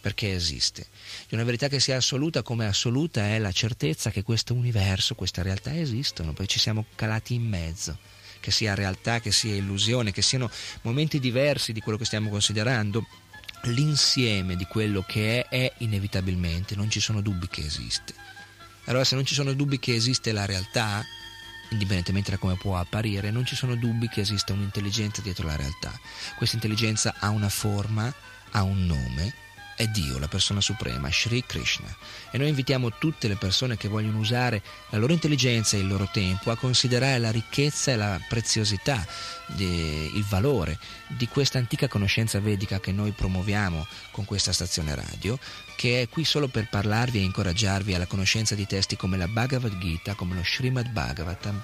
[0.00, 0.86] perché esiste.
[1.28, 5.42] Di una verità che sia assoluta come assoluta è la certezza che questo universo, questa
[5.42, 7.96] realtà esistono, poi ci siamo calati in mezzo
[8.40, 10.50] che sia realtà, che sia illusione, che siano
[10.82, 13.06] momenti diversi di quello che stiamo considerando,
[13.64, 18.14] l'insieme di quello che è è inevitabilmente, non ci sono dubbi che esiste.
[18.86, 21.04] Allora se non ci sono dubbi che esiste la realtà,
[21.70, 25.92] indipendentemente da come può apparire, non ci sono dubbi che esista un'intelligenza dietro la realtà.
[26.36, 28.12] Questa intelligenza ha una forma,
[28.52, 29.34] ha un nome
[29.80, 31.88] è Dio, la persona suprema, Sri Krishna.
[32.30, 36.06] E noi invitiamo tutte le persone che vogliono usare la loro intelligenza e il loro
[36.12, 39.02] tempo a considerare la ricchezza e la preziosità,
[39.56, 45.38] il valore di questa antica conoscenza vedica che noi promuoviamo con questa stazione radio,
[45.76, 49.78] che è qui solo per parlarvi e incoraggiarvi alla conoscenza di testi come la Bhagavad
[49.78, 51.62] Gita, come lo Srimad Bhagavatam,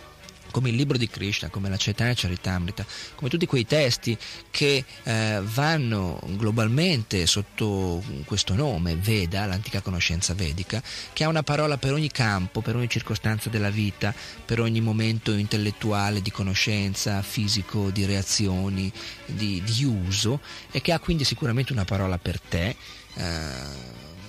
[0.57, 4.17] come il libro di Krishna, come la Chaitanya Charitamrita, come tutti quei testi
[4.51, 11.77] che eh, vanno globalmente sotto questo nome, Veda, l'antica conoscenza vedica, che ha una parola
[11.77, 14.15] per ogni campo, per ogni circostanza della vita,
[14.47, 18.91] per ogni momento intellettuale di conoscenza, fisico, di reazioni,
[19.27, 22.75] di, di uso e che ha quindi sicuramente una parola per te.
[23.13, 23.25] Eh,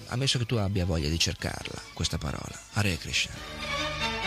[0.08, 2.60] ammesso che tu abbia voglia di cercarla, questa parola.
[2.74, 4.27] Hare Krishna.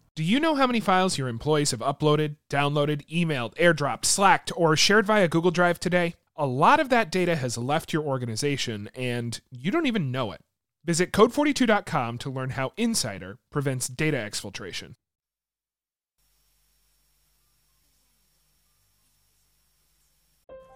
[0.13, 4.75] Do you know how many files your employees have uploaded, downloaded, emailed, airdropped, slacked, or
[4.75, 6.15] shared via Google Drive today?
[6.35, 10.41] A lot of that data has left your organization and you don't even know it.
[10.83, 14.95] Visit code42.com to learn how Insider prevents data exfiltration.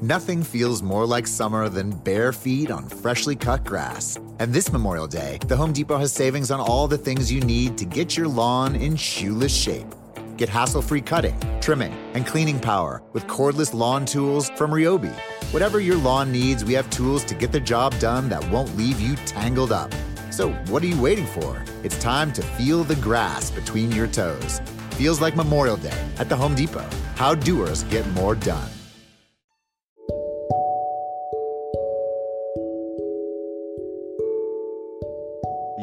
[0.00, 4.16] Nothing feels more like summer than bare feet on freshly cut grass.
[4.38, 7.76] And this Memorial Day, the Home Depot has savings on all the things you need
[7.78, 9.88] to get your lawn in shoeless shape.
[10.36, 15.12] Get hassle free cutting, trimming, and cleaning power with cordless lawn tools from Ryobi.
[15.50, 19.00] Whatever your lawn needs, we have tools to get the job done that won't leave
[19.00, 19.92] you tangled up.
[20.30, 21.60] So, what are you waiting for?
[21.82, 24.60] It's time to feel the grass between your toes.
[24.92, 26.88] Feels like Memorial Day at the Home Depot.
[27.16, 28.70] How doers get more done.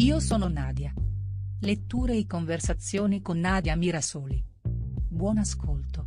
[0.00, 0.94] Io sono Nadia.
[1.60, 4.42] Letture e conversazioni con Nadia Mirasoli.
[4.62, 6.06] Buon ascolto.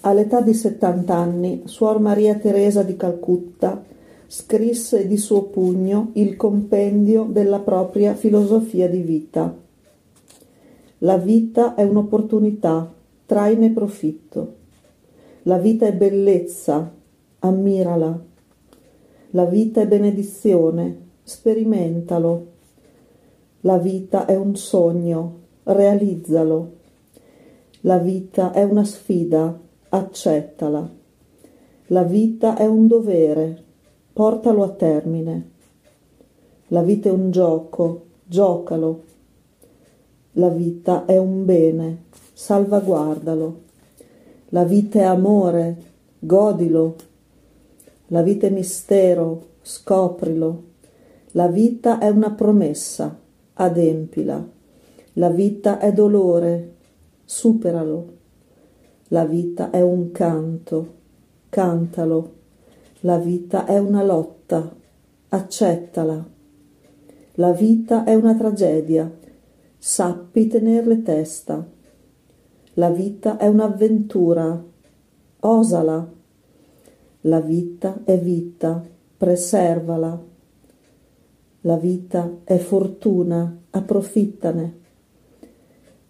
[0.00, 3.92] All'età di 70 anni, Suor Maria Teresa di Calcutta
[4.36, 9.56] scrisse di suo pugno il compendio della propria filosofia di vita.
[10.98, 12.92] La vita è un'opportunità,
[13.26, 14.54] traine profitto.
[15.42, 16.92] La vita è bellezza,
[17.38, 18.24] ammirala.
[19.30, 22.46] La vita è benedizione, sperimentalo.
[23.60, 26.72] La vita è un sogno, realizzalo.
[27.82, 29.56] La vita è una sfida,
[29.90, 30.90] accettala.
[31.86, 33.63] La vita è un dovere,
[34.14, 35.50] portalo a termine.
[36.68, 39.02] La vita è un gioco, giocalo.
[40.34, 43.62] La vita è un bene, salvaguardalo.
[44.50, 45.76] La vita è amore,
[46.20, 46.94] godilo.
[48.08, 50.62] La vita è mistero, scoprilo.
[51.32, 53.18] La vita è una promessa,
[53.54, 54.48] adempila.
[55.14, 56.74] La vita è dolore,
[57.24, 58.12] superalo.
[59.08, 60.94] La vita è un canto,
[61.48, 62.33] cantalo.
[63.04, 64.74] La vita è una lotta,
[65.28, 66.26] accettala.
[67.32, 69.14] La vita è una tragedia,
[69.76, 71.68] sappi tenerle testa.
[72.74, 74.64] La vita è un'avventura,
[75.40, 76.12] osala.
[77.20, 78.82] La vita è vita,
[79.18, 80.24] preservala.
[81.60, 84.78] La vita è fortuna, approfittane.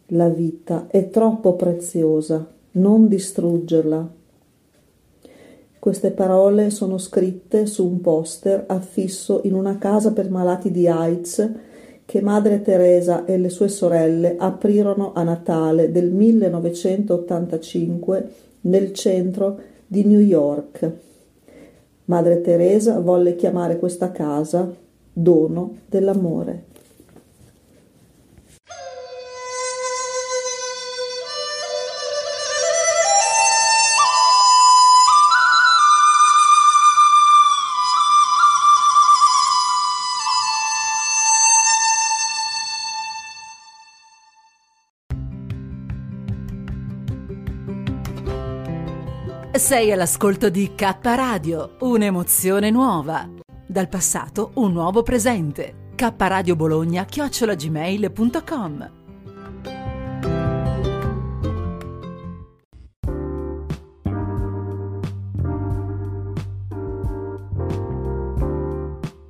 [0.06, 4.22] La vita è troppo preziosa, non distruggerla.
[5.84, 11.46] Queste parole sono scritte su un poster affisso in una casa per malati di AIDS
[12.06, 18.30] che Madre Teresa e le sue sorelle aprirono a Natale del 1985
[18.62, 20.90] nel centro di New York.
[22.06, 24.74] Madre Teresa volle chiamare questa casa
[25.12, 26.64] dono dell'amore.
[49.64, 53.26] Sei all'ascolto di K Radio, un'emozione nuova.
[53.66, 55.92] Dal passato un nuovo presente.
[55.94, 58.90] K Radio Bologna chiocciolagmail.com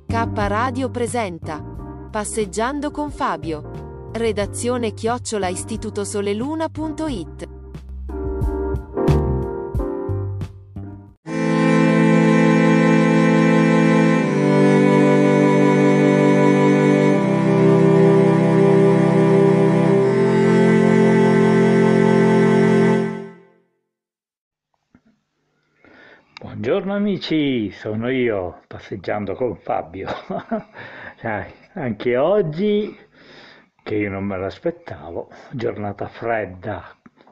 [0.05, 1.63] K Radio presenta
[2.11, 4.09] Passeggiando con Fabio.
[4.11, 7.54] Redazione chiocciola istitutosoleluna.it
[26.65, 30.07] Buongiorno amici, sono io passeggiando con Fabio.
[31.73, 32.97] Anche oggi,
[33.83, 36.83] che io non me l'aspettavo, giornata fredda,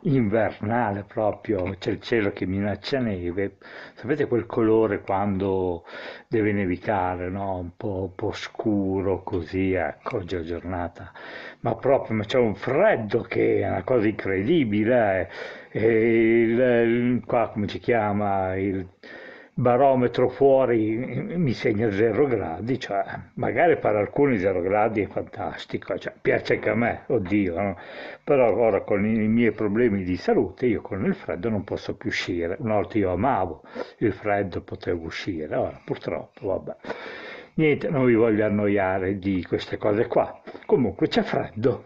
[0.02, 3.58] invernale proprio, c'è il cielo che minaccia neve.
[3.96, 5.84] Sapete quel colore quando
[6.28, 7.58] deve nevicare, no?
[7.58, 11.12] Un po', un po' scuro così, ecco, oggi è giornata.
[11.62, 15.30] Ma proprio, ma c'è un freddo che è una cosa incredibile.
[15.72, 15.80] eh.
[15.80, 18.56] E il, il- qua come si chiama?
[18.56, 18.88] Il
[19.54, 23.04] barometro fuori mi segna 0 gradi, cioè
[23.36, 27.78] magari per alcuni 0 gradi è fantastico, cioè, piace anche a me, oddio, no?
[28.24, 32.10] però ora con i miei problemi di salute io con il freddo non posso più
[32.10, 33.62] uscire, una volta io amavo
[34.00, 36.76] il freddo, potevo uscire, ora purtroppo vabbè.
[37.56, 40.42] Niente, non vi voglio annoiare di queste cose qua.
[40.66, 41.84] Comunque c'è freddo,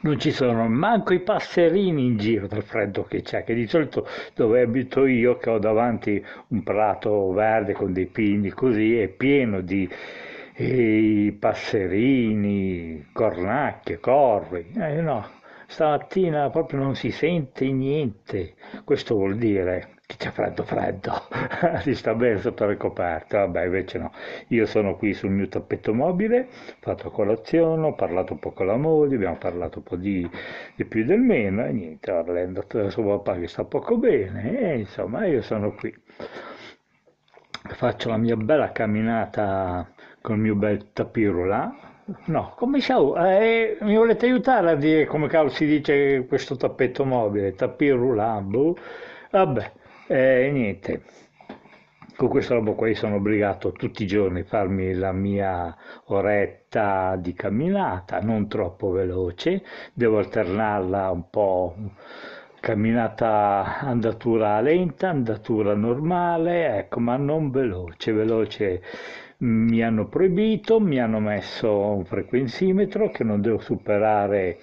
[0.00, 4.06] non ci sono manco i passerini in giro dal freddo che c'è, che di solito
[4.34, 9.60] dove abito io, che ho davanti un prato verde con dei pini così, è pieno
[9.60, 9.88] di
[10.54, 14.70] eh, passerini, cornacchie, corvi.
[14.76, 15.26] Eh, no,
[15.66, 18.54] stamattina proprio non si sente niente.
[18.84, 21.12] Questo vuol dire che c'è freddo freddo,
[21.84, 24.10] si sta bene sotto le coperte, vabbè invece no,
[24.46, 28.64] io sono qui sul mio tappeto mobile, ho fatto colazione, ho parlato un po' con
[28.64, 30.26] la moglie, abbiamo parlato un po' di,
[30.76, 33.98] di più del meno e niente, lei è andata da suo papà che sta poco
[33.98, 35.94] bene e insomma io sono qui,
[37.74, 41.70] faccio la mia bella camminata con il mio bel tapirula,
[42.28, 47.04] no, come si eh, mi volete aiutare a dire come cavolo si dice questo tappeto
[47.04, 48.74] mobile, tapirula, boh,
[49.30, 49.72] vabbè,
[50.08, 51.02] e niente.
[52.16, 55.76] Con questa roba qua sono obbligato tutti i giorni a farmi la mia
[56.06, 59.62] oretta di camminata, non troppo veloce,
[59.92, 61.76] devo alternarla un po'
[62.58, 68.82] camminata andatura lenta, andatura normale, ecco, ma non veloce, veloce
[69.40, 74.58] mi hanno proibito, mi hanno messo un frequenzimetro che non devo superare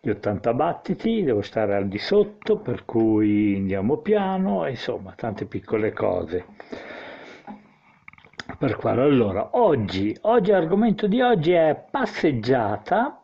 [0.00, 5.92] gli 80 battiti, devo stare al di sotto, per cui andiamo piano, insomma, tante piccole
[5.92, 6.44] cose.
[8.58, 13.22] Per quello, allora, oggi, oggi l'argomento di oggi è passeggiata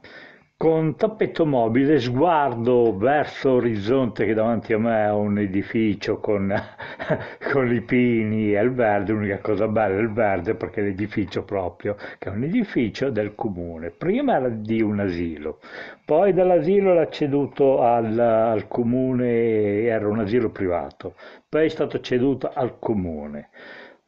[0.63, 6.55] con tappeto mobile, sguardo verso orizzonte che davanti a me è un edificio con,
[7.53, 11.43] con i pini e il verde, l'unica cosa bella è il verde perché è l'edificio
[11.43, 13.91] proprio, che è un edificio del comune.
[13.91, 15.59] Prima era di un asilo,
[16.05, 21.15] poi dall'asilo l'ha ceduto al, al comune, era un asilo privato,
[21.49, 23.49] poi è stato ceduto al comune.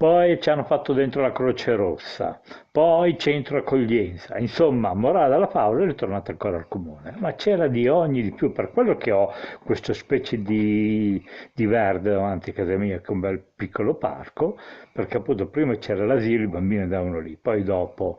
[0.05, 2.39] Poi ci hanno fatto dentro la Croce Rossa,
[2.71, 4.37] poi centro accoglienza.
[4.37, 7.15] Insomma, morale della favola è ritornata ancora al comune.
[7.21, 9.33] Ma c'era di ogni di più, per quello che ho
[9.65, 11.25] questa specie di,
[11.55, 14.59] di verde davanti a casa mia, che è un bel piccolo parco,
[14.93, 18.19] perché appunto prima c'era l'asilo, i bambini andavano lì, poi dopo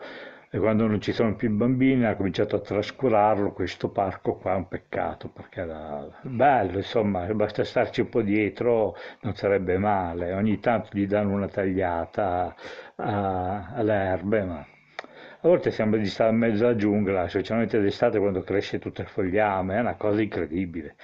[0.49, 4.55] e quando non ci sono più bambini ha cominciato a trascurarlo, questo parco qua è
[4.55, 10.59] un peccato perché era bello, insomma, basta starci un po' dietro, non sarebbe male, ogni
[10.59, 12.55] tanto gli danno una tagliata
[12.95, 18.17] a- alle erbe, ma a volte sembra di stare in mezzo alla giungla, specialmente d'estate
[18.19, 20.95] quando cresce tutto il fogliame, è una cosa incredibile.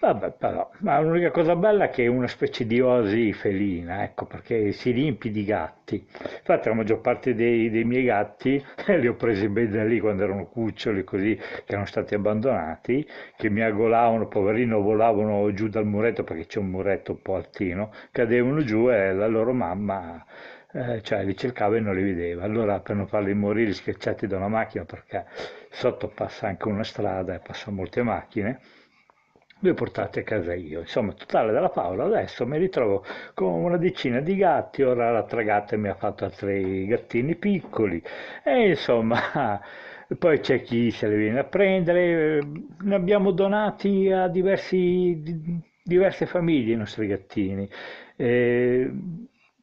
[0.00, 4.26] Vabbè, però, ma l'unica cosa bella è che è una specie di oasi felina, ecco,
[4.26, 5.96] perché si riempie di gatti.
[6.38, 8.64] Infatti la maggior parte dei, dei miei gatti
[8.96, 13.04] li ho presi ben da lì quando erano cuccioli, così, che erano stati abbandonati,
[13.36, 17.90] che mi agolavano, poverino, volavano giù dal muretto, perché c'è un muretto un po' altino,
[18.12, 20.24] cadevano giù e la loro mamma
[20.72, 22.44] eh, cioè li cercava e non li vedeva.
[22.44, 25.26] Allora per non farli morire schiacciati da una macchina, perché
[25.70, 28.60] sotto passa anche una strada e passano molte macchine,
[29.60, 30.80] li ho portati a casa io.
[30.80, 33.04] Insomma, totale della favola, adesso mi ritrovo
[33.34, 38.02] con una decina di gatti, ora l'altra gatta mi ha fatto altri gattini piccoli
[38.44, 39.60] e insomma...
[40.18, 42.40] Poi c'è chi se li viene a prendere,
[42.80, 45.22] ne abbiamo donati a diversi,
[45.82, 47.68] diverse famiglie i nostri gattini.
[48.16, 48.90] Eh,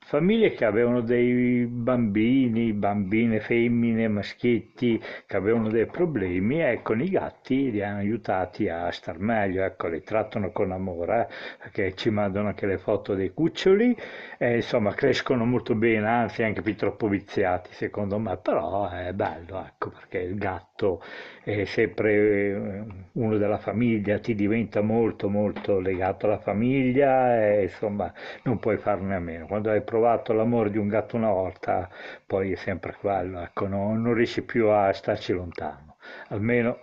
[0.06, 7.10] famiglie che avevano dei bambini, bambine, femmine, maschietti che avevano dei problemi e con i
[7.10, 12.10] gatti li hanno aiutati a star meglio, ecco, li trattano con amore, eh, perché ci
[12.10, 13.96] mandano anche le foto dei cuccioli
[14.38, 19.64] e insomma crescono molto bene, anzi anche più troppo viziati secondo me, però è bello,
[19.66, 21.02] ecco, perché il gatto
[21.44, 22.84] è sempre eh,
[23.14, 28.12] uno della famiglia, ti diventa molto molto legato alla famiglia e insomma
[28.44, 29.46] non puoi farne a meno.
[29.48, 31.90] Quando hai provato l'amore di un gatto una volta,
[32.26, 35.96] poi è sempre quello, ecco, no, non riesci più a starci lontano,
[36.30, 36.80] almeno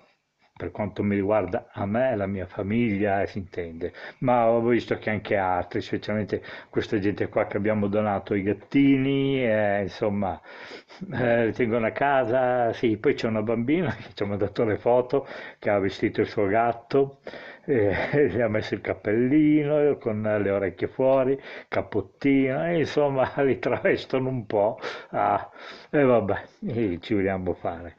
[0.56, 4.96] per quanto mi riguarda a me la mia famiglia, eh, si intende, ma ho visto
[4.96, 10.40] che anche altri, specialmente questa gente qua che abbiamo donato i gattini, eh, insomma,
[11.12, 14.78] eh, li tengono a casa, sì, poi c'è una bambina che ci ha mandato le
[14.78, 15.26] foto,
[15.58, 17.18] che ha vestito il suo gatto,
[17.64, 24.28] eh, gli ha messo il cappellino con le orecchie fuori, cappottino, e insomma li travestono
[24.28, 24.78] un po',
[25.10, 25.50] ah,
[25.90, 26.44] e vabbè,
[27.00, 27.96] ci vogliamo fare.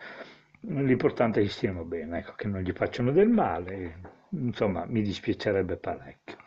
[0.61, 3.99] L'importante è che stiano bene, ecco, che non gli facciano del male,
[4.29, 6.37] insomma mi dispiacerebbe parecchio.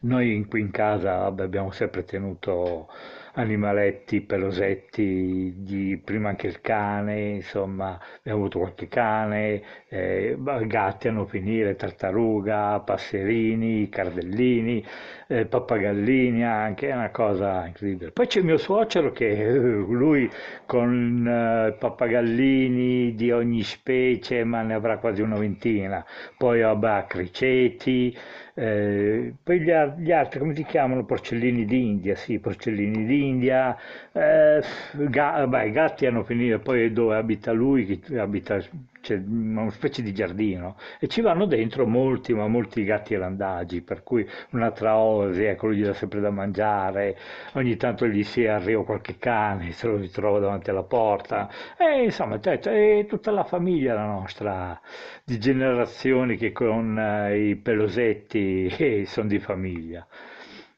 [0.00, 2.88] Noi qui in casa vabbè, abbiamo sempre tenuto
[3.36, 10.36] animaletti, pelosetti, di, prima anche il cane, insomma, abbiamo avuto qualche cane, eh,
[10.66, 14.84] gatti a non finire, tartaruga, passerini, cardellini,
[15.28, 18.10] eh, pappagallini anche, è una cosa incredibile.
[18.10, 20.30] Poi c'è il mio suocero che eh, lui
[20.64, 26.04] con eh, pappagallini di ogni specie, ma ne avrà quasi una ventina,
[26.38, 28.16] poi vabbè, criceti,
[28.58, 31.04] eh, poi gli, gli, altri, come si chiamano?
[31.04, 33.76] Porcellini d'India, sì, porcellini d'India.
[34.12, 34.62] Eh,
[34.92, 38.58] ga, beh, i gatti hanno finito, poi dove abita lui, che abita
[39.06, 44.02] c'è una specie di giardino e ci vanno dentro molti, ma molti gatti randagi, per
[44.02, 47.16] cui un'altra osi, ecco, lui gli dà sempre da mangiare,
[47.52, 52.40] ogni tanto gli si arriva qualche cane, se lo ritrova davanti alla porta, e insomma,
[52.40, 54.80] è tutta la famiglia la nostra,
[55.24, 60.04] di generazioni che con eh, i pelosetti eh, sono di famiglia,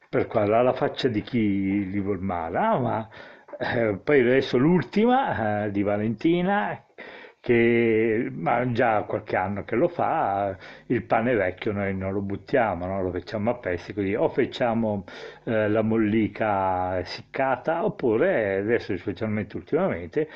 [0.08, 3.08] per quale la faccia di chi li vuol male, ah, ma
[3.58, 6.82] eh, poi adesso l'ultima eh, di Valentina
[7.40, 10.56] che ma già qualche anno che lo fa,
[10.86, 13.02] il pane vecchio noi non lo buttiamo, no?
[13.02, 15.04] lo facciamo a pezzi, così o facciamo
[15.44, 20.28] eh, la mollica essiccata oppure adesso specialmente ultimamente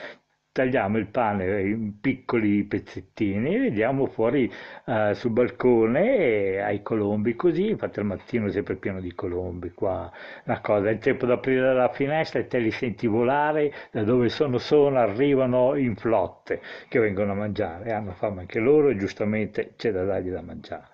[0.53, 4.51] tagliamo il pane in piccoli pezzettini e vediamo fuori
[4.87, 10.11] eh, sul balcone ai colombi così infatti al mattino è sempre pieno di colombi qua.
[10.45, 14.05] Una cosa è il tempo di aprire la finestra e te li senti volare da
[14.05, 18.97] dove sono sono arrivano in flotte che vengono a mangiare hanno fame anche loro e
[18.97, 20.92] giustamente c'è da dargli da mangiare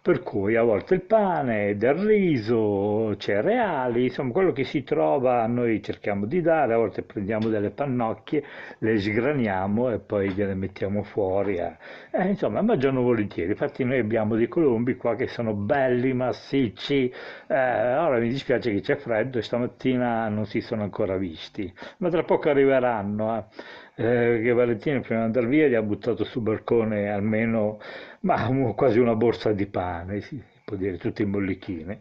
[0.00, 5.82] per cui a volte il pane, del riso, cereali, insomma quello che si trova noi
[5.82, 8.44] cerchiamo di dare, a volte prendiamo delle pannocchie,
[8.78, 11.56] le sgraniamo e poi gliele mettiamo fuori.
[11.56, 11.76] Eh.
[12.12, 17.12] Eh, insomma mangiano volentieri, infatti noi abbiamo dei colombi qua che sono belli, massicci,
[17.48, 22.10] eh, ora mi dispiace che c'è freddo e stamattina non si sono ancora visti, ma
[22.10, 23.38] tra poco arriveranno.
[23.38, 27.80] Eh eh, che Valentino prima di andare via gli ha buttato sul balcone almeno
[28.20, 32.00] ma, quasi una borsa di pane, si può dire, tutte in bollichine.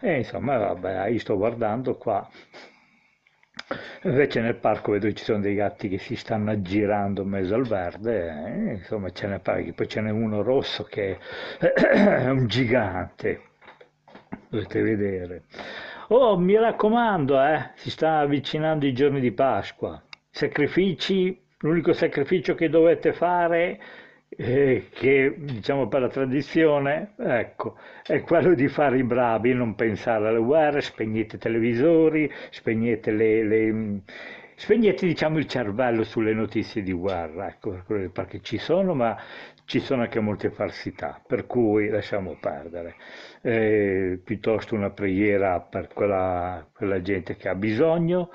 [0.00, 2.28] E insomma, vabbè, io sto guardando qua.
[4.02, 7.54] Invece nel parco vedo che ci sono dei gatti che si stanno aggirando in mezzo
[7.54, 11.18] al verde, eh, insomma ce n'è parecchi, poi ce n'è uno rosso che
[11.58, 13.40] è un gigante,
[14.48, 15.42] dovete vedere.
[16.08, 20.00] Oh, mi raccomando, eh, si sta avvicinando i giorni di Pasqua
[20.36, 23.80] sacrifici, l'unico sacrificio che dovete fare,
[24.28, 30.28] eh, che diciamo per la tradizione, ecco, è quello di fare i bravi, non pensare
[30.28, 34.00] alle guerre, spegnete i televisori, spegnete le, le
[34.56, 37.82] spegnete diciamo il cervello sulle notizie di guerra, ecco,
[38.12, 39.16] perché ci sono, ma
[39.64, 42.96] ci sono anche molte falsità, per cui lasciamo perdere.
[43.40, 48.30] Eh, piuttosto una preghiera per quella, quella gente che ha bisogno,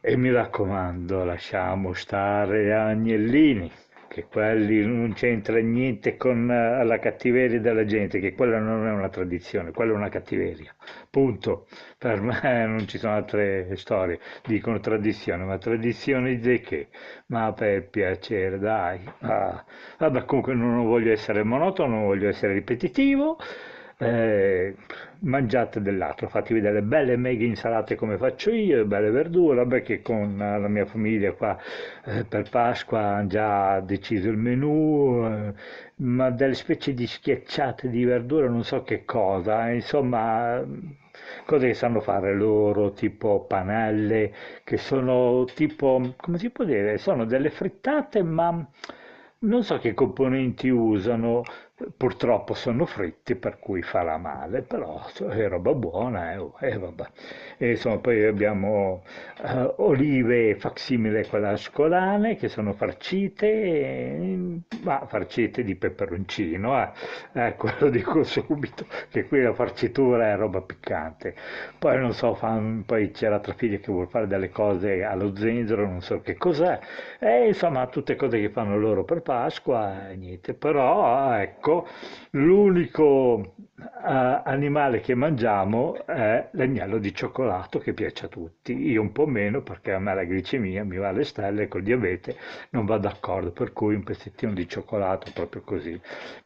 [0.00, 3.70] e mi raccomando, lasciamo stare Agnellini,
[4.08, 8.90] che quelli non c'entra niente con eh, la cattiveria della gente, che quella non è
[8.90, 10.74] una tradizione, quella è una cattiveria.
[11.10, 11.66] Punto.
[11.98, 14.18] Per me non ci sono altre storie.
[14.46, 16.88] Dicono tradizione, ma tradizione di che?
[17.26, 19.00] Ma per piacere, dai.
[19.20, 19.64] Ah.
[19.98, 23.38] Vabbè, comunque non voglio essere monotono, non voglio essere ripetitivo.
[23.98, 24.74] Eh,
[25.20, 30.68] mangiate dell'altro, fatevi delle belle mega insalate come faccio io, belle verdure, perché con la
[30.68, 31.58] mia famiglia qua
[32.04, 35.52] eh, per Pasqua hanno già deciso il menù, eh,
[35.96, 40.64] ma delle specie di schiacciate di verdure, non so che cosa, insomma
[41.44, 44.32] cose che sanno fare loro, tipo panelle,
[44.64, 48.66] che sono tipo, come si può dire, sono delle frittate, ma
[49.40, 51.42] non so che componenti usano,
[51.96, 55.00] purtroppo sono fritti per cui farà male, però
[55.30, 57.04] è roba buona eh, oh, e vabbè.
[57.56, 59.02] E insomma, poi abbiamo
[59.42, 66.90] eh, olive facsimile quella scolane che sono farcite, eh, ma farcite di peperoncino, eh.
[67.32, 71.34] ecco lo dico subito, che qui la farcitura è roba piccante.
[71.78, 75.86] Poi non so, fan, poi c'è l'altra figlia che vuole fare delle cose allo zenzero,
[75.86, 76.78] non so che cos'è,
[77.20, 81.86] e insomma tutte cose che fanno loro per Pasqua, niente, però ecco ecco,
[82.30, 89.12] l'unico uh, animale che mangiamo è l'agnello di cioccolato che piace a tutti, io un
[89.12, 92.36] po' meno perché a me la glicemia mi va alle stelle e col diabete
[92.70, 96.00] non va d'accordo, per cui un pezzettino di cioccolato proprio così.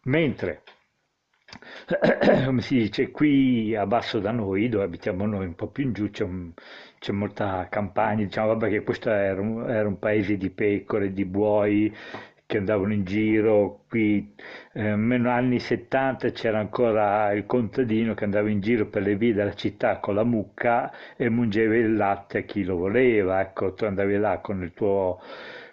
[0.04, 0.62] Mentre
[2.46, 5.92] come si dice, qui a basso da noi, dove abitiamo noi, un po' più in
[5.92, 6.50] giù, c'è, un,
[6.98, 11.26] c'è molta campagna, diciamo, vabbè che questo era un, era un, paese di pecore, di
[11.26, 11.94] buoi,
[12.52, 14.34] che andavano in giro, qui
[14.74, 19.54] eh, anni 70 c'era ancora il contadino che andava in giro per le vie della
[19.54, 24.16] città con la mucca e mungeva il latte a chi lo voleva, ecco, tu andavi
[24.18, 25.20] là con il tuo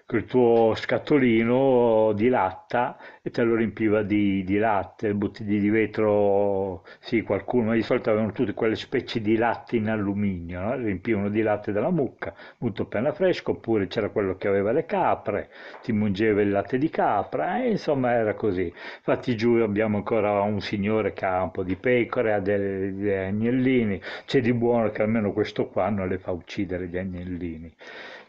[0.10, 6.84] col tuo scatolino di latta e te lo riempiva di, di latte, bottiglie di vetro,
[7.00, 10.76] sì, qualcuno, ma di solito avevano tutte quelle specie di latte in alluminio, no?
[10.78, 15.52] riempivano di latte dalla mucca, molto appena fresco, oppure c'era quello che aveva le capre,
[15.84, 18.74] ti mungeva il latte di capra, e insomma era così.
[18.98, 24.02] Infatti giù abbiamo ancora un signore che ha un po' di pecore, ha dei agnellini,
[24.26, 27.74] c'è di buono che almeno questo qua non le fa uccidere gli agnellini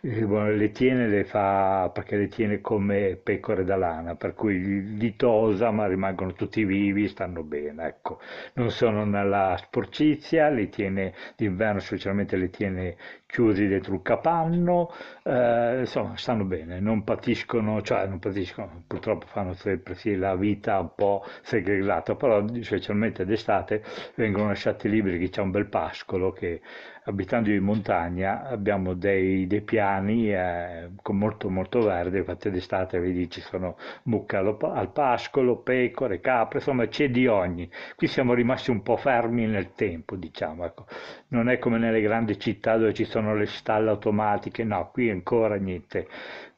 [0.03, 5.71] le tiene le fa perché le tiene come pecore da lana, per cui li tosa
[5.71, 8.19] ma rimangono tutti vivi, stanno bene, ecco.
[8.55, 12.97] Non sono nella sporcizia, li tiene d'inverno specialmente le tiene
[13.27, 14.91] chiusi dentro un capanno,
[15.23, 20.79] eh, insomma stanno bene, non patiscono, cioè non patiscono, purtroppo fanno sempre sì, la vita
[20.81, 23.83] un po' segregata, però specialmente d'estate
[24.17, 26.61] vengono lasciati liberi, che c'è un bel pascolo che
[27.05, 33.31] abitando in montagna abbiamo dei, dei piani eh, con molto molto verde, infatti d'estate vedi
[33.31, 37.71] ci sono mucche al, pascolo, pecore, capre, insomma c'è di ogni.
[37.97, 40.87] Qui siamo rimasti un po' fermi nel tempo, diciamo, ecco.
[41.29, 45.57] non è come nelle grandi città dove ci sono le stalle automatiche, no, qui ancora
[45.57, 46.07] niente.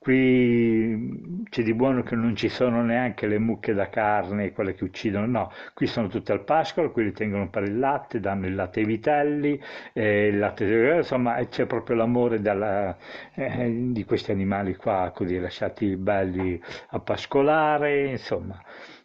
[0.03, 4.83] Qui c'è di buono che non ci sono neanche le mucche da carne, quelle che
[4.83, 8.55] uccidono, no, qui sono tutte al pascolo, qui li tengono per il latte, danno il
[8.57, 9.61] latte ai vitelli,
[9.93, 12.97] eh, il latte, insomma c'è proprio l'amore della,
[13.35, 16.61] eh, di questi animali qua, così lasciati belli
[16.91, 18.61] a pascolare, insomma.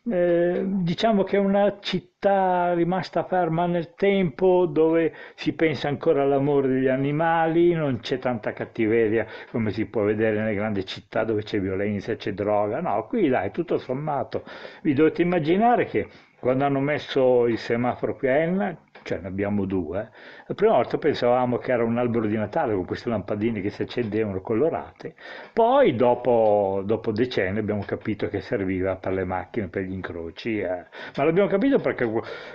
[0.09, 6.69] Eh, diciamo che è una città rimasta ferma nel tempo dove si pensa ancora all'amore
[6.69, 11.59] degli animali, non c'è tanta cattiveria come si può vedere nelle grandi città dove c'è
[11.59, 12.79] violenza, c'è droga.
[12.79, 14.43] No, qui dai, tutto sommato,
[14.81, 16.07] vi dovete immaginare che
[16.39, 20.09] quando hanno messo il semaforo qui a Enna cioè ne abbiamo due.
[20.49, 23.81] La prima volta pensavamo che era un albero di Natale con queste lampadine che si
[23.81, 25.13] accendevano colorate,
[25.51, 30.85] poi dopo, dopo decenni abbiamo capito che serviva per le macchine, per gli incroci, eh.
[31.17, 32.09] ma l'abbiamo capito perché,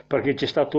[0.06, 0.78] perché c'è stata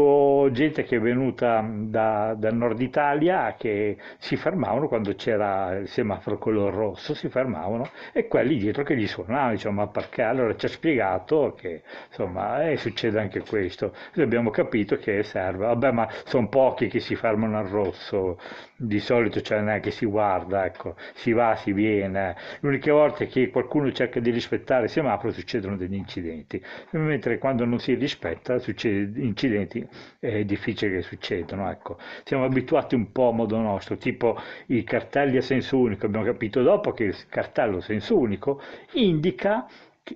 [0.49, 6.39] gente che è venuta da, dal nord Italia che si fermavano quando c'era il semaforo
[6.39, 10.23] color rosso, si fermavano e quelli dietro che gli suonavano, diciamo, ma perché?
[10.23, 15.67] Allora ci ha spiegato che insomma eh, succede anche questo, Noi abbiamo capito che serve
[15.67, 18.39] vabbè ma sono pochi che si fermano al rosso,
[18.75, 23.91] di solito cioè neanche si guarda, ecco, si va, si viene, l'unica volta che qualcuno
[23.91, 29.85] cerca di rispettare il semaforo succedono degli incidenti, mentre quando non si rispetta succede incidenti
[30.19, 31.97] è difficile che succedano, ecco.
[32.23, 36.61] Siamo abituati un po' a modo nostro, tipo i cartelli a senso unico, abbiamo capito
[36.61, 38.61] dopo che il cartello a senso unico
[38.93, 39.67] indica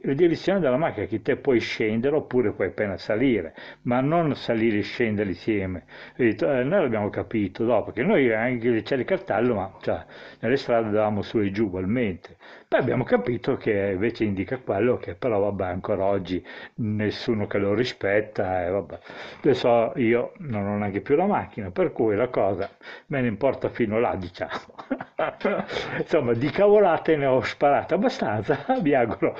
[0.02, 4.80] la direzione della macchina che te puoi scendere oppure puoi appena salire, ma non salire
[4.80, 5.86] e scendere insieme.
[6.16, 10.06] Detto, eh, noi l'abbiamo capito dopo, che noi anche c'era il cartello, ma cioè,
[10.42, 12.36] nelle strade andavamo su e giù ugualmente.
[12.70, 16.44] Poi abbiamo capito che invece indica quello che però vabbè ancora oggi
[16.76, 19.00] nessuno che lo rispetta e vabbè.
[19.40, 22.70] Adesso io non ho neanche più la macchina, per cui la cosa
[23.08, 24.76] me ne importa fino là, diciamo.
[25.98, 29.36] Insomma, di cavolate ne ho sparate abbastanza, vi auguro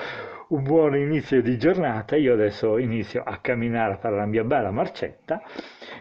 [0.48, 2.16] un buon inizio di giornata.
[2.16, 5.42] Io adesso inizio a camminare, a fare la mia bella marcetta.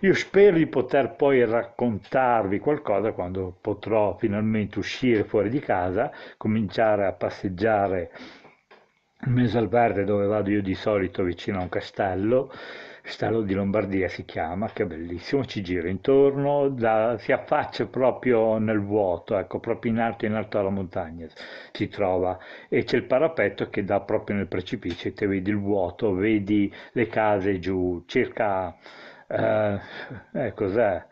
[0.01, 7.05] Io spero di poter poi raccontarvi qualcosa quando potrò finalmente uscire fuori di casa, cominciare
[7.05, 8.11] a passeggiare
[9.25, 12.51] in mezzo al verde dove vado io di solito vicino a un castello
[13.07, 18.57] Castello di Lombardia si chiama, che è bellissimo, ci gira intorno, da, si affaccia proprio
[18.57, 21.25] nel vuoto, ecco, proprio in alto, in alto alla montagna
[21.71, 22.37] si trova.
[22.67, 27.07] E c'è il parapetto che dà proprio nel precipizio, te vedi il vuoto, vedi le
[27.07, 28.75] case giù, circa,
[29.25, 29.79] eh,
[30.33, 31.05] eh, cos'è,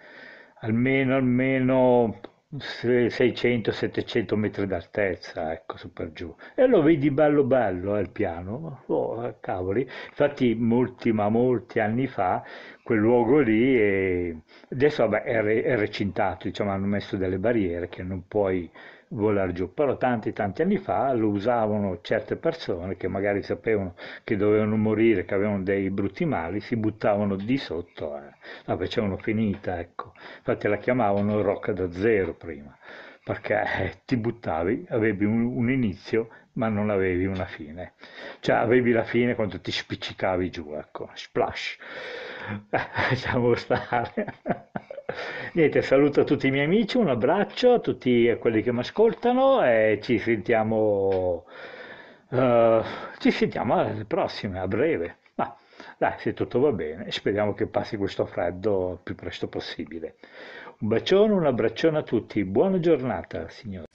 [0.60, 2.20] almeno, almeno
[2.58, 6.34] 600-700 metri d'altezza, ecco, su per giù.
[6.56, 9.82] E lo vedi bello bello, eh, il piano, oh, eh, cavoli.
[9.82, 12.44] Infatti molti, ma molti anni fa,
[12.84, 14.36] quel luogo lì, è...
[14.72, 18.70] adesso vabbè, è, re, è recintato, diciamo, hanno messo delle barriere che non puoi
[19.10, 24.36] volare giù, però tanti tanti anni fa lo usavano certe persone che magari sapevano che
[24.36, 28.34] dovevano morire, che avevano dei brutti mali, si buttavano di sotto, eh.
[28.66, 30.14] la facevano finita, ecco.
[30.38, 32.76] Infatti la chiamavano rocca da zero prima,
[33.24, 37.94] perché eh, ti buttavi, avevi un, un, inizio ma non avevi una fine,
[38.40, 41.78] cioè avevi la fine quando ti spiccicavi giù, ecco, splash.
[42.70, 44.26] Lasciamo stare.
[45.54, 50.00] Niente, saluto tutti i miei amici, un abbraccio a tutti quelli che mi ascoltano e
[50.02, 51.46] ci sentiamo,
[52.30, 52.84] uh,
[53.18, 55.18] ci sentiamo alle prossime, a breve.
[55.36, 55.56] Ma
[55.98, 60.16] dai, se tutto va bene, speriamo che passi questo freddo il più presto possibile.
[60.80, 63.86] Un bacione, un abbraccione a tutti, buona giornata, signori.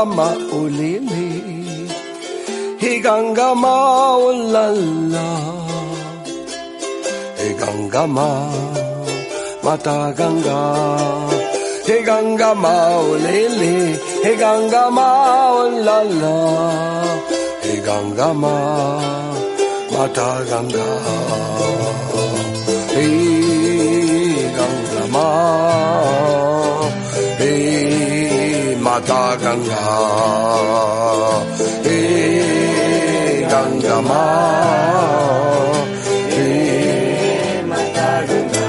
[0.00, 1.92] Ganga ma, ulilil.
[3.04, 5.28] Ganga ma, ulallala.
[7.60, 8.28] Ganga ma,
[9.62, 11.48] mata Higangama ulili Higangama
[11.84, 12.76] ulala Higangama mataganga Higangama
[13.10, 15.08] ulili Higangama
[15.60, 16.36] ulala
[17.62, 18.56] Higangama
[24.56, 26.59] Ganga ma.
[29.00, 29.82] Mata Ganga,
[30.80, 31.32] ma
[31.82, 34.24] Hey Ganga Ma,
[36.28, 38.66] Hey Mata Ganga,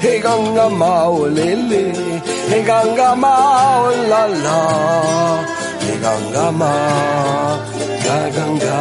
[0.00, 0.76] Hey Ganga Ma.
[0.78, 1.84] mao lele,
[2.48, 4.60] he ganga mao la la,
[5.84, 6.72] he ganga ma,
[8.04, 8.80] ga ganga,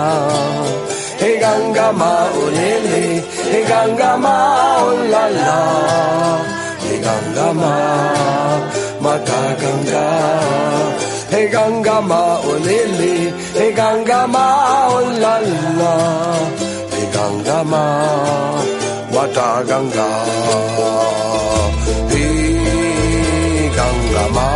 [1.20, 3.04] he ganga Ma, mao lele,
[3.52, 5.60] he ganga mao la la,
[6.84, 7.76] he ganga ma,
[9.02, 10.08] Mata Ganga.
[11.32, 13.16] Hey Ganga Ma maulili
[13.58, 14.46] Hey Ganga Ma
[14.92, 15.94] maulala
[16.92, 17.84] Hey Ganga ma
[19.14, 20.10] wataganga.
[22.12, 24.50] Hey Ganga ma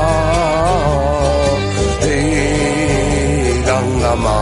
[2.03, 4.38] Hey Ganga ma.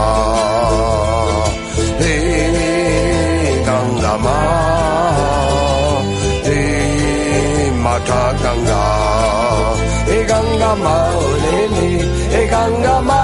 [2.02, 4.38] Hey Ganga ma
[6.48, 9.03] Hey Mata Ganga Ma,
[10.54, 10.96] hey Gangama,
[11.44, 11.90] lele,
[12.32, 13.20] hey Gangama,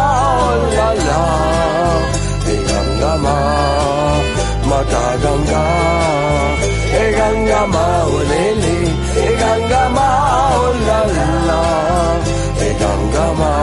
[0.75, 1.22] la la,
[2.45, 3.35] hey Gangama,
[4.69, 5.64] Mata Ganga,
[6.93, 7.85] hey Gangama,
[8.30, 8.77] lele,
[9.14, 10.08] hey Gangama,
[10.88, 10.99] la
[11.49, 11.61] la,
[12.59, 13.53] hey Gangama,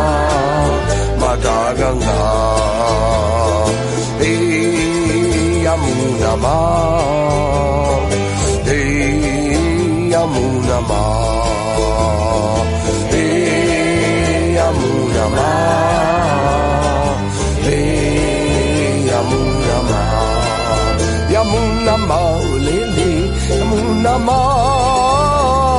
[1.21, 2.19] Mata Ganga,
[4.21, 6.59] hey Yamuna Ma,
[8.65, 11.36] hey Yamuna Ma,
[22.07, 23.13] Yamuna Ma, Lily,
[23.51, 24.39] Yamuna Ma,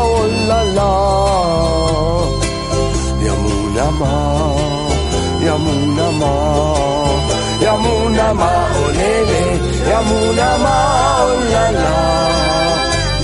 [0.04, 0.92] oh la la,
[3.26, 4.14] Yamuna Ma,
[5.48, 6.32] Yamuna Ma,
[7.64, 9.44] Yamuna Ma, oh lele,
[9.90, 10.76] Yamuna Ma,
[11.24, 11.96] oh la la,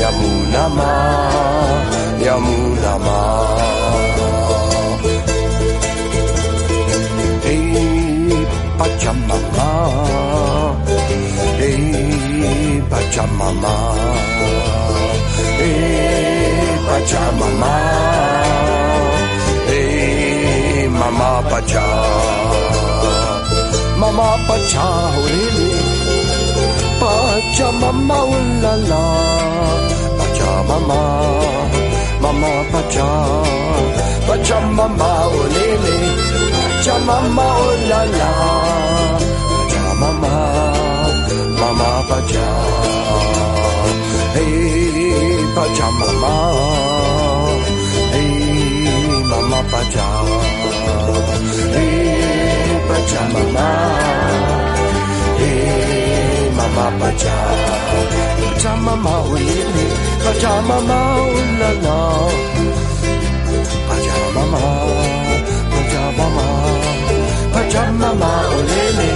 [0.02, 0.90] Yamuna Ma,
[2.26, 3.18] Yamuna Ma.
[7.44, 8.46] Hey,
[8.78, 9.70] Pachamama,
[11.60, 12.13] hey,
[12.90, 13.74] Pachamama,
[15.60, 17.74] hey, Pachamama.
[19.68, 21.86] Hey, Mama Pacha.
[24.00, 24.88] Mama Pacha,
[25.26, 25.72] really.
[27.00, 29.04] Pachamama, ooh la la.
[30.18, 31.02] Pachamama.
[32.22, 33.10] Mama Pacha.
[34.28, 35.98] Pachamama, oh lele.
[36.54, 38.32] Pachamama, oh la la.
[39.50, 40.93] Pachamama.
[41.60, 42.48] mama pacha.
[44.36, 46.34] Hey pacha mama.
[48.14, 50.08] Hey mama pacha.
[51.76, 53.68] Hey pacha mama.
[55.40, 57.38] Hey mama pacha.
[58.44, 59.86] Pacha mama oh, ulili
[60.24, 61.98] pacha mama oh, ulala
[63.88, 64.62] pacha mama
[65.72, 66.46] pacha mama.
[67.54, 69.10] Pacha mama oh, ulili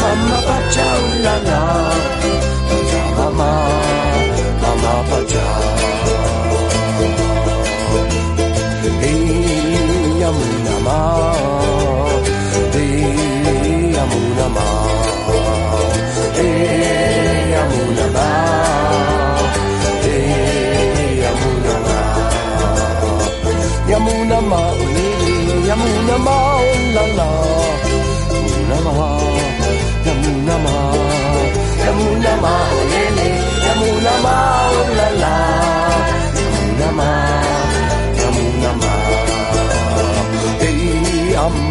[0.00, 0.88] mama pacha
[1.22, 1.87] 啦啦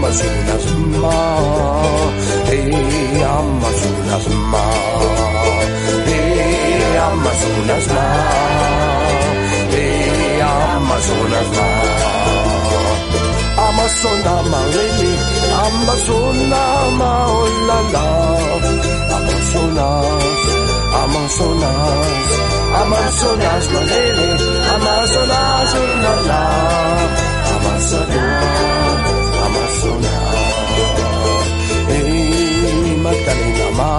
[0.08, 0.66] Hey, Amazonas
[1.02, 1.18] ma.
[2.48, 2.72] Hey,
[3.28, 4.64] Amazonas ma.
[6.08, 8.06] Hey, Amazonas ma.
[9.74, 11.68] Hey, Amazonas ma.
[13.68, 15.14] Amazonama, really.
[15.66, 18.08] Amazonama, oh la la.
[19.18, 20.42] Amazonas,
[21.04, 22.30] Amazonas,
[22.82, 24.30] Amazonas, no lele.
[24.74, 26.44] Amazonas, oh la la.
[27.56, 29.17] Amazonas,
[29.68, 30.56] Amazonas.
[31.92, 33.92] Hey, Magdalena ma.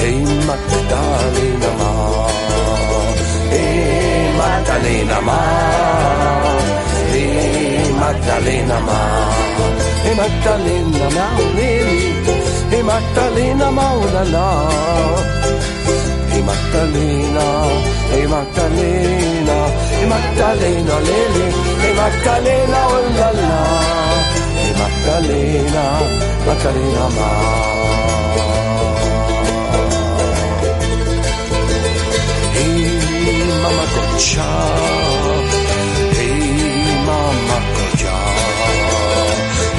[0.00, 1.90] Hey, Magdalena ma.
[3.52, 5.40] Hey, Magdalena ma.
[7.12, 9.00] Hey, Magdalena ma.
[10.04, 11.28] Hey, Magdalena ma.
[12.70, 14.06] Hey, Magdalena ma, oh.
[16.30, 17.46] Hey, Magdalena,
[18.10, 19.39] hey, Magdalena,
[20.00, 21.46] hey, Magdalena, lele.
[21.80, 23.52] Hey, Magdalena, oh la la.
[24.56, 25.84] Hey, Magdalena,
[26.46, 27.30] Magdalena ma.
[33.62, 34.48] Mama Gotcha.
[36.16, 36.38] Hey,
[37.06, 38.16] Mama Gotcha.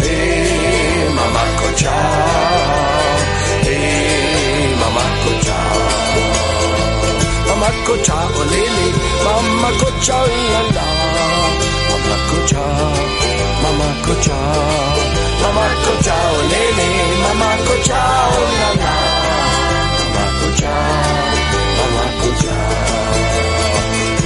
[0.02, 2.21] Hey, Mama Gotcha.
[7.72, 8.86] Mama Gotcha, oh lele.
[9.24, 10.86] Mama Gotcha, oh la la.
[11.88, 12.64] Mama Gotcha.
[13.64, 14.40] Mama Gotcha.
[15.42, 16.88] Mama Gotcha, oh lele.
[17.24, 18.02] Mama Gotcha,
[18.36, 18.94] oh la la.
[20.04, 20.74] Mama Gotcha.
[21.78, 22.58] Mama Gotcha.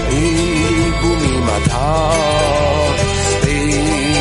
[0.09, 1.85] Hey, Bumi Mata.
[3.45, 4.14] Hey,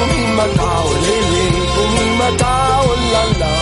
[0.00, 1.44] Bumi Mata, oh lele.
[1.74, 3.52] Bumi Mata, oh la la.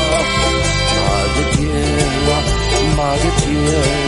[1.07, 2.39] Madre tierra,
[2.97, 4.08] madre tierra.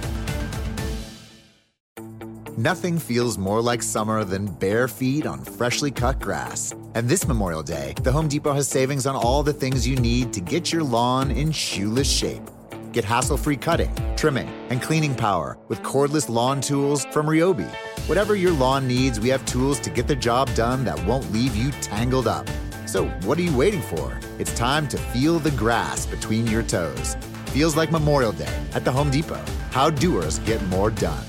[2.61, 6.75] Nothing feels more like summer than bare feet on freshly cut grass.
[6.93, 10.31] And this Memorial Day, the Home Depot has savings on all the things you need
[10.33, 12.43] to get your lawn in shoeless shape.
[12.91, 17.67] Get hassle free cutting, trimming, and cleaning power with cordless lawn tools from Ryobi.
[18.05, 21.55] Whatever your lawn needs, we have tools to get the job done that won't leave
[21.55, 22.47] you tangled up.
[22.85, 24.19] So, what are you waiting for?
[24.37, 27.15] It's time to feel the grass between your toes.
[27.47, 29.43] Feels like Memorial Day at the Home Depot.
[29.71, 31.25] How doers get more done.